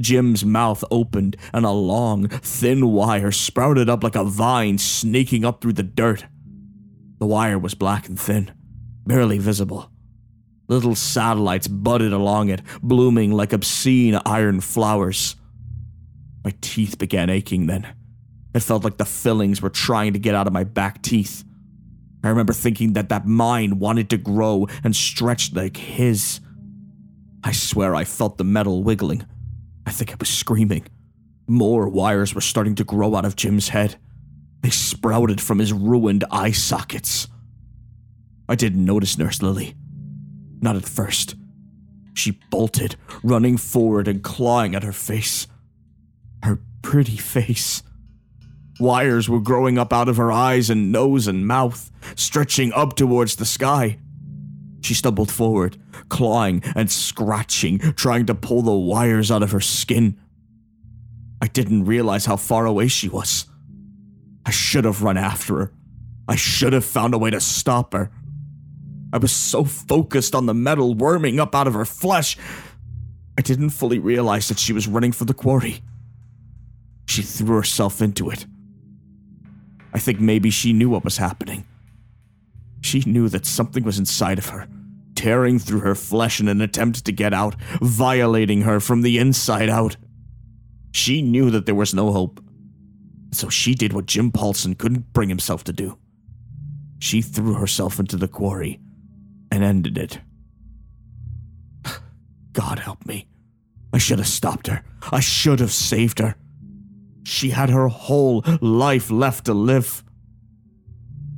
Jim's 0.00 0.46
mouth 0.46 0.82
opened, 0.90 1.36
and 1.52 1.66
a 1.66 1.70
long, 1.70 2.26
thin 2.28 2.90
wire 2.90 3.32
sprouted 3.32 3.90
up 3.90 4.02
like 4.02 4.16
a 4.16 4.24
vine 4.24 4.78
snaking 4.78 5.44
up 5.44 5.60
through 5.60 5.74
the 5.74 5.82
dirt. 5.82 6.24
The 7.18 7.26
wire 7.26 7.58
was 7.58 7.74
black 7.74 8.08
and 8.08 8.18
thin, 8.18 8.50
barely 9.04 9.36
visible. 9.36 9.90
Little 10.68 10.94
satellites 10.94 11.68
budded 11.68 12.14
along 12.14 12.48
it, 12.48 12.62
blooming 12.82 13.30
like 13.30 13.52
obscene 13.52 14.18
iron 14.24 14.62
flowers. 14.62 15.36
My 16.44 16.54
teeth 16.60 16.98
began 16.98 17.30
aching 17.30 17.66
then. 17.66 17.94
It 18.54 18.60
felt 18.60 18.84
like 18.84 18.96
the 18.96 19.04
fillings 19.04 19.62
were 19.62 19.70
trying 19.70 20.12
to 20.14 20.18
get 20.18 20.34
out 20.34 20.46
of 20.46 20.52
my 20.52 20.64
back 20.64 21.02
teeth. 21.02 21.44
I 22.22 22.28
remember 22.28 22.52
thinking 22.52 22.94
that 22.94 23.08
that 23.08 23.26
mine 23.26 23.78
wanted 23.78 24.10
to 24.10 24.18
grow 24.18 24.66
and 24.84 24.94
stretch 24.94 25.52
like 25.54 25.76
his. 25.76 26.40
I 27.42 27.52
swear 27.52 27.94
I 27.94 28.04
felt 28.04 28.36
the 28.36 28.44
metal 28.44 28.82
wiggling. 28.82 29.24
I 29.86 29.90
think 29.90 30.12
I 30.12 30.16
was 30.18 30.28
screaming. 30.28 30.86
More 31.46 31.88
wires 31.88 32.34
were 32.34 32.40
starting 32.40 32.74
to 32.76 32.84
grow 32.84 33.14
out 33.14 33.24
of 33.24 33.36
Jim's 33.36 33.70
head. 33.70 33.96
They 34.62 34.70
sprouted 34.70 35.40
from 35.40 35.58
his 35.58 35.72
ruined 35.72 36.24
eye 36.30 36.52
sockets. 36.52 37.28
I 38.48 38.54
didn't 38.56 38.84
notice 38.84 39.16
Nurse 39.16 39.40
Lily. 39.40 39.74
Not 40.60 40.76
at 40.76 40.84
first. 40.84 41.36
She 42.12 42.38
bolted, 42.50 42.96
running 43.22 43.56
forward 43.56 44.06
and 44.08 44.22
clawing 44.22 44.74
at 44.74 44.82
her 44.82 44.92
face. 44.92 45.46
Pretty 46.90 47.18
face. 47.18 47.84
Wires 48.80 49.28
were 49.28 49.38
growing 49.38 49.78
up 49.78 49.92
out 49.92 50.08
of 50.08 50.16
her 50.16 50.32
eyes 50.32 50.70
and 50.70 50.90
nose 50.90 51.28
and 51.28 51.46
mouth, 51.46 51.88
stretching 52.16 52.72
up 52.72 52.96
towards 52.96 53.36
the 53.36 53.44
sky. 53.44 54.00
She 54.80 54.94
stumbled 54.94 55.30
forward, 55.30 55.76
clawing 56.08 56.64
and 56.74 56.90
scratching, 56.90 57.78
trying 57.94 58.26
to 58.26 58.34
pull 58.34 58.62
the 58.62 58.74
wires 58.74 59.30
out 59.30 59.44
of 59.44 59.52
her 59.52 59.60
skin. 59.60 60.18
I 61.40 61.46
didn't 61.46 61.84
realize 61.84 62.24
how 62.24 62.34
far 62.34 62.66
away 62.66 62.88
she 62.88 63.08
was. 63.08 63.44
I 64.44 64.50
should 64.50 64.84
have 64.84 65.04
run 65.04 65.16
after 65.16 65.58
her. 65.58 65.72
I 66.26 66.34
should 66.34 66.72
have 66.72 66.84
found 66.84 67.14
a 67.14 67.18
way 67.18 67.30
to 67.30 67.40
stop 67.40 67.92
her. 67.92 68.10
I 69.12 69.18
was 69.18 69.30
so 69.30 69.62
focused 69.62 70.34
on 70.34 70.46
the 70.46 70.54
metal 70.54 70.94
worming 70.94 71.38
up 71.38 71.54
out 71.54 71.68
of 71.68 71.74
her 71.74 71.84
flesh, 71.84 72.36
I 73.38 73.42
didn't 73.42 73.70
fully 73.70 74.00
realize 74.00 74.48
that 74.48 74.58
she 74.58 74.72
was 74.72 74.88
running 74.88 75.12
for 75.12 75.24
the 75.24 75.34
quarry. 75.34 75.82
She 77.10 77.22
threw 77.22 77.56
herself 77.56 78.00
into 78.00 78.30
it. 78.30 78.46
I 79.92 79.98
think 79.98 80.20
maybe 80.20 80.48
she 80.48 80.72
knew 80.72 80.88
what 80.88 81.02
was 81.02 81.16
happening. 81.16 81.66
She 82.82 83.00
knew 83.00 83.28
that 83.30 83.44
something 83.44 83.82
was 83.82 83.98
inside 83.98 84.38
of 84.38 84.50
her, 84.50 84.68
tearing 85.16 85.58
through 85.58 85.80
her 85.80 85.96
flesh 85.96 86.38
in 86.38 86.46
an 86.46 86.60
attempt 86.60 87.04
to 87.04 87.10
get 87.10 87.34
out, 87.34 87.56
violating 87.80 88.60
her 88.60 88.78
from 88.78 89.02
the 89.02 89.18
inside 89.18 89.68
out. 89.68 89.96
She 90.92 91.20
knew 91.20 91.50
that 91.50 91.66
there 91.66 91.74
was 91.74 91.92
no 91.92 92.12
hope. 92.12 92.40
So 93.32 93.48
she 93.48 93.74
did 93.74 93.92
what 93.92 94.06
Jim 94.06 94.30
Paulson 94.30 94.76
couldn't 94.76 95.12
bring 95.12 95.30
himself 95.30 95.64
to 95.64 95.72
do. 95.72 95.98
She 97.00 97.22
threw 97.22 97.54
herself 97.54 97.98
into 97.98 98.18
the 98.18 98.28
quarry 98.28 98.78
and 99.50 99.64
ended 99.64 99.98
it. 99.98 100.20
God 102.52 102.78
help 102.78 103.04
me. 103.04 103.26
I 103.92 103.98
should 103.98 104.20
have 104.20 104.28
stopped 104.28 104.68
her. 104.68 104.84
I 105.10 105.18
should 105.18 105.58
have 105.58 105.72
saved 105.72 106.20
her. 106.20 106.36
She 107.24 107.50
had 107.50 107.70
her 107.70 107.88
whole 107.88 108.44
life 108.60 109.10
left 109.10 109.46
to 109.46 109.54
live. 109.54 110.02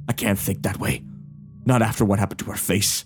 I 0.09 0.13
can't 0.13 0.39
think 0.39 0.63
that 0.63 0.79
way. 0.79 1.05
Not 1.65 1.83
after 1.83 2.05
what 2.05 2.19
happened 2.19 2.41
to 2.41 2.47
her 2.47 2.57
face. 2.57 3.05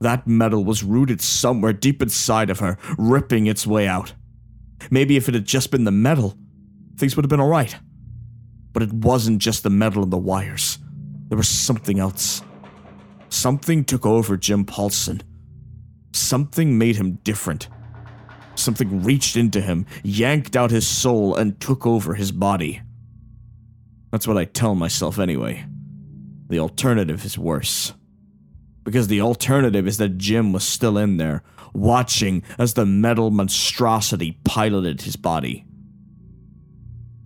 That 0.00 0.26
metal 0.26 0.64
was 0.64 0.82
rooted 0.82 1.20
somewhere 1.20 1.72
deep 1.72 2.02
inside 2.02 2.50
of 2.50 2.58
her, 2.60 2.76
ripping 2.98 3.46
its 3.46 3.66
way 3.66 3.86
out. 3.86 4.12
Maybe 4.90 5.16
if 5.16 5.28
it 5.28 5.34
had 5.34 5.46
just 5.46 5.70
been 5.70 5.84
the 5.84 5.90
metal, 5.90 6.36
things 6.96 7.16
would 7.16 7.24
have 7.24 7.30
been 7.30 7.40
alright. 7.40 7.76
But 8.72 8.82
it 8.82 8.92
wasn't 8.92 9.38
just 9.38 9.62
the 9.62 9.70
metal 9.70 10.02
and 10.02 10.12
the 10.12 10.18
wires. 10.18 10.78
There 11.28 11.38
was 11.38 11.48
something 11.48 11.98
else. 11.98 12.42
Something 13.30 13.84
took 13.84 14.04
over 14.04 14.36
Jim 14.36 14.64
Paulson. 14.64 15.22
Something 16.12 16.78
made 16.78 16.96
him 16.96 17.18
different. 17.24 17.68
Something 18.66 19.04
reached 19.04 19.36
into 19.36 19.60
him, 19.60 19.86
yanked 20.02 20.56
out 20.56 20.72
his 20.72 20.88
soul, 20.88 21.36
and 21.36 21.60
took 21.60 21.86
over 21.86 22.14
his 22.14 22.32
body. 22.32 22.82
That's 24.10 24.26
what 24.26 24.36
I 24.36 24.44
tell 24.44 24.74
myself 24.74 25.20
anyway. 25.20 25.64
The 26.48 26.58
alternative 26.58 27.24
is 27.24 27.38
worse. 27.38 27.92
Because 28.82 29.06
the 29.06 29.20
alternative 29.20 29.86
is 29.86 29.98
that 29.98 30.18
Jim 30.18 30.52
was 30.52 30.64
still 30.64 30.98
in 30.98 31.16
there, 31.16 31.44
watching 31.74 32.42
as 32.58 32.74
the 32.74 32.84
metal 32.84 33.30
monstrosity 33.30 34.36
piloted 34.42 35.02
his 35.02 35.14
body. 35.14 35.64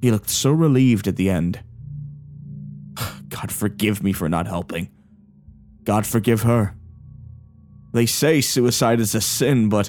He 0.03 0.11
looked 0.11 0.29
so 0.29 0.53
relieved 0.53 1.09
at 1.09 1.17
the 1.17 1.31
end. 1.31 1.63
God 3.31 3.51
forgive 3.51 4.03
me 4.03 4.13
for 4.13 4.29
not 4.29 4.47
helping. 4.47 4.91
God 5.85 6.07
forgive 6.07 6.43
her. 6.43 6.77
They 7.95 8.05
say 8.05 8.43
suicide 8.43 9.01
is 9.01 9.15
a 9.15 9.23
sin, 9.23 9.71
but 9.71 9.89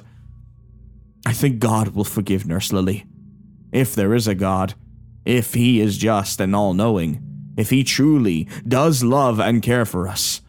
I 1.26 1.34
think 1.34 1.60
God 1.60 1.90
will 1.90 2.04
forgive 2.04 2.48
Nurse 2.48 2.74
Lily. 2.74 3.06
If 3.72 3.96
there 3.96 4.14
is 4.14 4.28
a 4.28 4.36
God, 4.36 4.74
if 5.26 5.54
He 5.54 5.80
is 5.80 5.98
just 5.98 6.42
and 6.42 6.56
all 6.56 6.74
knowing, 6.74 7.22
if 7.58 7.70
He 7.70 7.84
truly 7.84 8.48
does 8.68 9.04
love 9.04 9.40
and 9.40 9.62
care 9.62 9.86
for 9.86 10.08
us, 10.08 10.42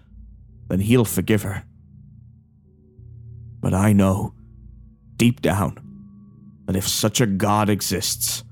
then 0.68 0.80
He'll 0.80 1.04
forgive 1.04 1.42
her. 1.42 1.64
But 3.60 3.74
I 3.74 3.92
know, 3.92 4.34
deep 5.16 5.40
down, 5.40 5.78
that 6.66 6.76
if 6.76 6.88
such 6.88 7.20
a 7.20 7.26
God 7.26 7.68
exists, 7.68 8.42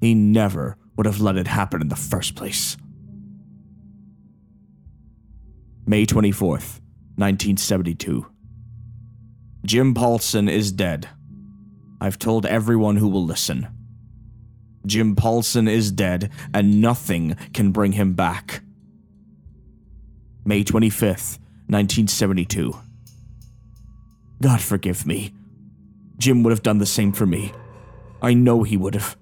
He 0.00 0.14
never 0.14 0.76
would 0.96 1.06
have 1.06 1.20
let 1.20 1.36
it 1.36 1.48
happen 1.48 1.82
in 1.82 1.88
the 1.88 1.96
first 1.96 2.34
place. 2.34 2.76
May 5.86 6.06
24th, 6.06 6.80
1972. 7.16 8.26
Jim 9.64 9.94
Paulson 9.94 10.48
is 10.48 10.70
dead. 10.70 11.08
I've 12.00 12.18
told 12.18 12.46
everyone 12.46 12.96
who 12.96 13.08
will 13.08 13.24
listen. 13.24 13.68
Jim 14.86 15.16
Paulson 15.16 15.68
is 15.68 15.92
dead, 15.92 16.30
and 16.54 16.80
nothing 16.80 17.36
can 17.52 17.72
bring 17.72 17.92
him 17.92 18.14
back. 18.14 18.62
May 20.44 20.64
25th, 20.64 21.38
1972. 21.66 22.74
God 24.40 24.60
forgive 24.60 25.06
me. 25.06 25.34
Jim 26.16 26.42
would 26.42 26.50
have 26.50 26.62
done 26.62 26.78
the 26.78 26.86
same 26.86 27.12
for 27.12 27.26
me. 27.26 27.52
I 28.22 28.34
know 28.34 28.62
he 28.62 28.76
would 28.76 28.94
have. 28.94 29.16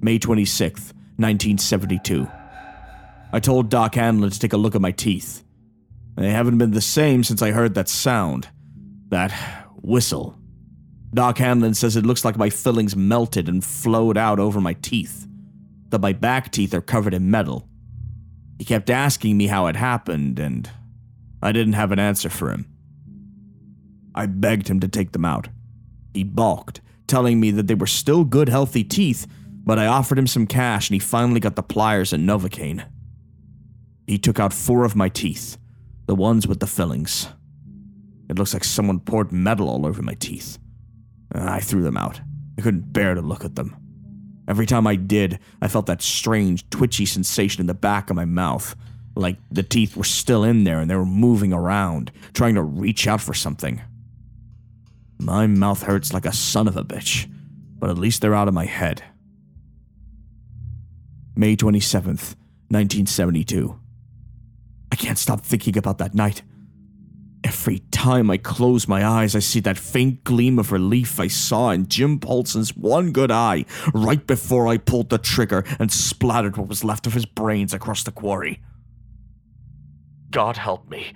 May 0.00 0.18
26th, 0.18 0.92
1972. 1.16 2.26
I 3.32 3.40
told 3.40 3.70
Doc 3.70 3.94
Hanlon 3.94 4.30
to 4.30 4.38
take 4.38 4.52
a 4.52 4.56
look 4.58 4.74
at 4.74 4.80
my 4.80 4.90
teeth. 4.90 5.44
They 6.16 6.30
haven't 6.30 6.58
been 6.58 6.72
the 6.72 6.80
same 6.80 7.24
since 7.24 7.40
I 7.40 7.52
heard 7.52 7.74
that 7.74 7.88
sound. 7.88 8.48
That 9.08 9.30
whistle. 9.80 10.38
Doc 11.14 11.38
Hanlon 11.38 11.74
says 11.74 11.96
it 11.96 12.06
looks 12.06 12.24
like 12.24 12.36
my 12.38 12.48
fillings 12.48 12.96
melted 12.96 13.48
and 13.48 13.62
flowed 13.62 14.16
out 14.16 14.38
over 14.38 14.60
my 14.60 14.72
teeth, 14.74 15.26
that 15.90 16.00
my 16.00 16.12
back 16.12 16.50
teeth 16.50 16.72
are 16.72 16.80
covered 16.80 17.12
in 17.12 17.30
metal. 17.30 17.68
He 18.58 18.64
kept 18.64 18.88
asking 18.88 19.36
me 19.36 19.46
how 19.46 19.66
it 19.66 19.76
happened, 19.76 20.38
and 20.38 20.70
I 21.42 21.52
didn't 21.52 21.74
have 21.74 21.92
an 21.92 21.98
answer 21.98 22.30
for 22.30 22.50
him. 22.50 22.66
I 24.14 24.26
begged 24.26 24.68
him 24.68 24.80
to 24.80 24.88
take 24.88 25.12
them 25.12 25.24
out. 25.24 25.48
He 26.14 26.24
balked, 26.24 26.80
telling 27.06 27.40
me 27.40 27.50
that 27.50 27.66
they 27.66 27.74
were 27.74 27.86
still 27.86 28.24
good, 28.24 28.48
healthy 28.48 28.84
teeth, 28.84 29.26
but 29.64 29.78
I 29.78 29.86
offered 29.86 30.18
him 30.18 30.26
some 30.26 30.46
cash 30.46 30.88
and 30.88 30.94
he 30.94 30.98
finally 30.98 31.40
got 31.40 31.56
the 31.56 31.62
pliers 31.62 32.12
and 32.12 32.28
Novocaine. 32.28 32.86
He 34.06 34.18
took 34.18 34.40
out 34.40 34.52
four 34.52 34.84
of 34.84 34.96
my 34.96 35.08
teeth, 35.08 35.58
the 36.06 36.14
ones 36.14 36.46
with 36.46 36.60
the 36.60 36.66
fillings. 36.66 37.28
It 38.28 38.38
looks 38.38 38.54
like 38.54 38.64
someone 38.64 39.00
poured 39.00 39.30
metal 39.30 39.68
all 39.68 39.86
over 39.86 40.02
my 40.02 40.14
teeth. 40.14 40.58
I 41.34 41.60
threw 41.60 41.82
them 41.82 41.96
out. 41.96 42.20
I 42.58 42.62
couldn't 42.62 42.92
bear 42.92 43.14
to 43.14 43.22
look 43.22 43.44
at 43.44 43.54
them. 43.54 43.76
Every 44.48 44.66
time 44.66 44.86
I 44.86 44.96
did, 44.96 45.38
I 45.60 45.68
felt 45.68 45.86
that 45.86 46.02
strange, 46.02 46.68
twitchy 46.70 47.06
sensation 47.06 47.60
in 47.60 47.66
the 47.66 47.74
back 47.74 48.10
of 48.10 48.16
my 48.16 48.24
mouth, 48.24 48.74
like 49.14 49.38
the 49.50 49.62
teeth 49.62 49.96
were 49.96 50.04
still 50.04 50.42
in 50.44 50.64
there 50.64 50.80
and 50.80 50.90
they 50.90 50.96
were 50.96 51.06
moving 51.06 51.52
around, 51.52 52.10
trying 52.34 52.54
to 52.56 52.62
reach 52.62 53.06
out 53.06 53.20
for 53.20 53.34
something. 53.34 53.80
My 55.18 55.46
mouth 55.46 55.84
hurts 55.84 56.12
like 56.12 56.26
a 56.26 56.32
son 56.32 56.66
of 56.66 56.76
a 56.76 56.82
bitch, 56.82 57.32
but 57.78 57.88
at 57.88 57.98
least 57.98 58.20
they're 58.20 58.34
out 58.34 58.48
of 58.48 58.54
my 58.54 58.66
head. 58.66 59.02
May 61.36 61.56
27th, 61.56 62.34
1972. 62.68 63.78
I 64.90 64.96
can't 64.96 65.18
stop 65.18 65.40
thinking 65.42 65.78
about 65.78 65.98
that 65.98 66.14
night. 66.14 66.42
Every 67.52 67.80
time 67.90 68.30
I 68.30 68.38
close 68.38 68.88
my 68.88 69.06
eyes, 69.06 69.36
I 69.36 69.40
see 69.40 69.60
that 69.60 69.76
faint 69.76 70.24
gleam 70.24 70.58
of 70.58 70.72
relief 70.72 71.20
I 71.20 71.28
saw 71.28 71.68
in 71.68 71.86
Jim 71.86 72.18
Paulson's 72.18 72.74
one 72.74 73.12
good 73.12 73.30
eye 73.30 73.66
right 73.92 74.26
before 74.26 74.68
I 74.68 74.78
pulled 74.78 75.10
the 75.10 75.18
trigger 75.18 75.62
and 75.78 75.92
splattered 75.92 76.56
what 76.56 76.66
was 76.66 76.82
left 76.82 77.06
of 77.06 77.12
his 77.12 77.26
brains 77.26 77.74
across 77.74 78.04
the 78.04 78.10
quarry. 78.10 78.62
God 80.30 80.56
help 80.56 80.88
me. 80.88 81.12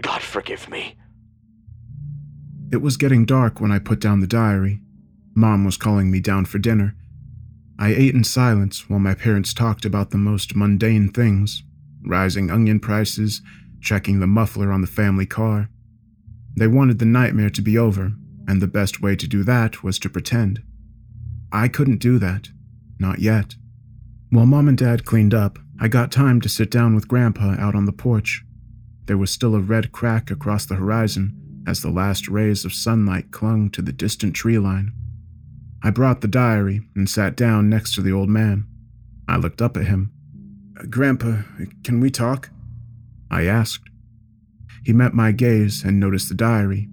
God 0.00 0.22
forgive 0.22 0.70
me. 0.70 0.96
It 2.72 2.80
was 2.80 2.96
getting 2.96 3.26
dark 3.26 3.60
when 3.60 3.70
I 3.70 3.78
put 3.78 4.00
down 4.00 4.20
the 4.20 4.26
diary. 4.26 4.80
Mom 5.34 5.66
was 5.66 5.76
calling 5.76 6.10
me 6.10 6.20
down 6.20 6.46
for 6.46 6.58
dinner. 6.58 6.96
I 7.78 7.90
ate 7.90 8.14
in 8.14 8.24
silence 8.24 8.88
while 8.88 8.98
my 8.98 9.14
parents 9.14 9.52
talked 9.52 9.84
about 9.84 10.08
the 10.10 10.16
most 10.16 10.56
mundane 10.56 11.10
things 11.10 11.62
rising 12.06 12.50
onion 12.50 12.80
prices, 12.80 13.42
checking 13.84 14.18
the 14.18 14.26
muffler 14.26 14.72
on 14.72 14.80
the 14.80 14.86
family 14.86 15.26
car. 15.26 15.68
They 16.56 16.66
wanted 16.66 16.98
the 16.98 17.04
nightmare 17.04 17.50
to 17.50 17.62
be 17.62 17.76
over, 17.76 18.12
and 18.48 18.60
the 18.60 18.66
best 18.66 19.02
way 19.02 19.14
to 19.14 19.28
do 19.28 19.44
that 19.44 19.84
was 19.84 19.98
to 20.00 20.08
pretend. 20.08 20.62
I 21.52 21.68
couldn't 21.68 21.98
do 21.98 22.18
that. 22.18 22.48
not 22.98 23.18
yet. 23.18 23.56
While 24.30 24.46
mom 24.46 24.68
and 24.68 24.78
dad 24.78 25.04
cleaned 25.04 25.34
up, 25.34 25.58
I 25.80 25.88
got 25.88 26.12
time 26.12 26.40
to 26.40 26.48
sit 26.48 26.70
down 26.70 26.94
with 26.94 27.08
grandpa 27.08 27.56
out 27.58 27.74
on 27.74 27.84
the 27.84 27.92
porch. 27.92 28.44
There 29.06 29.18
was 29.18 29.30
still 29.30 29.54
a 29.54 29.60
red 29.60 29.92
crack 29.92 30.30
across 30.30 30.64
the 30.64 30.76
horizon 30.76 31.64
as 31.66 31.82
the 31.82 31.90
last 31.90 32.28
rays 32.28 32.64
of 32.64 32.72
sunlight 32.72 33.32
clung 33.32 33.68
to 33.70 33.82
the 33.82 33.92
distant 33.92 34.34
tree 34.34 34.58
line. 34.58 34.92
I 35.82 35.90
brought 35.90 36.20
the 36.20 36.28
diary 36.28 36.82
and 36.94 37.10
sat 37.10 37.36
down 37.36 37.68
next 37.68 37.94
to 37.94 38.00
the 38.00 38.12
old 38.12 38.28
man. 38.28 38.66
I 39.28 39.36
looked 39.36 39.60
up 39.60 39.76
at 39.76 39.86
him. 39.86 40.12
Grandpa, 40.88 41.42
can 41.82 42.00
we 42.00 42.10
talk? 42.10 42.50
I 43.34 43.46
asked. 43.46 43.90
He 44.84 44.92
met 44.92 45.12
my 45.12 45.32
gaze 45.32 45.82
and 45.82 45.98
noticed 45.98 46.28
the 46.28 46.36
diary. 46.36 46.88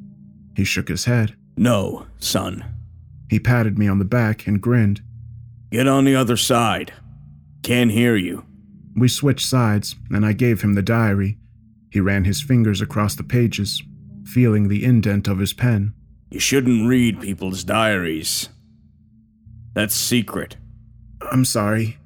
He 0.55 0.63
shook 0.63 0.87
his 0.87 1.05
head. 1.05 1.35
No, 1.55 2.07
son. 2.17 2.65
He 3.29 3.39
patted 3.39 3.77
me 3.77 3.87
on 3.87 3.99
the 3.99 4.05
back 4.05 4.47
and 4.47 4.59
grinned. 4.59 5.03
Get 5.69 5.87
on 5.87 6.03
the 6.03 6.15
other 6.15 6.35
side. 6.35 6.93
Can't 7.61 7.91
hear 7.91 8.15
you. 8.15 8.43
We 8.95 9.07
switched 9.07 9.45
sides, 9.45 9.95
and 10.09 10.25
I 10.25 10.33
gave 10.33 10.63
him 10.63 10.73
the 10.73 10.81
diary. 10.81 11.37
He 11.91 11.99
ran 11.99 12.23
his 12.23 12.41
fingers 12.41 12.81
across 12.81 13.13
the 13.13 13.23
pages, 13.23 13.83
feeling 14.25 14.67
the 14.67 14.83
indent 14.83 15.27
of 15.27 15.37
his 15.37 15.53
pen. 15.53 15.93
You 16.31 16.39
shouldn't 16.39 16.87
read 16.87 17.21
people's 17.21 17.63
diaries. 17.63 18.49
That's 19.73 19.93
secret. 19.93 20.57
I'm 21.31 21.45
sorry. 21.45 21.99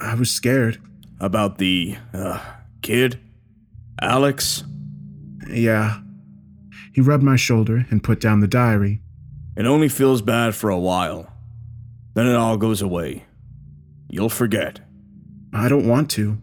I 0.00 0.14
was 0.14 0.30
scared. 0.30 0.78
About 1.18 1.58
the, 1.58 1.96
uh, 2.14 2.38
kid? 2.82 3.18
Alex? 4.00 4.64
Yeah. 5.50 6.00
He 6.92 7.00
rubbed 7.00 7.22
my 7.22 7.36
shoulder 7.36 7.86
and 7.90 8.02
put 8.02 8.20
down 8.20 8.40
the 8.40 8.46
diary. 8.46 9.00
It 9.56 9.66
only 9.66 9.88
feels 9.88 10.22
bad 10.22 10.54
for 10.54 10.70
a 10.70 10.78
while. 10.78 11.32
Then 12.14 12.26
it 12.26 12.34
all 12.34 12.56
goes 12.56 12.82
away. 12.82 13.24
You'll 14.08 14.28
forget. 14.28 14.80
I 15.52 15.68
don't 15.68 15.88
want 15.88 16.10
to. 16.12 16.38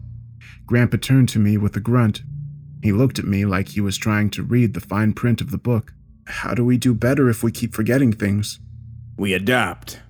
Grandpa 0.66 0.98
turned 0.98 1.28
to 1.30 1.38
me 1.38 1.56
with 1.56 1.76
a 1.76 1.80
grunt. 1.80 2.22
He 2.82 2.92
looked 2.92 3.18
at 3.18 3.24
me 3.24 3.44
like 3.44 3.68
he 3.68 3.80
was 3.80 3.96
trying 3.96 4.30
to 4.30 4.42
read 4.42 4.74
the 4.74 4.80
fine 4.80 5.12
print 5.12 5.40
of 5.40 5.50
the 5.50 5.58
book. 5.58 5.92
How 6.26 6.54
do 6.54 6.64
we 6.64 6.76
do 6.76 6.94
better 6.94 7.28
if 7.28 7.42
we 7.42 7.52
keep 7.52 7.74
forgetting 7.74 8.12
things? 8.12 8.60
We 9.16 9.32
adapt. 9.32 10.00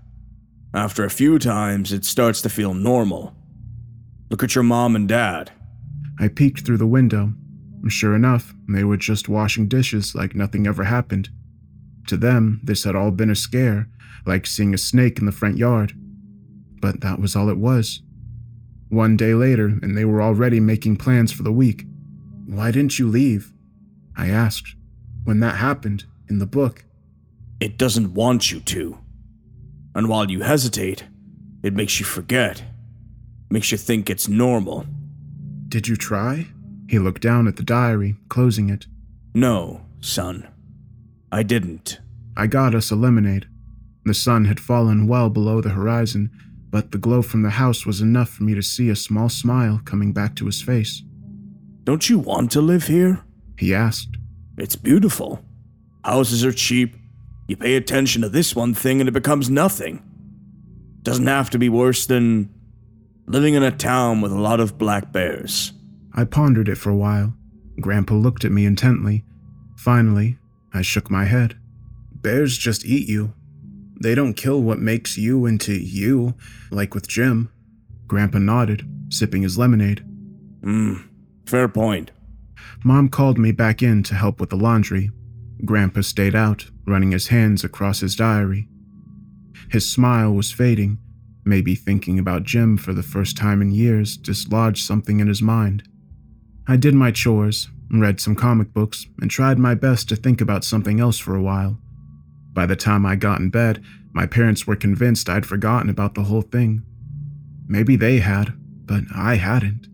After 0.75 1.05
a 1.05 1.11
few 1.11 1.39
times, 1.39 1.93
it 1.93 2.05
starts 2.05 2.43
to 2.43 2.49
feel 2.49 2.75
normal. 2.75 3.35
Look 4.31 4.43
at 4.43 4.55
your 4.55 4.65
mom 4.65 4.97
and 4.97 5.09
dad. 5.09 5.53
I 6.19 6.29
peeked 6.29 6.65
through 6.65 6.79
the 6.79 6.87
window. 6.87 7.33
Sure 7.89 8.15
enough, 8.15 8.55
they 8.69 8.85
were 8.85 8.97
just 8.97 9.29
washing 9.29 9.69
dishes 9.69 10.15
like 10.15 10.35
nothing 10.35 10.67
ever 10.67 10.85
happened. 10.85 11.29
To 12.09 12.17
them, 12.17 12.61
this 12.65 12.85
had 12.85 12.97
all 12.97 13.11
been 13.11 13.31
a 13.31 13.35
scare, 13.37 13.89
like 14.25 14.47
seeing 14.47 14.75
a 14.75 14.79
snake 14.79 15.19
in 15.19 15.27
the 15.27 15.33
front 15.33 15.57
yard. 15.57 15.93
But 16.81 17.01
that 17.01 17.21
was 17.21 17.37
all 17.37 17.49
it 17.49 17.59
was. 17.59 18.03
One 18.89 19.17
day 19.17 19.35
later, 19.35 19.67
and 19.67 19.97
they 19.97 20.05
were 20.05 20.23
already 20.23 20.61
making 20.61 20.97
plans 20.97 21.33
for 21.33 21.43
the 21.43 21.53
week. 21.53 21.85
Why 22.47 22.71
didn't 22.71 22.99
you 22.99 23.09
leave? 23.09 23.53
I 24.17 24.29
asked. 24.29 24.75
When 25.25 25.41
that 25.41 25.57
happened, 25.57 26.05
in 26.29 26.39
the 26.39 26.47
book. 26.47 26.85
It 27.61 27.79
doesn't 27.79 28.15
want 28.15 28.51
you 28.51 28.61
to. 28.61 28.99
And 29.95 30.09
while 30.09 30.31
you 30.31 30.43
hesitate, 30.43 31.05
it 31.63 31.75
makes 31.75 31.99
you 31.99 32.07
forget. 32.07 32.63
Makes 33.51 33.73
you 33.73 33.79
think 33.79 34.11
it's 34.11 34.29
normal. 34.29 34.87
Did 35.77 35.89
you 35.89 35.97
try? 35.97 36.47
He 36.89 36.99
looked 36.99 37.21
down 37.21 37.47
at 37.47 37.57
the 37.57 37.63
diary, 37.63 38.17
closing 38.31 38.71
it. 38.71 38.87
No, 39.35 39.83
son. 40.01 40.49
I 41.31 41.43
didn't. 41.43 42.01
I 42.35 42.47
got 42.47 42.75
us 42.75 42.91
a 42.91 42.97
lemonade. 42.97 43.47
The 44.07 44.15
sun 44.15 44.47
had 44.47 44.59
fallen 44.59 45.07
well 45.07 45.29
below 45.29 45.61
the 45.61 45.69
horizon, 45.69 46.31
but 46.71 46.93
the 46.93 46.97
glow 46.97 47.21
from 47.21 47.43
the 47.43 47.51
house 47.51 47.85
was 47.85 48.01
enough 48.01 48.31
for 48.31 48.45
me 48.45 48.55
to 48.55 48.63
see 48.63 48.89
a 48.89 48.97
small 48.97 49.29
smile 49.29 49.83
coming 49.85 50.15
back 50.15 50.35
to 50.37 50.47
his 50.47 50.63
face. 50.63 51.03
Don't 51.85 52.09
you 52.09 52.21
want 52.21 52.51
to 52.53 52.63
live 52.63 52.87
here? 52.87 53.23
He 53.59 53.75
asked. 53.75 54.17
It's 54.57 54.77
beautiful. 54.77 55.45
Houses 56.07 56.43
are 56.43 56.53
cheap. 56.53 56.97
You 57.49 57.59
pay 57.59 57.77
attention 57.77 58.23
to 58.23 58.31
this 58.31 58.57
one 58.57 58.73
thing 58.73 59.01
and 59.01 59.11
it 59.11 59.13
becomes 59.13 59.51
nothing. 59.51 60.03
Doesn't 61.03 61.27
have 61.27 61.51
to 61.51 61.59
be 61.59 61.69
worse 61.69 62.07
than 62.07 62.49
living 63.27 63.55
in 63.55 63.63
a 63.63 63.71
town 63.71 64.21
with 64.21 64.33
a 64.33 64.41
lot 64.41 64.61
of 64.61 64.79
black 64.79 65.13
bears. 65.13 65.73
I 66.15 66.25
pondered 66.25 66.69
it 66.69 66.77
for 66.77 66.91
a 66.91 66.97
while. 66.97 67.35
Grandpa 67.81 68.15
looked 68.15 68.45
at 68.45 68.53
me 68.53 68.65
intently. 68.65 69.25
Finally, 69.77 70.39
I 70.73 70.83
shook 70.83 71.11
my 71.11 71.25
head. 71.25 71.59
Bears 72.13 72.57
just 72.57 72.85
eat 72.87 73.09
you. 73.09 73.35
They 74.01 74.15
don't 74.15 74.35
kill 74.35 74.63
what 74.63 74.79
makes 74.79 75.17
you 75.17 75.47
into 75.47 75.75
you, 75.75 76.35
like 76.71 76.95
with 76.95 77.09
Jim. 77.09 77.51
Grandpa 78.07 78.39
nodded, 78.39 78.89
sipping 79.09 79.43
his 79.43 79.59
lemonade. 79.59 80.01
Hmm, 80.63 80.95
fair 81.47 81.69
point. 81.69 82.13
Mom 82.85 83.09
called 83.09 83.39
me 83.39 83.53
back 83.53 83.83
in 83.83 84.03
to 84.05 84.15
help 84.15 84.41
with 84.41 84.51
the 84.51 84.57
laundry. 84.57 85.11
Grandpa 85.65 86.03
stayed 86.03 86.35
out, 86.35 86.67
running 86.87 87.13
his 87.13 87.29
hands 87.29 87.65
across 87.65 88.01
his 88.01 88.15
diary. 88.15 88.69
His 89.71 89.91
smile 89.91 90.33
was 90.33 90.53
fading. 90.53 90.99
Maybe 91.49 91.77
thinking 91.77 92.19
about 92.19 92.43
Jim 92.43 92.77
for 92.77 92.93
the 92.93 93.05
first 93.05 93.37
time 93.37 93.63
in 93.63 93.71
years 93.71 94.17
dislodged 94.17 94.85
something 94.85 95.21
in 95.21 95.29
his 95.29 95.41
mind. 95.41 95.85
I 96.67 96.77
did 96.77 96.93
my 96.93 97.13
chores, 97.13 97.69
read 97.89 98.21
some 98.21 98.35
comic 98.35 98.75
books, 98.75 99.07
and 99.21 99.31
tried 99.31 99.57
my 99.57 99.77
best 99.77 100.09
to 100.09 100.17
think 100.17 100.41
about 100.41 100.65
something 100.65 100.99
else 100.99 101.19
for 101.19 101.37
a 101.37 101.43
while. 101.43 101.79
By 102.53 102.67
the 102.67 102.75
time 102.75 103.07
I 103.07 103.15
got 103.15 103.39
in 103.39 103.51
bed, 103.51 103.81
my 104.13 104.27
parents 104.27 104.67
were 104.67 104.75
convinced 104.75 105.29
I'd 105.29 105.47
forgotten 105.47 105.89
about 105.89 106.17
the 106.17 106.25
whole 106.25 106.43
thing. 106.43 106.83
Maybe 107.69 107.95
they 107.95 108.19
had, 108.19 108.53
but 108.85 109.05
I 109.15 109.37
hadn't. 109.37 109.87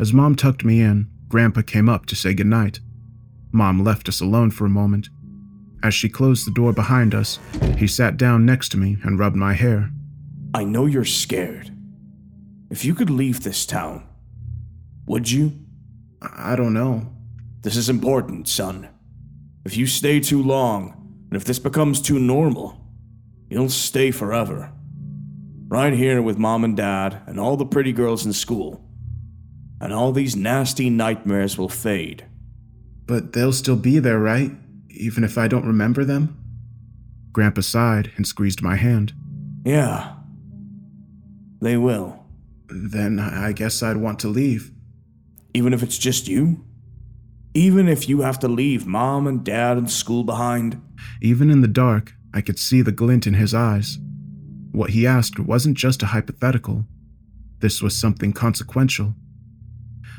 As 0.00 0.12
Mom 0.12 0.34
tucked 0.34 0.64
me 0.64 0.80
in, 0.80 1.08
Grandpa 1.28 1.62
came 1.62 1.88
up 1.88 2.06
to 2.06 2.16
say 2.16 2.34
goodnight. 2.34 2.80
Mom 3.52 3.84
left 3.84 4.08
us 4.08 4.20
alone 4.20 4.50
for 4.50 4.66
a 4.66 4.70
moment. 4.70 5.08
As 5.84 5.94
she 5.94 6.08
closed 6.08 6.48
the 6.48 6.50
door 6.50 6.72
behind 6.72 7.14
us, 7.14 7.38
he 7.76 7.86
sat 7.86 8.16
down 8.16 8.44
next 8.44 8.70
to 8.70 8.76
me 8.76 8.96
and 9.04 9.20
rubbed 9.20 9.36
my 9.36 9.52
hair. 9.52 9.92
I 10.54 10.64
know 10.64 10.86
you're 10.86 11.04
scared. 11.04 11.70
If 12.70 12.84
you 12.84 12.94
could 12.94 13.10
leave 13.10 13.42
this 13.42 13.64
town, 13.66 14.06
would 15.06 15.30
you? 15.30 15.58
I 16.20 16.56
don't 16.56 16.74
know. 16.74 17.12
This 17.62 17.76
is 17.76 17.88
important, 17.88 18.48
son. 18.48 18.88
If 19.64 19.76
you 19.76 19.86
stay 19.86 20.20
too 20.20 20.42
long, 20.42 21.24
and 21.30 21.36
if 21.36 21.44
this 21.44 21.58
becomes 21.58 22.00
too 22.02 22.18
normal, 22.18 22.80
you'll 23.48 23.70
stay 23.70 24.10
forever. 24.10 24.72
Right 25.68 25.94
here 25.94 26.20
with 26.20 26.36
mom 26.38 26.64
and 26.64 26.76
dad 26.76 27.22
and 27.26 27.40
all 27.40 27.56
the 27.56 27.64
pretty 27.64 27.92
girls 27.92 28.26
in 28.26 28.32
school. 28.32 28.84
And 29.80 29.92
all 29.92 30.12
these 30.12 30.36
nasty 30.36 30.90
nightmares 30.90 31.56
will 31.56 31.68
fade. 31.68 32.26
But 33.06 33.32
they'll 33.32 33.52
still 33.52 33.76
be 33.76 33.98
there, 33.98 34.18
right? 34.18 34.52
Even 34.90 35.24
if 35.24 35.38
I 35.38 35.48
don't 35.48 35.66
remember 35.66 36.04
them? 36.04 36.38
Grandpa 37.32 37.62
sighed 37.62 38.12
and 38.16 38.26
squeezed 38.26 38.62
my 38.62 38.76
hand. 38.76 39.14
Yeah. 39.64 40.16
They 41.62 41.76
will. 41.76 42.26
Then 42.68 43.20
I 43.20 43.52
guess 43.52 43.84
I'd 43.84 43.96
want 43.96 44.18
to 44.20 44.28
leave. 44.28 44.72
Even 45.54 45.72
if 45.72 45.80
it's 45.80 45.96
just 45.96 46.26
you? 46.26 46.64
Even 47.54 47.86
if 47.86 48.08
you 48.08 48.22
have 48.22 48.40
to 48.40 48.48
leave 48.48 48.84
mom 48.84 49.28
and 49.28 49.44
dad 49.44 49.76
and 49.76 49.88
school 49.88 50.24
behind? 50.24 50.82
Even 51.20 51.50
in 51.50 51.60
the 51.60 51.68
dark, 51.68 52.14
I 52.34 52.40
could 52.40 52.58
see 52.58 52.82
the 52.82 52.90
glint 52.90 53.28
in 53.28 53.34
his 53.34 53.54
eyes. 53.54 53.98
What 54.72 54.90
he 54.90 55.06
asked 55.06 55.38
wasn't 55.38 55.78
just 55.78 56.02
a 56.02 56.06
hypothetical, 56.06 56.84
this 57.60 57.80
was 57.80 57.94
something 57.94 58.32
consequential. 58.32 59.14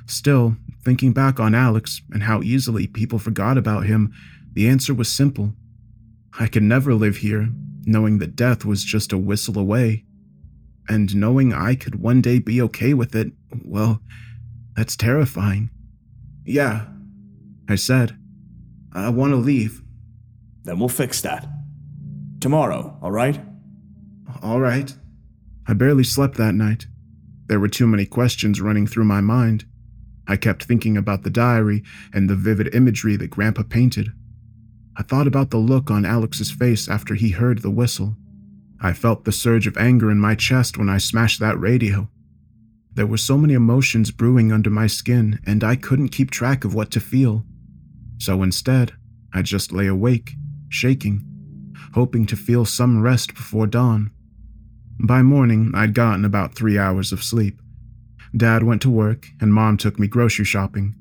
Still, 0.06 0.56
thinking 0.86 1.12
back 1.12 1.41
on 1.41 1.53
Alex 1.53 2.01
and 2.13 2.23
how 2.23 2.41
easily 2.41 2.88
people 2.88 3.19
forgot 3.19 3.58
about 3.58 3.86
him, 3.86 4.13
the 4.53 4.69
answer 4.69 4.93
was 4.93 5.12
simple. 5.12 5.53
I 6.39 6.47
could 6.47 6.63
never 6.63 6.93
live 6.93 7.17
here, 7.17 7.49
knowing 7.84 8.19
that 8.19 8.38
death 8.38 8.63
was 8.63 8.86
just 8.86 9.12
a 9.12 9.17
whistle 9.17 9.60
away. 9.60 10.06
And 10.88 11.15
knowing 11.15 11.54
I 11.54 11.76
could 11.76 11.96
one 11.96 12.22
day 12.22 12.39
be 12.39 12.62
okay 12.63 12.93
with 12.93 13.15
it, 13.15 13.32
well, 13.63 14.02
that's 14.76 14.96
terrifying. 14.96 15.69
Yeah, 16.46 16.88
I 17.69 17.76
said. 17.76 18.17
I 18.91 19.10
want 19.10 19.32
to 19.32 19.38
leave. 19.38 19.82
Then 20.63 20.80
we'll 20.80 20.89
fix 20.89 21.22
that. 21.22 21.48
Tomorrow, 22.39 22.98
all 23.02 23.12
right? 23.12 23.39
All 24.41 24.60
right. 24.60 24.93
I 25.67 25.74
barely 25.74 26.04
slept 26.04 26.36
that 26.38 26.56
night. 26.56 26.88
There 27.48 27.60
were 27.60 27.69
too 27.69 27.88
many 27.88 28.06
questions 28.06 28.62
running 28.62 28.88
through 28.88 29.06
my 29.06 29.22
mind. 29.22 29.65
I 30.28 30.38
kept 30.38 30.63
thinking 30.63 30.98
about 30.98 31.24
the 31.24 31.30
diary 31.30 31.84
and 32.13 32.30
the 32.30 32.36
vivid 32.36 32.74
imagery 32.76 33.15
that 33.17 33.30
Grandpa 33.30 33.63
painted. 33.63 34.10
I 34.98 35.04
thought 35.04 35.28
about 35.28 35.50
the 35.50 35.58
look 35.58 35.89
on 35.89 36.06
Alex's 36.06 36.52
face 36.52 36.88
after 36.88 37.15
he 37.15 37.32
heard 37.32 37.60
the 37.60 37.72
whistle. 37.72 38.15
I 38.84 38.91
felt 38.91 39.24
the 39.24 39.32
surge 39.32 39.65
of 39.65 39.78
anger 39.78 40.12
in 40.12 40.19
my 40.19 40.36
chest 40.36 40.78
when 40.78 40.89
I 40.89 40.98
smashed 40.98 41.39
that 41.39 41.58
radio. 41.58 42.10
There 42.93 43.08
were 43.08 43.17
so 43.17 43.38
many 43.38 43.54
emotions 43.54 44.12
brewing 44.12 44.52
under 44.52 44.69
my 44.69 44.88
skin, 44.88 45.39
and 45.48 45.63
I 45.63 45.78
couldn't 45.78 46.10
keep 46.10 46.30
track 46.30 46.65
of 46.65 46.76
what 46.76 46.91
to 46.91 47.00
feel. 47.00 47.46
So 48.17 48.43
instead, 48.43 48.91
I 49.34 49.41
just 49.41 49.72
lay 49.72 49.88
awake, 49.88 50.34
shaking, 50.67 51.26
hoping 51.93 52.26
to 52.28 52.36
feel 52.36 52.65
some 52.65 53.02
rest 53.02 53.34
before 53.34 53.67
dawn. 53.67 54.12
By 55.00 55.24
morning, 55.24 55.72
I'd 55.74 55.93
gotten 55.93 56.26
about 56.26 56.54
three 56.54 56.78
hours 56.78 57.13
of 57.13 57.24
sleep. 57.24 57.62
Dad 58.36 58.63
went 58.63 58.82
to 58.82 58.89
work, 58.89 59.30
and 59.39 59.54
Mom 59.54 59.78
took 59.78 59.98
me 59.98 60.08
grocery 60.08 60.46
shopping. 60.46 60.93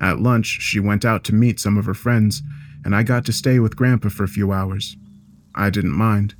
At 0.00 0.20
lunch, 0.20 0.58
she 0.60 0.78
went 0.78 1.04
out 1.04 1.24
to 1.24 1.34
meet 1.34 1.58
some 1.58 1.76
of 1.76 1.86
her 1.86 1.94
friends, 1.94 2.40
and 2.84 2.94
I 2.94 3.02
got 3.02 3.26
to 3.26 3.32
stay 3.32 3.58
with 3.58 3.76
Grandpa 3.76 4.10
for 4.10 4.24
a 4.24 4.28
few 4.28 4.52
hours. 4.52 4.96
I 5.54 5.70
didn't 5.70 5.92
mind. 5.92 6.34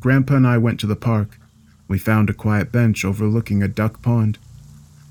Grandpa 0.00 0.36
and 0.36 0.46
I 0.46 0.58
went 0.58 0.80
to 0.80 0.86
the 0.86 0.96
park. 0.96 1.38
We 1.86 1.98
found 1.98 2.30
a 2.30 2.34
quiet 2.34 2.72
bench 2.72 3.04
overlooking 3.04 3.62
a 3.62 3.68
duck 3.68 4.02
pond. 4.02 4.38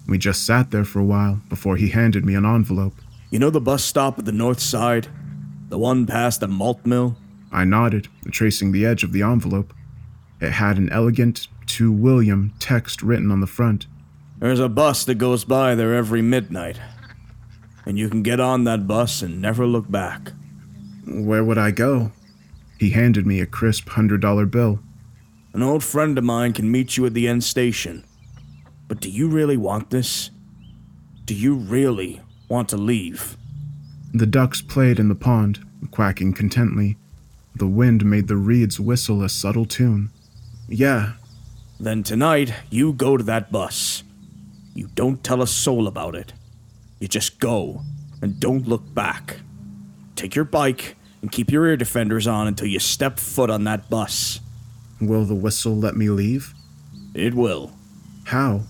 We 0.07 0.17
just 0.17 0.45
sat 0.45 0.71
there 0.71 0.85
for 0.85 0.99
a 0.99 1.05
while 1.05 1.41
before 1.49 1.77
he 1.77 1.89
handed 1.89 2.25
me 2.25 2.33
an 2.33 2.45
envelope. 2.45 2.95
You 3.29 3.37
know 3.37 3.51
the 3.51 3.61
bus 3.61 3.83
stop 3.83 4.17
at 4.17 4.25
the 4.25 4.31
north 4.31 4.59
side? 4.59 5.07
The 5.69 5.77
one 5.77 6.07
past 6.07 6.39
the 6.39 6.47
malt 6.47 6.85
mill? 6.85 7.15
I 7.51 7.63
nodded, 7.63 8.07
tracing 8.31 8.71
the 8.71 8.85
edge 8.85 9.03
of 9.03 9.11
the 9.11 9.21
envelope. 9.21 9.73
It 10.41 10.53
had 10.53 10.77
an 10.77 10.89
elegant, 10.91 11.47
to 11.67 11.91
William 11.91 12.51
text 12.59 13.03
written 13.03 13.31
on 13.31 13.41
the 13.41 13.47
front. 13.47 13.85
There's 14.39 14.59
a 14.59 14.69
bus 14.69 15.05
that 15.05 15.15
goes 15.15 15.45
by 15.45 15.75
there 15.75 15.93
every 15.93 16.21
midnight. 16.21 16.79
And 17.85 17.99
you 17.99 18.09
can 18.09 18.23
get 18.23 18.39
on 18.39 18.63
that 18.63 18.87
bus 18.87 19.21
and 19.21 19.41
never 19.41 19.67
look 19.67 19.89
back. 19.89 20.31
Where 21.05 21.43
would 21.43 21.57
I 21.57 21.71
go? 21.71 22.11
He 22.79 22.91
handed 22.91 23.27
me 23.27 23.39
a 23.41 23.45
crisp 23.45 23.89
hundred 23.89 24.21
dollar 24.21 24.45
bill. 24.45 24.79
An 25.53 25.61
old 25.61 25.83
friend 25.83 26.17
of 26.17 26.23
mine 26.23 26.53
can 26.53 26.71
meet 26.71 26.95
you 26.95 27.05
at 27.05 27.13
the 27.13 27.27
end 27.27 27.43
station. 27.43 28.05
But 28.87 29.01
do 29.01 29.09
you 29.09 29.27
really 29.27 29.57
want 29.57 29.89
this? 29.89 30.31
Do 31.25 31.33
you 31.35 31.55
really 31.55 32.21
want 32.47 32.69
to 32.69 32.77
leave? 32.77 33.37
The 34.13 34.25
ducks 34.25 34.61
played 34.61 34.99
in 34.99 35.09
the 35.09 35.15
pond, 35.15 35.59
quacking 35.91 36.33
contently. 36.33 36.97
The 37.55 37.67
wind 37.67 38.05
made 38.05 38.27
the 38.27 38.37
reeds 38.37 38.79
whistle 38.79 39.21
a 39.21 39.29
subtle 39.29 39.65
tune. 39.65 40.11
Yeah, 40.67 41.13
Then 41.79 42.03
tonight, 42.03 42.53
you 42.69 42.93
go 42.93 43.17
to 43.17 43.23
that 43.23 43.51
bus. 43.51 44.03
You 44.73 44.87
don't 44.95 45.23
tell 45.23 45.41
a 45.41 45.47
soul 45.47 45.87
about 45.87 46.15
it. 46.15 46.33
You 46.99 47.07
just 47.07 47.39
go, 47.39 47.81
and 48.21 48.39
don't 48.39 48.67
look 48.67 48.93
back. 48.93 49.37
Take 50.15 50.35
your 50.35 50.45
bike 50.45 50.95
and 51.21 51.31
keep 51.31 51.51
your 51.51 51.65
ear 51.67 51.77
defenders 51.77 52.27
on 52.27 52.47
until 52.47 52.67
you 52.67 52.79
step 52.79 53.19
foot 53.19 53.49
on 53.49 53.63
that 53.65 53.89
bus. 53.89 54.39
will 55.01 55.25
the 55.25 55.35
whistle 55.35 55.75
let 55.75 55.95
me 55.95 56.09
leave? 56.09 56.53
It 57.13 57.33
will. 57.33 57.71
How? 58.25 58.61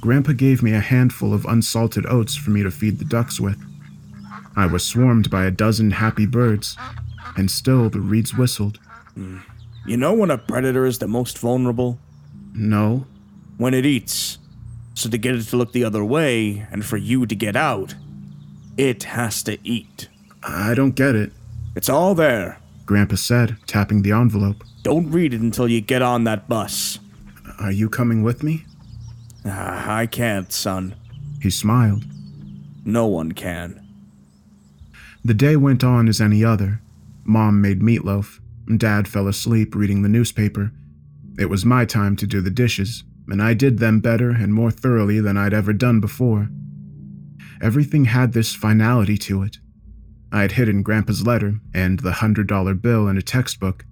Grandpa 0.00 0.32
gave 0.32 0.62
me 0.62 0.72
a 0.72 0.80
handful 0.80 1.34
of 1.34 1.44
unsalted 1.44 2.06
oats 2.06 2.34
for 2.36 2.50
me 2.50 2.62
to 2.62 2.70
feed 2.70 2.98
the 2.98 3.04
ducks 3.04 3.38
with. 3.40 3.58
I 4.56 4.66
was 4.66 4.86
swarmed 4.86 5.30
by 5.30 5.44
a 5.44 5.50
dozen 5.50 5.90
happy 5.92 6.26
birds, 6.26 6.76
and 7.36 7.50
still 7.50 7.90
the 7.90 8.00
reeds 8.00 8.34
whistled. 8.34 8.78
Hmm. 9.14 9.38
You 9.86 9.96
know 9.96 10.14
when 10.14 10.30
a 10.30 10.38
predator 10.38 10.86
is 10.86 10.98
the 10.98 11.08
most 11.08 11.38
vulnerable? 11.38 11.98
No, 12.54 13.06
When 13.58 13.74
it 13.74 13.84
eats. 13.86 14.38
So 14.94 15.08
to 15.08 15.18
get 15.18 15.34
it 15.34 15.44
to 15.44 15.56
look 15.56 15.72
the 15.72 15.84
other 15.84 16.04
way, 16.04 16.66
and 16.70 16.84
for 16.84 16.96
you 16.96 17.26
to 17.26 17.34
get 17.34 17.56
out, 17.56 17.94
it 18.76 19.04
has 19.04 19.42
to 19.44 19.58
eat. 19.62 20.08
I 20.42 20.74
don't 20.74 20.94
get 20.94 21.14
it, 21.14 21.32
It's 21.76 21.88
all 21.88 22.14
there. 22.14 22.58
Grandpa 22.86 23.16
said, 23.16 23.56
tapping 23.66 24.02
the 24.02 24.12
envelope. 24.12 24.64
Don't 24.82 25.10
read 25.10 25.32
it 25.32 25.40
until 25.40 25.68
you 25.68 25.80
get 25.80 26.02
on 26.02 26.24
that 26.24 26.48
bus. 26.48 26.98
Are 27.60 27.70
you 27.70 27.88
coming 27.88 28.22
with 28.22 28.42
me? 28.42 28.64
Ah, 29.44 29.94
I 29.94 30.06
can't, 30.06 30.52
son. 30.52 30.94
He 31.40 31.50
smiled. 31.50 32.04
No 32.84 33.06
one 33.06 33.32
can. 33.32 33.86
The 35.24 35.34
day 35.34 35.56
went 35.56 35.84
on 35.84 36.08
as 36.08 36.20
any 36.20 36.44
other. 36.44 36.80
Mom 37.24 37.60
made 37.60 37.80
meatloaf. 37.80 38.40
Dad 38.76 39.06
fell 39.06 39.28
asleep 39.28 39.74
reading 39.74 40.02
the 40.02 40.08
newspaper. 40.08 40.72
It 41.38 41.50
was 41.50 41.64
my 41.64 41.84
time 41.84 42.16
to 42.16 42.26
do 42.26 42.40
the 42.40 42.50
dishes, 42.50 43.04
and 43.28 43.42
I 43.42 43.54
did 43.54 43.78
them 43.78 44.00
better 44.00 44.30
and 44.30 44.52
more 44.52 44.70
thoroughly 44.70 45.20
than 45.20 45.36
I'd 45.36 45.54
ever 45.54 45.72
done 45.72 46.00
before. 46.00 46.48
Everything 47.60 48.06
had 48.06 48.32
this 48.32 48.54
finality 48.54 49.18
to 49.18 49.42
it. 49.42 49.58
I 50.32 50.42
had 50.42 50.52
hidden 50.52 50.82
Grandpa's 50.82 51.26
letter 51.26 51.56
and 51.74 52.00
the 52.00 52.12
hundred 52.12 52.46
dollar 52.46 52.74
bill 52.74 53.08
in 53.08 53.16
a 53.16 53.22
textbook. 53.22 53.84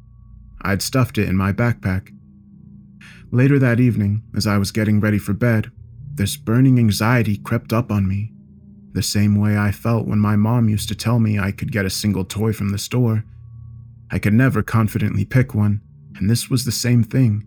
I'd 0.63 0.83
stuffed 0.83 1.19
it 1.19 1.29
in 1.29 1.37
my 1.37 1.53
backpack. 1.53 2.15
Later 3.31 3.59
that 3.59 3.81
evening, 3.81 4.23
as 4.37 4.47
I 4.47 4.59
was 4.59 4.73
getting 4.73 5.01
ready 5.01 5.19
for 5.19 5.33
bed, 5.33 5.71
this 6.15 6.37
burning 6.37 6.79
anxiety 6.79 7.37
crept 7.37 7.73
up 7.73 7.91
on 7.91 8.09
me 8.09 8.33
the 8.99 9.03
same 9.03 9.37
way 9.37 9.57
I 9.57 9.71
felt 9.71 10.09
when 10.09 10.19
my 10.19 10.35
mom 10.35 10.69
used 10.69 10.89
to 10.89 10.95
tell 10.95 11.21
me 11.21 11.39
I 11.39 11.53
could 11.53 11.71
get 11.71 11.85
a 11.85 11.91
single 11.91 12.25
toy 12.25 12.53
from 12.53 12.71
the 12.71 12.79
store. 12.79 13.25
I 14.11 14.19
could 14.19 14.33
never 14.33 14.63
confidently 14.63 15.25
pick 15.25 15.55
one, 15.55 15.83
and 16.17 16.29
this 16.29 16.51
was 16.51 16.65
the 16.65 16.73
same 16.73 17.05
thing. 17.05 17.45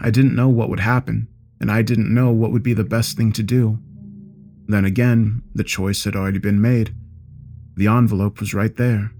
I 0.00 0.10
didn't 0.10 0.36
know 0.36 0.48
what 0.48 0.68
would 0.68 0.80
happen, 0.80 1.26
and 1.60 1.70
I 1.70 1.82
didn't 1.82 2.14
know 2.14 2.30
what 2.30 2.52
would 2.52 2.62
be 2.62 2.74
the 2.74 2.84
best 2.84 3.16
thing 3.16 3.32
to 3.32 3.42
do. 3.42 3.80
Then 4.68 4.84
again, 4.84 5.42
the 5.54 5.64
choice 5.64 6.04
had 6.04 6.14
already 6.14 6.38
been 6.38 6.60
made. 6.60 6.94
The 7.76 7.86
envelope 7.88 8.40
was 8.40 8.54
right 8.54 8.74
there. 8.74 9.12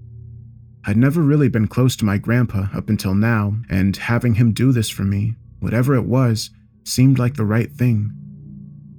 I'd 0.85 0.97
never 0.97 1.21
really 1.21 1.49
been 1.49 1.67
close 1.67 1.95
to 1.97 2.05
my 2.05 2.17
grandpa 2.17 2.67
up 2.73 2.89
until 2.89 3.13
now, 3.13 3.57
and 3.69 3.95
having 3.95 4.35
him 4.35 4.51
do 4.51 4.71
this 4.71 4.89
for 4.89 5.03
me, 5.03 5.35
whatever 5.59 5.95
it 5.95 6.05
was, 6.05 6.49
seemed 6.83 7.19
like 7.19 7.35
the 7.35 7.45
right 7.45 7.71
thing. 7.71 8.11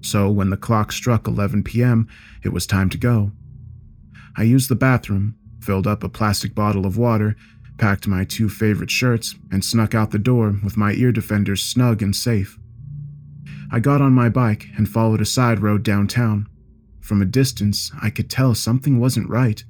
So 0.01 0.31
when 0.31 0.51
the 0.51 0.57
clock 0.57 0.93
struck 0.93 1.27
11 1.27 1.65
p.m., 1.65 2.07
it 2.45 2.51
was 2.51 2.67
time 2.67 2.89
to 2.91 2.99
go. 2.99 3.33
I 4.37 4.43
used 4.43 4.71
the 4.71 4.77
bathroom, 4.77 5.35
filled 5.61 5.87
up 5.87 6.05
a 6.05 6.09
plastic 6.09 6.55
bottle 6.55 6.87
of 6.87 6.97
water, 6.97 7.35
packed 7.79 8.07
my 8.07 8.25
two 8.25 8.49
favorite 8.49 8.91
shirts, 8.91 9.35
and 9.51 9.65
snuck 9.65 9.95
out 9.95 10.11
the 10.11 10.19
door 10.19 10.55
with 10.63 10.77
my 10.77 10.93
ear 10.93 11.11
defenders 11.11 11.63
snug 11.63 12.03
and 12.03 12.15
safe. 12.15 12.59
I 13.73 13.81
got 13.81 14.01
on 14.01 14.13
my 14.13 14.29
bike 14.29 14.69
and 14.77 14.89
followed 14.89 15.21
a 15.21 15.27
side 15.27 15.61
road 15.61 15.83
downtown. 15.83 16.49
From 17.09 17.23
a 17.23 17.25
distance, 17.25 17.91
I 18.03 18.11
could 18.11 18.29
tell 18.29 18.55
something 18.55 19.01
wasn't 19.01 19.31
right. 19.31 19.65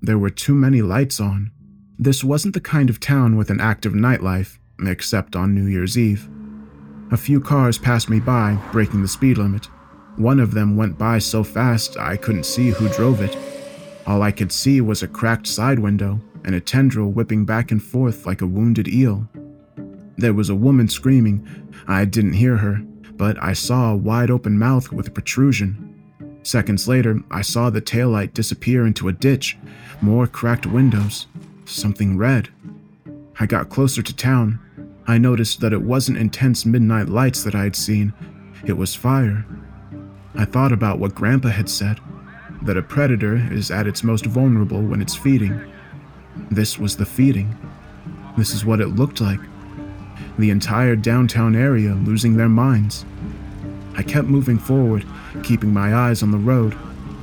There 0.00 0.18
were 0.18 0.30
too 0.30 0.54
many 0.54 0.80
lights 0.80 1.20
on. 1.20 1.50
This 1.98 2.24
wasn't 2.24 2.54
the 2.54 2.60
kind 2.62 2.88
of 2.88 3.00
town 3.00 3.36
with 3.36 3.50
an 3.50 3.60
active 3.60 3.92
nightlife, 3.92 4.56
except 4.80 5.36
on 5.36 5.54
New 5.54 5.66
Year's 5.66 5.98
Eve. 5.98 6.26
A 7.12 7.18
few 7.18 7.38
cars 7.38 7.76
passed 7.76 8.08
me 8.08 8.18
by, 8.18 8.58
breaking 8.72 9.02
the 9.02 9.08
speed 9.08 9.36
limit. 9.36 9.66
One 10.16 10.40
of 10.40 10.54
them 10.54 10.74
went 10.74 10.96
by 10.96 11.18
so 11.18 11.44
fast 11.44 11.98
I 11.98 12.16
couldn't 12.16 12.46
see 12.46 12.70
who 12.70 12.88
drove 12.88 13.20
it. 13.20 13.36
All 14.06 14.22
I 14.22 14.30
could 14.30 14.50
see 14.50 14.80
was 14.80 15.02
a 15.02 15.06
cracked 15.06 15.46
side 15.46 15.78
window 15.78 16.18
and 16.46 16.54
a 16.54 16.62
tendril 16.62 17.10
whipping 17.10 17.44
back 17.44 17.72
and 17.72 17.82
forth 17.82 18.24
like 18.24 18.40
a 18.40 18.46
wounded 18.46 18.88
eel. 18.88 19.28
There 20.16 20.32
was 20.32 20.48
a 20.48 20.54
woman 20.54 20.88
screaming. 20.88 21.46
I 21.86 22.06
didn't 22.06 22.32
hear 22.32 22.56
her, 22.56 22.80
but 23.18 23.36
I 23.42 23.52
saw 23.52 23.92
a 23.92 23.96
wide 23.96 24.30
open 24.30 24.58
mouth 24.58 24.90
with 24.92 25.08
a 25.08 25.10
protrusion. 25.10 25.90
Seconds 26.44 26.86
later, 26.86 27.22
I 27.30 27.40
saw 27.40 27.70
the 27.70 27.80
taillight 27.80 28.34
disappear 28.34 28.86
into 28.86 29.08
a 29.08 29.12
ditch, 29.12 29.56
more 30.02 30.26
cracked 30.26 30.66
windows, 30.66 31.26
something 31.64 32.18
red. 32.18 32.50
I 33.40 33.46
got 33.46 33.70
closer 33.70 34.02
to 34.02 34.14
town. 34.14 34.60
I 35.06 35.16
noticed 35.16 35.60
that 35.60 35.72
it 35.72 35.80
wasn't 35.80 36.18
intense 36.18 36.66
midnight 36.66 37.08
lights 37.08 37.42
that 37.44 37.54
I 37.54 37.64
had 37.64 37.74
seen, 37.74 38.12
it 38.66 38.74
was 38.74 38.94
fire. 38.94 39.46
I 40.34 40.44
thought 40.44 40.70
about 40.70 40.98
what 40.98 41.14
Grandpa 41.14 41.48
had 41.48 41.68
said 41.70 41.98
that 42.62 42.76
a 42.76 42.82
predator 42.82 43.36
is 43.50 43.70
at 43.70 43.86
its 43.86 44.04
most 44.04 44.26
vulnerable 44.26 44.82
when 44.82 45.00
it's 45.00 45.14
feeding. 45.14 45.72
This 46.50 46.78
was 46.78 46.96
the 46.96 47.06
feeding. 47.06 47.56
This 48.36 48.52
is 48.52 48.64
what 48.64 48.80
it 48.80 48.88
looked 48.88 49.20
like. 49.20 49.40
The 50.38 50.50
entire 50.50 50.96
downtown 50.96 51.56
area 51.56 51.94
losing 51.94 52.36
their 52.36 52.48
minds. 52.48 53.04
I 53.96 54.02
kept 54.02 54.26
moving 54.26 54.58
forward, 54.58 55.04
keeping 55.42 55.72
my 55.72 55.94
eyes 55.94 56.22
on 56.22 56.30
the 56.30 56.38
road. 56.38 56.76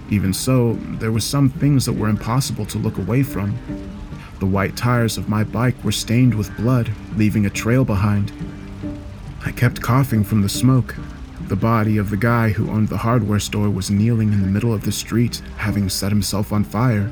Even 0.09 0.34
so, 0.34 0.74
there 0.99 1.11
were 1.11 1.19
some 1.19 1.49
things 1.49 1.86
that 1.86 1.93
were 1.93 2.09
impossible 2.09 2.65
to 2.67 2.78
look 2.78 2.97
away 2.97 3.24
from. 3.24 3.57
The 4.39 4.45
white 4.45 4.76
tires 4.76 5.17
of 5.17 5.30
my 5.30 5.43
bike 5.43 5.84
were 5.84 5.91
stained 5.91 6.34
with 6.34 6.55
blood, 6.57 6.91
leaving 7.15 7.45
a 7.45 7.49
trail 7.49 7.86
behind. 7.86 8.32
I 9.45 9.51
kept 9.51 9.82
coughing 9.82 10.24
from 10.24 10.41
the 10.41 10.49
smoke. 10.49 10.95
The 11.47 11.55
body 11.55 11.97
of 11.97 12.09
the 12.09 12.17
guy 12.17 12.49
who 12.49 12.72
owned 12.72 12.89
the 12.89 12.97
hardware 12.97 13.39
store 13.39 13.69
was 13.69 13.91
kneeling 13.91 14.32
in 14.32 14.41
the 14.41 14.47
middle 14.47 14.74
of 14.74 14.84
the 14.84 14.91
street, 14.91 15.41
having 15.57 15.89
set 15.89 16.11
himself 16.11 16.53
on 16.53 16.63
fire. 16.63 17.11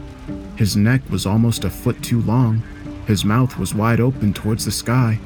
His 0.55 0.76
neck 0.76 1.01
was 1.10 1.26
almost 1.26 1.66
a 1.66 1.70
foot 1.70 2.01
too 2.01 2.22
long. 2.22 2.64
His 3.07 3.26
mouth 3.26 3.57
was 3.57 3.74
wide 3.74 3.99
open 3.99 4.34
towards 4.34 4.66
the 4.66 4.72
sky. 4.72 5.20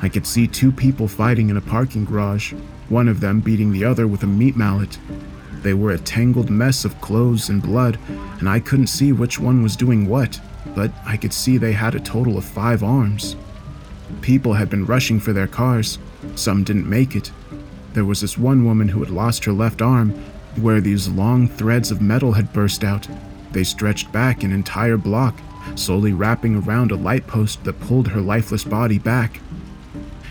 I 0.00 0.08
could 0.08 0.26
see 0.26 0.46
two 0.46 0.72
people 0.72 1.08
fighting 1.08 1.50
in 1.50 1.56
a 1.56 1.60
parking 1.60 2.04
garage, 2.04 2.54
one 2.88 3.08
of 3.08 3.20
them 3.20 3.40
beating 3.40 3.72
the 3.72 3.84
other 3.84 4.06
with 4.06 4.22
a 4.22 4.26
meat 4.26 4.56
mallet. 4.56 4.98
They 5.62 5.74
were 5.74 5.90
a 5.90 5.98
tangled 5.98 6.50
mess 6.50 6.84
of 6.84 7.00
clothes 7.00 7.48
and 7.48 7.62
blood, 7.62 7.98
and 8.38 8.48
I 8.48 8.60
couldn't 8.60 8.86
see 8.86 9.12
which 9.12 9.38
one 9.38 9.62
was 9.62 9.76
doing 9.76 10.08
what, 10.08 10.40
but 10.74 10.92
I 11.04 11.16
could 11.16 11.32
see 11.32 11.58
they 11.58 11.72
had 11.72 11.94
a 11.94 12.00
total 12.00 12.38
of 12.38 12.44
five 12.44 12.82
arms. 12.82 13.36
People 14.22 14.54
had 14.54 14.70
been 14.70 14.86
rushing 14.86 15.20
for 15.20 15.32
their 15.32 15.46
cars. 15.46 15.98
Some 16.34 16.64
didn't 16.64 16.88
make 16.88 17.14
it. 17.14 17.30
There 17.92 18.04
was 18.04 18.20
this 18.20 18.38
one 18.38 18.64
woman 18.64 18.88
who 18.88 19.00
had 19.00 19.10
lost 19.10 19.44
her 19.44 19.52
left 19.52 19.82
arm, 19.82 20.12
where 20.60 20.80
these 20.80 21.08
long 21.08 21.48
threads 21.48 21.90
of 21.90 22.00
metal 22.00 22.32
had 22.32 22.52
burst 22.52 22.84
out. 22.84 23.08
They 23.52 23.64
stretched 23.64 24.12
back 24.12 24.42
an 24.42 24.52
entire 24.52 24.96
block, 24.96 25.40
slowly 25.74 26.12
wrapping 26.12 26.56
around 26.56 26.92
a 26.92 26.96
light 26.96 27.26
post 27.26 27.64
that 27.64 27.80
pulled 27.80 28.08
her 28.08 28.20
lifeless 28.20 28.64
body 28.64 28.98
back. 28.98 29.40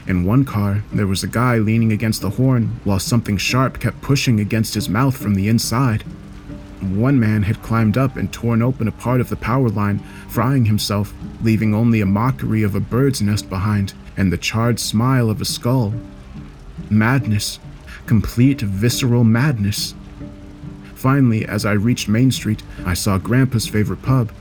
In 0.08 0.24
one 0.24 0.45
car, 0.45 0.84
there 0.93 1.05
was 1.05 1.24
a 1.24 1.28
guy 1.28 1.58
leaning 1.58 1.91
against 1.91 2.22
the 2.22 2.30
horn 2.30 2.80
while 2.86 2.99
something 2.99 3.36
sharp 3.36 3.82
kept 3.82 4.01
pushing 4.01 4.39
against 4.39 4.74
his 4.74 4.88
mouth 4.88 5.18
from 5.18 5.36
the 5.36 5.49
inside. 5.49 6.03
One 6.82 7.20
man 7.20 7.43
had 7.43 7.62
climbed 7.62 7.97
up 7.97 8.16
and 8.16 8.32
torn 8.32 8.62
open 8.62 8.88
a 8.88 8.91
part 8.91 9.20
of 9.20 9.28
the 9.28 9.36
power 9.36 9.68
line, 9.68 9.99
frying 10.30 10.64
himself, 10.64 11.14
leaving 11.41 11.76
only 11.76 11.99
a 11.99 12.05
mockery 12.05 12.64
of 12.64 12.74
a 12.74 12.80
bird's 12.80 13.22
nest 13.22 13.49
behind 13.49 13.93
and 14.16 14.32
the 14.32 14.38
charred 14.38 14.80
smile 14.80 15.30
of 15.30 15.41
a 15.41 15.45
skull. 15.45 15.93
Madness. 16.89 17.60
Complete 18.05 18.62
visceral 18.62 19.26
madness. 19.26 19.93
Finally, 20.95 21.45
as 21.45 21.66
I 21.66 21.74
reached 21.74 22.08
Main 22.08 22.32
Street, 22.32 22.64
I 22.86 22.93
saw 22.93 23.18
Grandpa's 23.18 23.68
favorite 23.68 24.01
pub. 24.01 24.32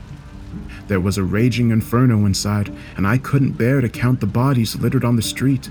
There 0.87 1.01
was 1.01 1.17
a 1.17 1.23
raging 1.23 1.71
inferno 1.71 2.25
inside, 2.25 2.73
and 2.95 3.05
I 3.05 3.17
couldn't 3.17 3.57
bear 3.57 3.81
to 3.81 3.89
count 3.89 4.21
the 4.21 4.25
bodies 4.25 4.75
littered 4.75 5.03
on 5.03 5.15
the 5.15 5.21
street. 5.21 5.69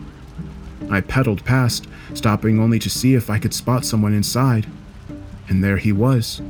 I 0.91 1.01
pedaled 1.01 1.45
past, 1.45 1.87
stopping 2.15 2.61
only 2.61 2.79
to 2.81 2.91
see 2.91 3.15
if 3.15 3.31
I 3.31 3.39
could 3.39 3.55
spot 3.55 3.85
someone 3.85 4.13
inside. 4.13 4.67
And 5.49 5.65
there 5.65 5.79
he 5.79 5.93
was, 5.93 6.43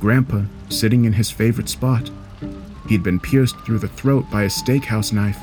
Grandpa, 0.00 0.42
sitting 0.68 1.04
in 1.04 1.14
his 1.14 1.30
favorite 1.30 1.68
spot. 1.68 2.10
He'd 2.88 3.02
been 3.02 3.20
pierced 3.20 3.58
through 3.60 3.78
the 3.78 3.88
throat 3.88 4.26
by 4.30 4.42
a 4.42 4.48
steakhouse 4.48 5.12
knife. 5.12 5.38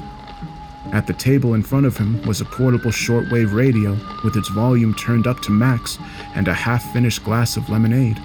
At 0.93 1.07
the 1.07 1.13
table 1.13 1.53
in 1.53 1.63
front 1.63 1.85
of 1.85 1.97
him 1.97 2.21
was 2.25 2.41
a 2.41 2.45
portable 2.45 2.91
shortwave 2.91 3.53
radio 3.53 3.97
with 4.23 4.37
its 4.37 4.49
volume 4.49 4.93
turned 4.93 5.27
up 5.27 5.41
to 5.41 5.51
max 5.51 5.97
and 6.35 6.47
a 6.47 6.53
half 6.53 6.93
finished 6.93 7.23
glass 7.23 7.57
of 7.57 7.69
lemonade. 7.69 8.21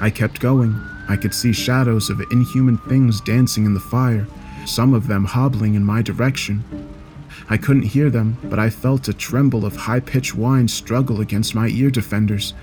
I 0.00 0.10
kept 0.10 0.40
going. 0.40 0.80
I 1.08 1.16
could 1.16 1.34
see 1.34 1.52
shadows 1.52 2.10
of 2.10 2.20
inhuman 2.30 2.78
things 2.78 3.20
dancing 3.20 3.64
in 3.64 3.74
the 3.74 3.80
fire, 3.80 4.26
some 4.66 4.94
of 4.94 5.06
them 5.06 5.24
hobbling 5.24 5.74
in 5.74 5.84
my 5.84 6.02
direction. 6.02 6.64
I 7.50 7.56
couldn't 7.56 7.82
hear 7.82 8.10
them, 8.10 8.38
but 8.44 8.58
I 8.58 8.70
felt 8.70 9.08
a 9.08 9.12
tremble 9.12 9.66
of 9.66 9.76
high 9.76 10.00
pitched 10.00 10.34
whine 10.34 10.68
struggle 10.68 11.20
against 11.20 11.54
my 11.54 11.68
ear 11.68 11.90
defenders. 11.90 12.54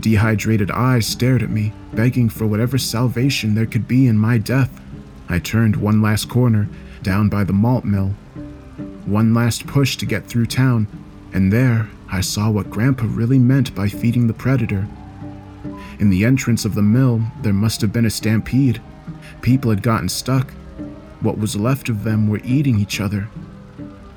Dehydrated 0.00 0.70
eyes 0.70 1.06
stared 1.06 1.42
at 1.42 1.50
me, 1.50 1.72
begging 1.92 2.28
for 2.28 2.46
whatever 2.46 2.78
salvation 2.78 3.54
there 3.54 3.66
could 3.66 3.86
be 3.86 4.06
in 4.06 4.18
my 4.18 4.38
death. 4.38 4.70
I 5.28 5.38
turned 5.38 5.76
one 5.76 6.00
last 6.00 6.28
corner, 6.28 6.68
down 7.02 7.28
by 7.28 7.44
the 7.44 7.52
malt 7.52 7.84
mill. 7.84 8.14
One 9.04 9.34
last 9.34 9.66
push 9.66 9.96
to 9.96 10.06
get 10.06 10.26
through 10.26 10.46
town, 10.46 10.86
and 11.32 11.52
there 11.52 11.90
I 12.10 12.22
saw 12.22 12.50
what 12.50 12.70
Grandpa 12.70 13.06
really 13.08 13.38
meant 13.38 13.74
by 13.74 13.88
feeding 13.88 14.26
the 14.26 14.32
predator. 14.32 14.88
In 15.98 16.10
the 16.10 16.24
entrance 16.24 16.64
of 16.64 16.74
the 16.74 16.82
mill, 16.82 17.20
there 17.42 17.52
must 17.52 17.80
have 17.80 17.92
been 17.92 18.06
a 18.06 18.10
stampede. 18.10 18.80
People 19.42 19.70
had 19.70 19.82
gotten 19.82 20.08
stuck. 20.08 20.52
What 21.20 21.38
was 21.38 21.56
left 21.56 21.88
of 21.88 22.04
them 22.04 22.28
were 22.28 22.40
eating 22.44 22.78
each 22.78 23.00
other. 23.00 23.28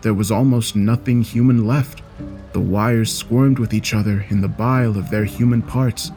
There 0.02 0.14
was 0.14 0.32
almost 0.32 0.76
nothing 0.76 1.24
human 1.24 1.66
left. 1.66 2.04
The 2.54 2.60
wires 2.60 3.12
squirmed 3.12 3.58
with 3.58 3.74
each 3.74 3.94
other 3.94 4.26
in 4.30 4.42
the 4.42 4.48
bile 4.48 4.98
of 4.98 5.10
their 5.10 5.26
human 5.26 5.62
parts. 5.62 6.12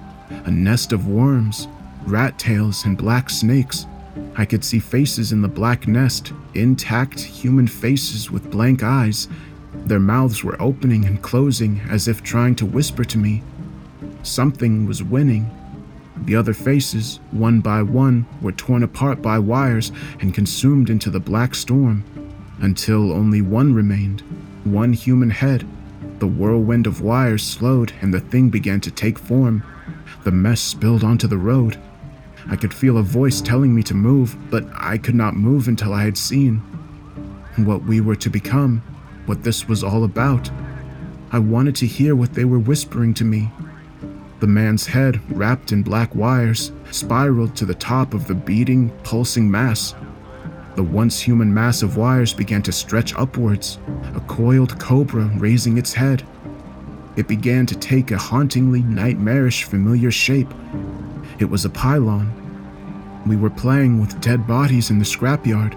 A 0.45 0.51
nest 0.51 0.93
of 0.93 1.09
worms, 1.09 1.69
rat 2.05 2.39
tails, 2.39 2.85
and 2.85 2.99
black 2.99 3.31
snakes. 3.31 3.87
I 4.37 4.45
could 4.45 4.65
see 4.65 4.81
faces 4.81 5.33
in 5.33 5.43
the 5.43 5.49
black 5.49 5.89
nest, 5.89 6.33
intact 6.55 7.21
human 7.21 7.67
faces 7.67 8.31
with 8.31 8.51
blank 8.51 8.83
eyes. 8.83 9.29
Their 9.87 10.01
mouths 10.01 10.45
were 10.45 10.61
opening 10.61 11.05
and 11.05 11.23
closing 11.23 11.81
as 11.89 12.07
if 12.07 12.23
trying 12.23 12.55
to 12.57 12.67
whisper 12.67 13.05
to 13.05 13.19
me. 13.19 13.43
Something 14.25 14.87
was 14.87 15.03
winning. 15.03 15.51
The 16.17 16.35
other 16.35 16.55
faces, 16.55 17.21
one 17.31 17.61
by 17.61 17.83
one, 17.83 18.27
were 18.41 18.53
torn 18.53 18.83
apart 18.83 19.21
by 19.21 19.39
wires 19.39 19.93
and 20.21 20.35
consumed 20.35 20.89
into 20.89 21.11
the 21.11 21.21
black 21.21 21.55
storm, 21.55 22.05
until 22.59 23.13
only 23.13 23.43
one 23.43 23.75
remained 23.75 24.23
one 24.65 24.95
human 24.95 25.29
head. 25.29 25.69
The 26.21 26.27
whirlwind 26.27 26.87
of 26.87 27.03
wires 27.03 27.43
slowed 27.43 27.93
and 28.01 28.15
the 28.15 28.21
thing 28.21 28.49
began 28.49 28.81
to 28.81 28.91
take 28.91 29.19
form. 29.19 29.63
The 30.25 30.33
mess 30.33 30.61
spilled 30.61 31.05
onto 31.05 31.27
the 31.27 31.37
road. 31.37 31.79
I 32.49 32.57
could 32.57 32.73
feel 32.73 32.97
a 32.97 33.03
voice 33.03 33.43
telling 33.43 33.75
me 33.75 33.83
to 33.85 33.95
move, 33.95 34.39
but 34.51 34.65
I 34.73 34.97
could 34.97 35.15
not 35.15 35.37
move 35.37 35.69
until 35.69 35.93
I 35.93 36.05
had 36.05 36.17
seen 36.17 36.63
what 37.57 37.85
we 37.85 38.01
were 38.01 38.17
to 38.17 38.31
become, 38.31 38.83
what 39.27 39.45
this 39.45 39.69
was 39.69 39.85
all 39.85 40.03
about. 40.03 40.51
I 41.31 41.39
wanted 41.41 41.77
to 41.77 41.87
hear 41.87 42.17
what 42.17 42.33
they 42.33 42.45
were 42.47 42.59
whispering 42.59 43.13
to 43.15 43.25
me. 43.25 43.51
The 44.45 44.49
man's 44.49 44.85
head, 44.85 45.23
wrapped 45.35 45.73
in 45.73 45.83
black 45.83 46.15
wires, 46.15 46.71
spiraled 46.91 47.57
to 47.57 47.65
the 47.65 47.75
top 47.75 48.13
of 48.13 48.27
the 48.27 48.35
beating, 48.35 48.91
pulsing 49.03 49.51
mass. 49.51 49.95
The 50.77 50.83
once 50.83 51.19
human 51.19 51.55
mass 51.55 51.81
of 51.81 51.97
wires 51.97 52.35
began 52.35 52.61
to 52.65 52.71
stretch 52.71 53.15
upwards, 53.15 53.79
a 54.15 54.21
coiled 54.21 54.79
cobra 54.79 55.31
raising 55.39 55.79
its 55.79 55.95
head. 55.95 56.27
It 57.17 57.27
began 57.27 57.65
to 57.65 57.75
take 57.75 58.11
a 58.11 58.19
hauntingly 58.19 58.83
nightmarish 58.83 59.65
familiar 59.65 60.11
shape. 60.11 60.53
It 61.39 61.47
was 61.47 61.65
a 61.65 61.71
pylon. 61.71 62.31
We 63.27 63.37
were 63.37 63.49
playing 63.49 63.99
with 63.99 64.21
dead 64.21 64.47
bodies 64.47 64.91
in 64.91 64.99
the 64.99 65.07
scrapyard. 65.07 65.75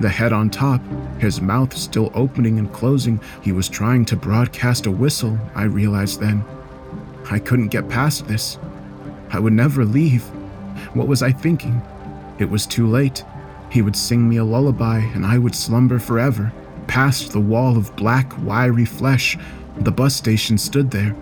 The 0.00 0.08
head 0.08 0.32
on 0.32 0.48
top, 0.48 0.80
his 1.18 1.42
mouth 1.42 1.76
still 1.76 2.10
opening 2.14 2.58
and 2.58 2.72
closing, 2.72 3.20
he 3.42 3.52
was 3.52 3.68
trying 3.68 4.06
to 4.06 4.16
broadcast 4.16 4.86
a 4.86 4.90
whistle, 4.90 5.38
I 5.54 5.64
realized 5.64 6.20
then. 6.20 6.42
I 7.30 7.38
couldn't 7.40 7.68
get 7.68 7.88
past 7.88 8.28
this. 8.28 8.58
I 9.30 9.40
would 9.40 9.52
never 9.52 9.84
leave. 9.84 10.22
What 10.94 11.08
was 11.08 11.22
I 11.22 11.32
thinking? 11.32 11.82
It 12.38 12.48
was 12.48 12.66
too 12.66 12.86
late. 12.86 13.24
He 13.70 13.82
would 13.82 13.96
sing 13.96 14.28
me 14.28 14.36
a 14.36 14.44
lullaby 14.44 14.98
and 14.98 15.26
I 15.26 15.38
would 15.38 15.54
slumber 15.54 15.98
forever. 15.98 16.52
Past 16.86 17.32
the 17.32 17.40
wall 17.40 17.76
of 17.76 17.94
black, 17.96 18.32
wiry 18.42 18.84
flesh, 18.84 19.36
the 19.78 19.90
bus 19.90 20.14
station 20.14 20.56
stood 20.56 20.90
there. 20.90 21.16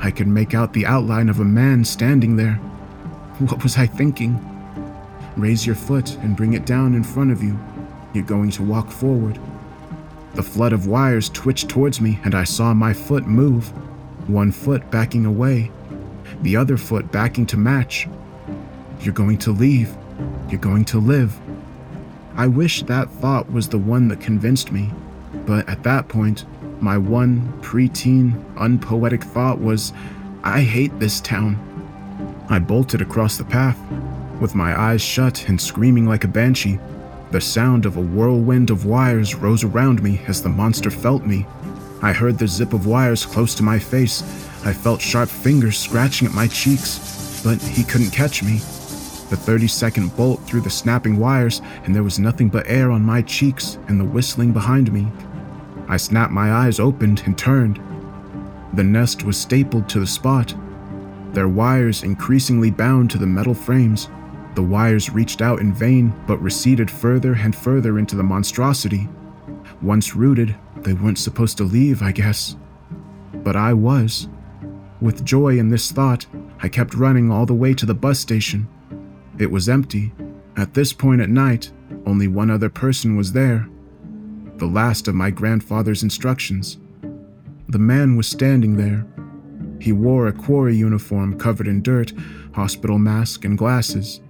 I 0.00 0.10
could 0.10 0.28
make 0.28 0.54
out 0.54 0.72
the 0.72 0.86
outline 0.86 1.28
of 1.28 1.40
a 1.40 1.44
man 1.44 1.84
standing 1.84 2.36
there. 2.36 2.54
What 3.38 3.62
was 3.62 3.78
I 3.78 3.86
thinking? 3.86 4.38
Raise 5.36 5.64
your 5.64 5.76
foot 5.76 6.16
and 6.16 6.36
bring 6.36 6.52
it 6.52 6.66
down 6.66 6.94
in 6.94 7.02
front 7.02 7.32
of 7.32 7.42
you. 7.42 7.58
You're 8.12 8.24
going 8.24 8.50
to 8.52 8.62
walk 8.62 8.90
forward. 8.90 9.38
The 10.34 10.42
flood 10.42 10.72
of 10.72 10.86
wires 10.86 11.30
twitched 11.30 11.68
towards 11.68 12.00
me, 12.00 12.20
and 12.24 12.34
I 12.34 12.44
saw 12.44 12.74
my 12.74 12.92
foot 12.92 13.26
move 13.26 13.72
one 14.30 14.52
foot 14.52 14.90
backing 14.90 15.26
away, 15.26 15.70
the 16.42 16.56
other 16.56 16.76
foot 16.76 17.10
backing 17.12 17.46
to 17.46 17.56
match. 17.56 18.08
You're 19.00 19.14
going 19.14 19.38
to 19.38 19.52
leave. 19.52 19.96
You're 20.48 20.60
going 20.60 20.84
to 20.86 20.98
live. 20.98 21.38
I 22.36 22.46
wish 22.46 22.82
that 22.82 23.10
thought 23.10 23.50
was 23.50 23.68
the 23.68 23.78
one 23.78 24.08
that 24.08 24.20
convinced 24.20 24.72
me, 24.72 24.90
but 25.46 25.68
at 25.68 25.82
that 25.82 26.08
point, 26.08 26.44
my 26.80 26.96
one 26.96 27.52
preteen, 27.60 28.42
unpoetic 28.56 29.22
thought 29.22 29.60
was, 29.60 29.92
I 30.42 30.60
hate 30.60 30.98
this 30.98 31.20
town. 31.20 31.58
I 32.48 32.58
bolted 32.58 33.02
across 33.02 33.36
the 33.36 33.44
path, 33.44 33.78
with 34.40 34.54
my 34.54 34.78
eyes 34.78 35.02
shut 35.02 35.48
and 35.48 35.60
screaming 35.60 36.06
like 36.06 36.24
a 36.24 36.28
banshee. 36.28 36.78
The 37.30 37.40
sound 37.40 37.86
of 37.86 37.96
a 37.96 38.00
whirlwind 38.00 38.70
of 38.70 38.86
wires 38.86 39.34
rose 39.34 39.62
around 39.62 40.02
me 40.02 40.20
as 40.26 40.42
the 40.42 40.48
monster 40.48 40.90
felt 40.90 41.26
me 41.26 41.46
I 42.02 42.12
heard 42.12 42.38
the 42.38 42.48
zip 42.48 42.72
of 42.72 42.86
wires 42.86 43.26
close 43.26 43.54
to 43.56 43.62
my 43.62 43.78
face. 43.78 44.22
I 44.64 44.72
felt 44.72 45.00
sharp 45.00 45.28
fingers 45.28 45.78
scratching 45.78 46.26
at 46.26 46.34
my 46.34 46.46
cheeks, 46.48 47.42
but 47.44 47.60
he 47.60 47.84
couldn't 47.84 48.10
catch 48.10 48.42
me. 48.42 48.54
The 49.28 49.36
30 49.36 49.68
second 49.68 50.16
bolt 50.16 50.40
through 50.42 50.62
the 50.62 50.70
snapping 50.70 51.18
wires, 51.18 51.62
and 51.84 51.94
there 51.94 52.02
was 52.02 52.18
nothing 52.18 52.48
but 52.48 52.66
air 52.66 52.90
on 52.90 53.02
my 53.02 53.22
cheeks 53.22 53.78
and 53.88 54.00
the 54.00 54.04
whistling 54.04 54.52
behind 54.52 54.92
me. 54.92 55.06
I 55.88 55.96
snapped 55.96 56.32
my 56.32 56.52
eyes 56.52 56.80
open 56.80 57.18
and 57.24 57.36
turned. 57.36 57.80
The 58.74 58.84
nest 58.84 59.24
was 59.24 59.36
stapled 59.36 59.88
to 59.90 60.00
the 60.00 60.06
spot, 60.06 60.54
their 61.32 61.48
wires 61.48 62.02
increasingly 62.02 62.70
bound 62.72 63.10
to 63.10 63.18
the 63.18 63.26
metal 63.26 63.54
frames. 63.54 64.08
The 64.56 64.62
wires 64.62 65.10
reached 65.10 65.42
out 65.42 65.60
in 65.60 65.72
vain, 65.72 66.12
but 66.26 66.42
receded 66.42 66.90
further 66.90 67.34
and 67.34 67.54
further 67.54 67.98
into 68.00 68.16
the 68.16 68.22
monstrosity. 68.24 69.08
Once 69.80 70.16
rooted, 70.16 70.56
they 70.82 70.94
weren't 70.94 71.18
supposed 71.18 71.56
to 71.58 71.64
leave, 71.64 72.02
I 72.02 72.12
guess. 72.12 72.56
But 73.34 73.56
I 73.56 73.72
was. 73.72 74.28
With 75.00 75.24
joy 75.24 75.58
in 75.58 75.68
this 75.68 75.92
thought, 75.92 76.26
I 76.62 76.68
kept 76.68 76.94
running 76.94 77.30
all 77.30 77.46
the 77.46 77.54
way 77.54 77.74
to 77.74 77.86
the 77.86 77.94
bus 77.94 78.18
station. 78.18 78.68
It 79.38 79.50
was 79.50 79.68
empty. 79.68 80.12
At 80.56 80.74
this 80.74 80.92
point 80.92 81.20
at 81.20 81.30
night, 81.30 81.72
only 82.06 82.28
one 82.28 82.50
other 82.50 82.68
person 82.68 83.16
was 83.16 83.32
there. 83.32 83.68
The 84.56 84.66
last 84.66 85.08
of 85.08 85.14
my 85.14 85.30
grandfather's 85.30 86.02
instructions. 86.02 86.78
The 87.68 87.78
man 87.78 88.16
was 88.16 88.26
standing 88.26 88.76
there. 88.76 89.06
He 89.80 89.92
wore 89.92 90.28
a 90.28 90.32
quarry 90.32 90.76
uniform 90.76 91.38
covered 91.38 91.66
in 91.66 91.82
dirt, 91.82 92.12
hospital 92.52 92.98
mask, 92.98 93.44
and 93.44 93.56
glasses. 93.56 94.20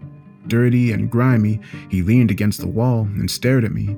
Dirty 0.47 0.93
and 0.93 1.11
grimy, 1.11 1.61
he 1.89 2.03
leaned 2.03 2.31
against 2.31 2.61
the 2.61 2.69
wall 2.69 3.03
and 3.03 3.31
stared 3.31 3.65
at 3.65 3.73
me. 3.73 3.97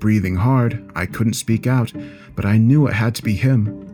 Breathing 0.00 0.34
hard, 0.34 0.90
I 0.94 1.04
couldn't 1.04 1.34
speak 1.34 1.66
out, 1.66 1.92
but 2.34 2.46
I 2.46 2.56
knew 2.56 2.86
it 2.86 2.94
had 2.94 3.14
to 3.16 3.22
be 3.22 3.34
him. 3.34 3.86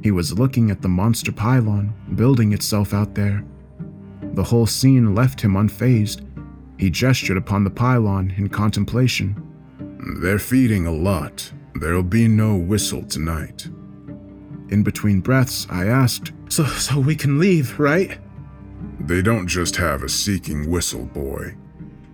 He 0.00 0.12
was 0.12 0.38
looking 0.38 0.70
at 0.70 0.80
the 0.80 0.88
monster 0.88 1.32
pylon, 1.32 1.92
building 2.14 2.52
itself 2.52 2.94
out 2.94 3.14
there. 3.14 3.44
The 4.34 4.44
whole 4.44 4.66
scene 4.66 5.16
left 5.16 5.40
him 5.40 5.54
unfazed. 5.54 6.24
He 6.78 6.90
gestured 6.90 7.36
upon 7.36 7.64
the 7.64 7.70
pylon 7.70 8.32
in 8.36 8.48
contemplation. 8.48 9.36
They're 10.20 10.38
feeding 10.38 10.86
a 10.86 10.92
lot. 10.92 11.52
There'll 11.74 12.04
be 12.04 12.28
no 12.28 12.56
whistle 12.56 13.04
tonight. 13.04 13.66
In 14.68 14.82
between 14.84 15.20
breaths, 15.20 15.66
I 15.68 15.86
asked, 15.86 16.32
So, 16.48 16.64
so 16.66 17.00
we 17.00 17.16
can 17.16 17.40
leave, 17.40 17.78
right? 17.80 18.18
They 19.00 19.22
don't 19.22 19.48
just 19.48 19.74
have 19.76 20.04
a 20.04 20.08
seeking 20.08 20.70
whistle, 20.70 21.06
boy. 21.06 21.56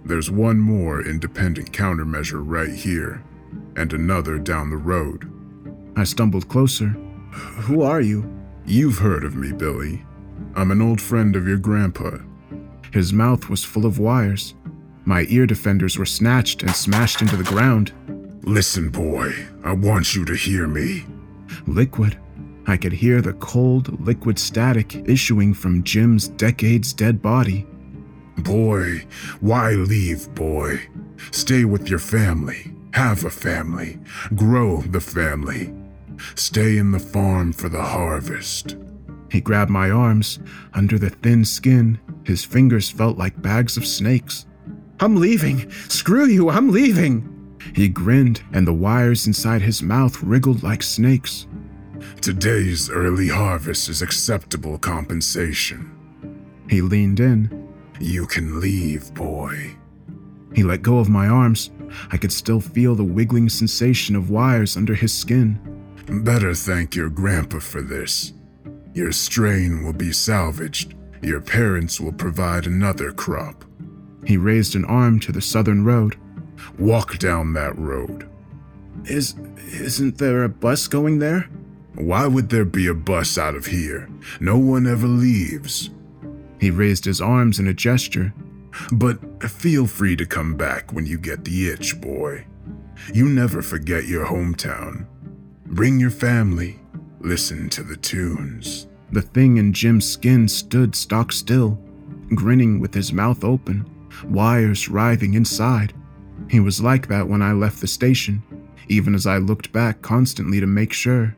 There's 0.09 0.31
one 0.31 0.59
more 0.59 1.03
independent 1.03 1.71
countermeasure 1.71 2.41
right 2.43 2.73
here, 2.73 3.23
and 3.77 3.93
another 3.93 4.39
down 4.39 4.71
the 4.71 4.79
road. 4.79 5.31
I 5.97 6.05
stumbled 6.05 6.49
closer. 6.49 6.89
Who 7.67 7.83
are 7.83 8.01
you? 8.01 8.27
You've 8.65 8.97
heard 8.97 9.23
of 9.23 9.37
me, 9.37 9.53
Billy. 9.53 10.07
I'm 10.55 10.71
an 10.71 10.81
old 10.81 10.99
friend 10.99 11.37
of 11.37 11.47
your 11.47 11.59
grandpa. 11.59 12.17
His 12.91 13.13
mouth 13.13 13.51
was 13.51 13.65
full 13.65 13.85
of 13.85 13.99
wires. 13.99 14.55
My 15.05 15.27
ear 15.29 15.45
defenders 15.45 15.99
were 15.99 16.07
snatched 16.07 16.63
and 16.63 16.75
smashed 16.75 17.21
into 17.21 17.37
the 17.37 17.45
ground. 17.45 17.93
Listen, 18.45 18.89
boy, 18.89 19.31
I 19.63 19.75
want 19.75 20.15
you 20.15 20.25
to 20.25 20.35
hear 20.35 20.67
me. 20.67 21.05
Liquid. 21.67 22.19
I 22.67 22.79
could 22.79 22.95
hear 22.95 23.21
the 23.21 23.35
cold, 23.35 24.01
liquid 24.01 24.39
static 24.39 25.07
issuing 25.07 25.53
from 25.53 25.85
Jim's 25.85 26.29
decades 26.29 26.95
dead 26.95 27.21
body. 27.21 27.67
Boy, 28.39 29.05
why 29.41 29.73
leave, 29.73 30.33
boy? 30.35 30.81
Stay 31.31 31.65
with 31.65 31.89
your 31.89 31.99
family. 31.99 32.73
Have 32.95 33.25
a 33.25 33.31
family. 33.31 33.99
Grow 34.35 34.83
the 34.83 35.01
family. 35.01 35.75
Stay 36.35 36.79
in 36.79 36.91
the 36.93 36.99
farm 36.99 37.53
for 37.53 37.69
the 37.69 37.83
harvest. 37.83 38.77
He 39.31 39.41
grabbed 39.41 39.71
my 39.71 39.91
arms. 39.91 40.39
Under 40.73 40.99
the 40.99 41.11
thin 41.11 41.45
skin, 41.45 41.99
his 42.25 42.45
fingers 42.45 42.91
felt 42.91 43.19
like 43.19 43.43
bags 43.43 43.77
of 43.77 43.87
snakes. 43.87 44.47
I'm 45.01 45.17
leaving. 45.17 45.71
Screw 45.89 46.27
you, 46.27 46.49
I'm 46.49 46.71
leaving. 46.71 47.57
He 47.75 47.89
grinned, 47.89 48.43
and 48.53 48.67
the 48.67 48.73
wires 48.73 49.27
inside 49.27 49.63
his 49.63 49.83
mouth 49.83 50.23
wriggled 50.23 50.63
like 50.63 50.83
snakes. 50.83 51.47
Today's 52.21 52.91
early 52.91 53.29
harvest 53.29 53.89
is 53.89 54.03
acceptable 54.03 54.79
compensation. 54.79 55.95
He 56.69 56.81
leaned 56.81 57.21
in. 57.21 57.58
You 58.01 58.27
can 58.27 58.61
leave, 58.61 59.13
boy. 59.15 59.77
He 60.55 60.63
let 60.63 60.83
go 60.83 60.99
of 60.99 61.09
my 61.09 61.29
arms. 61.29 61.71
I 62.11 62.17
could 62.17 62.33
still 62.33 62.61
feel 62.61 62.95
the 62.95 63.05
wiggling 63.05 63.49
sensation 63.49 64.17
of 64.17 64.31
wires 64.31 64.77
under 64.77 64.95
his 64.95 65.13
skin. 65.13 65.59
Better 66.07 66.55
thank 66.55 66.95
your 66.95 67.11
grandpa 67.11 67.59
for 67.59 67.83
this. 67.83 68.33
Your 68.95 69.13
strain 69.13 69.85
will 69.85 69.93
be 69.93 70.13
salvaged. 70.13 70.95
Your 71.23 71.41
parents 71.41 72.01
will 72.01 72.13
provide 72.13 72.67
another 72.67 73.13
crop. 73.13 73.65
He 74.25 74.37
raised 74.37 74.75
an 74.75 74.85
arm 74.85 75.21
to 75.21 75.33
the 75.33 75.41
southern 75.41 75.85
road. 75.85 76.17
Walk 76.79 77.19
down 77.19 77.53
that 77.55 77.79
road. 77.79 78.29
Is 79.05 79.35
isn't 79.59 80.19
there 80.19 80.45
a 80.45 80.49
bus 80.49 80.89
going 80.89 81.19
there? 81.19 81.49
Why 81.95 82.27
would 82.27 82.49
there 82.49 82.65
be 82.65 82.87
a 82.87 82.95
bus 82.95 83.39
out 83.39 83.55
of 83.55 83.67
here? 83.67 84.09
No 84.41 84.57
one 84.59 84.87
ever 84.87 85.07
leaves. 85.07 85.91
He 86.61 86.71
raised 86.71 87.05
his 87.05 87.21
arms 87.21 87.59
in 87.59 87.69
a 87.69 87.75
gesture. 87.75 88.33
But 88.93 89.43
feel 89.51 89.87
free 89.87 90.17
to 90.17 90.27
come 90.27 90.57
back 90.57 90.93
when 90.93 91.07
you 91.07 91.19
get 91.19 91.45
the 91.45 91.69
itch, 91.69 92.01
boy. 92.01 92.47
You 93.13 93.27
never 93.29 93.63
forget 93.63 94.07
your 94.07 94.27
hometown. 94.27 95.07
Bring 95.67 96.01
your 96.01 96.11
family. 96.11 96.81
Listen 97.21 97.69
to 97.71 97.83
the 97.83 97.97
tunes. 97.97 98.89
The 99.13 99.23
thing 99.23 99.57
in 99.57 99.73
Jim's 99.73 100.09
skin 100.09 100.49
stood 100.49 100.95
stock 100.95 101.33
still, 101.33 101.79
grinning 102.35 102.79
with 102.79 102.93
his 102.93 103.13
mouth 103.13 103.45
open, 103.45 103.89
wires 104.25 104.89
writhing 104.89 105.35
inside. 105.35 105.95
He 106.51 106.61
was 106.61 106.81
like 106.81 107.09
that 107.09 107.29
when 107.29 107.43
I 107.43 107.53
left 107.53 107.81
the 107.81 107.87
station, 107.87 108.43
even 108.89 109.15
as 109.15 109.27
I 109.27 109.39
looked 109.39 109.73
back 109.73 110.03
constantly 110.03 110.61
to 110.61 110.67
make 110.67 110.93
sure. 110.93 111.37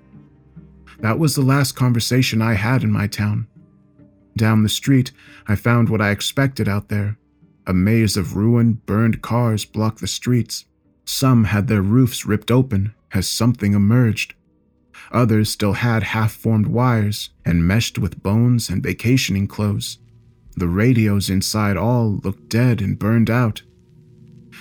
That 0.98 1.18
was 1.18 1.34
the 1.34 1.42
last 1.42 1.72
conversation 1.72 2.42
I 2.42 2.54
had 2.54 2.82
in 2.82 2.92
my 2.92 3.06
town. 3.06 3.46
Down 4.36 4.62
the 4.62 4.68
street, 4.68 5.12
I 5.46 5.54
found 5.54 5.88
what 5.88 6.00
I 6.00 6.10
expected 6.10 6.68
out 6.68 6.88
there. 6.88 7.18
A 7.66 7.74
maze 7.74 8.16
of 8.16 8.36
ruined, 8.36 8.86
burned 8.86 9.22
cars 9.22 9.64
blocked 9.64 10.00
the 10.00 10.06
streets. 10.06 10.64
Some 11.04 11.44
had 11.44 11.68
their 11.68 11.82
roofs 11.82 12.24
ripped 12.24 12.50
open 12.50 12.94
as 13.12 13.28
something 13.28 13.74
emerged. 13.74 14.34
Others 15.12 15.50
still 15.50 15.74
had 15.74 16.02
half 16.02 16.32
formed 16.32 16.66
wires 16.66 17.30
and 17.44 17.66
meshed 17.66 17.98
with 17.98 18.22
bones 18.22 18.68
and 18.68 18.82
vacationing 18.82 19.46
clothes. 19.46 19.98
The 20.56 20.68
radios 20.68 21.30
inside 21.30 21.76
all 21.76 22.20
looked 22.22 22.48
dead 22.48 22.80
and 22.80 22.98
burned 22.98 23.30
out. 23.30 23.62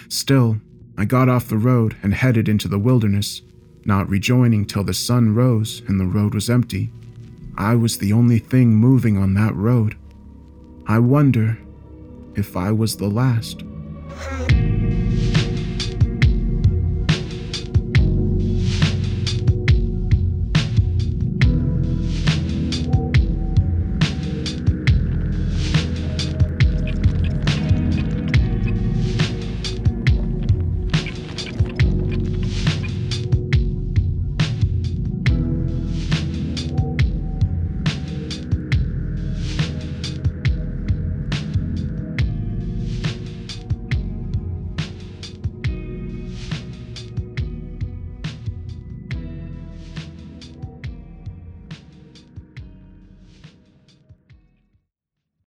Still, 0.07 0.61
I 0.97 1.05
got 1.05 1.29
off 1.29 1.49
the 1.49 1.57
road 1.57 1.95
and 2.01 2.13
headed 2.13 2.49
into 2.49 2.67
the 2.67 2.79
wilderness, 2.79 3.41
not 3.85 4.09
rejoining 4.09 4.65
till 4.65 4.83
the 4.83 4.93
sun 4.93 5.35
rose 5.35 5.81
and 5.87 5.99
the 5.99 6.05
road 6.05 6.33
was 6.33 6.49
empty. 6.49 6.91
I 7.59 7.75
was 7.75 7.97
the 7.97 8.13
only 8.13 8.39
thing 8.39 8.73
moving 8.73 9.17
on 9.17 9.33
that 9.33 9.53
road. 9.53 9.97
I 10.87 10.99
wonder 10.99 11.59
if 12.35 12.55
I 12.55 12.71
was 12.71 12.95
the 12.95 13.09
last. 13.09 13.63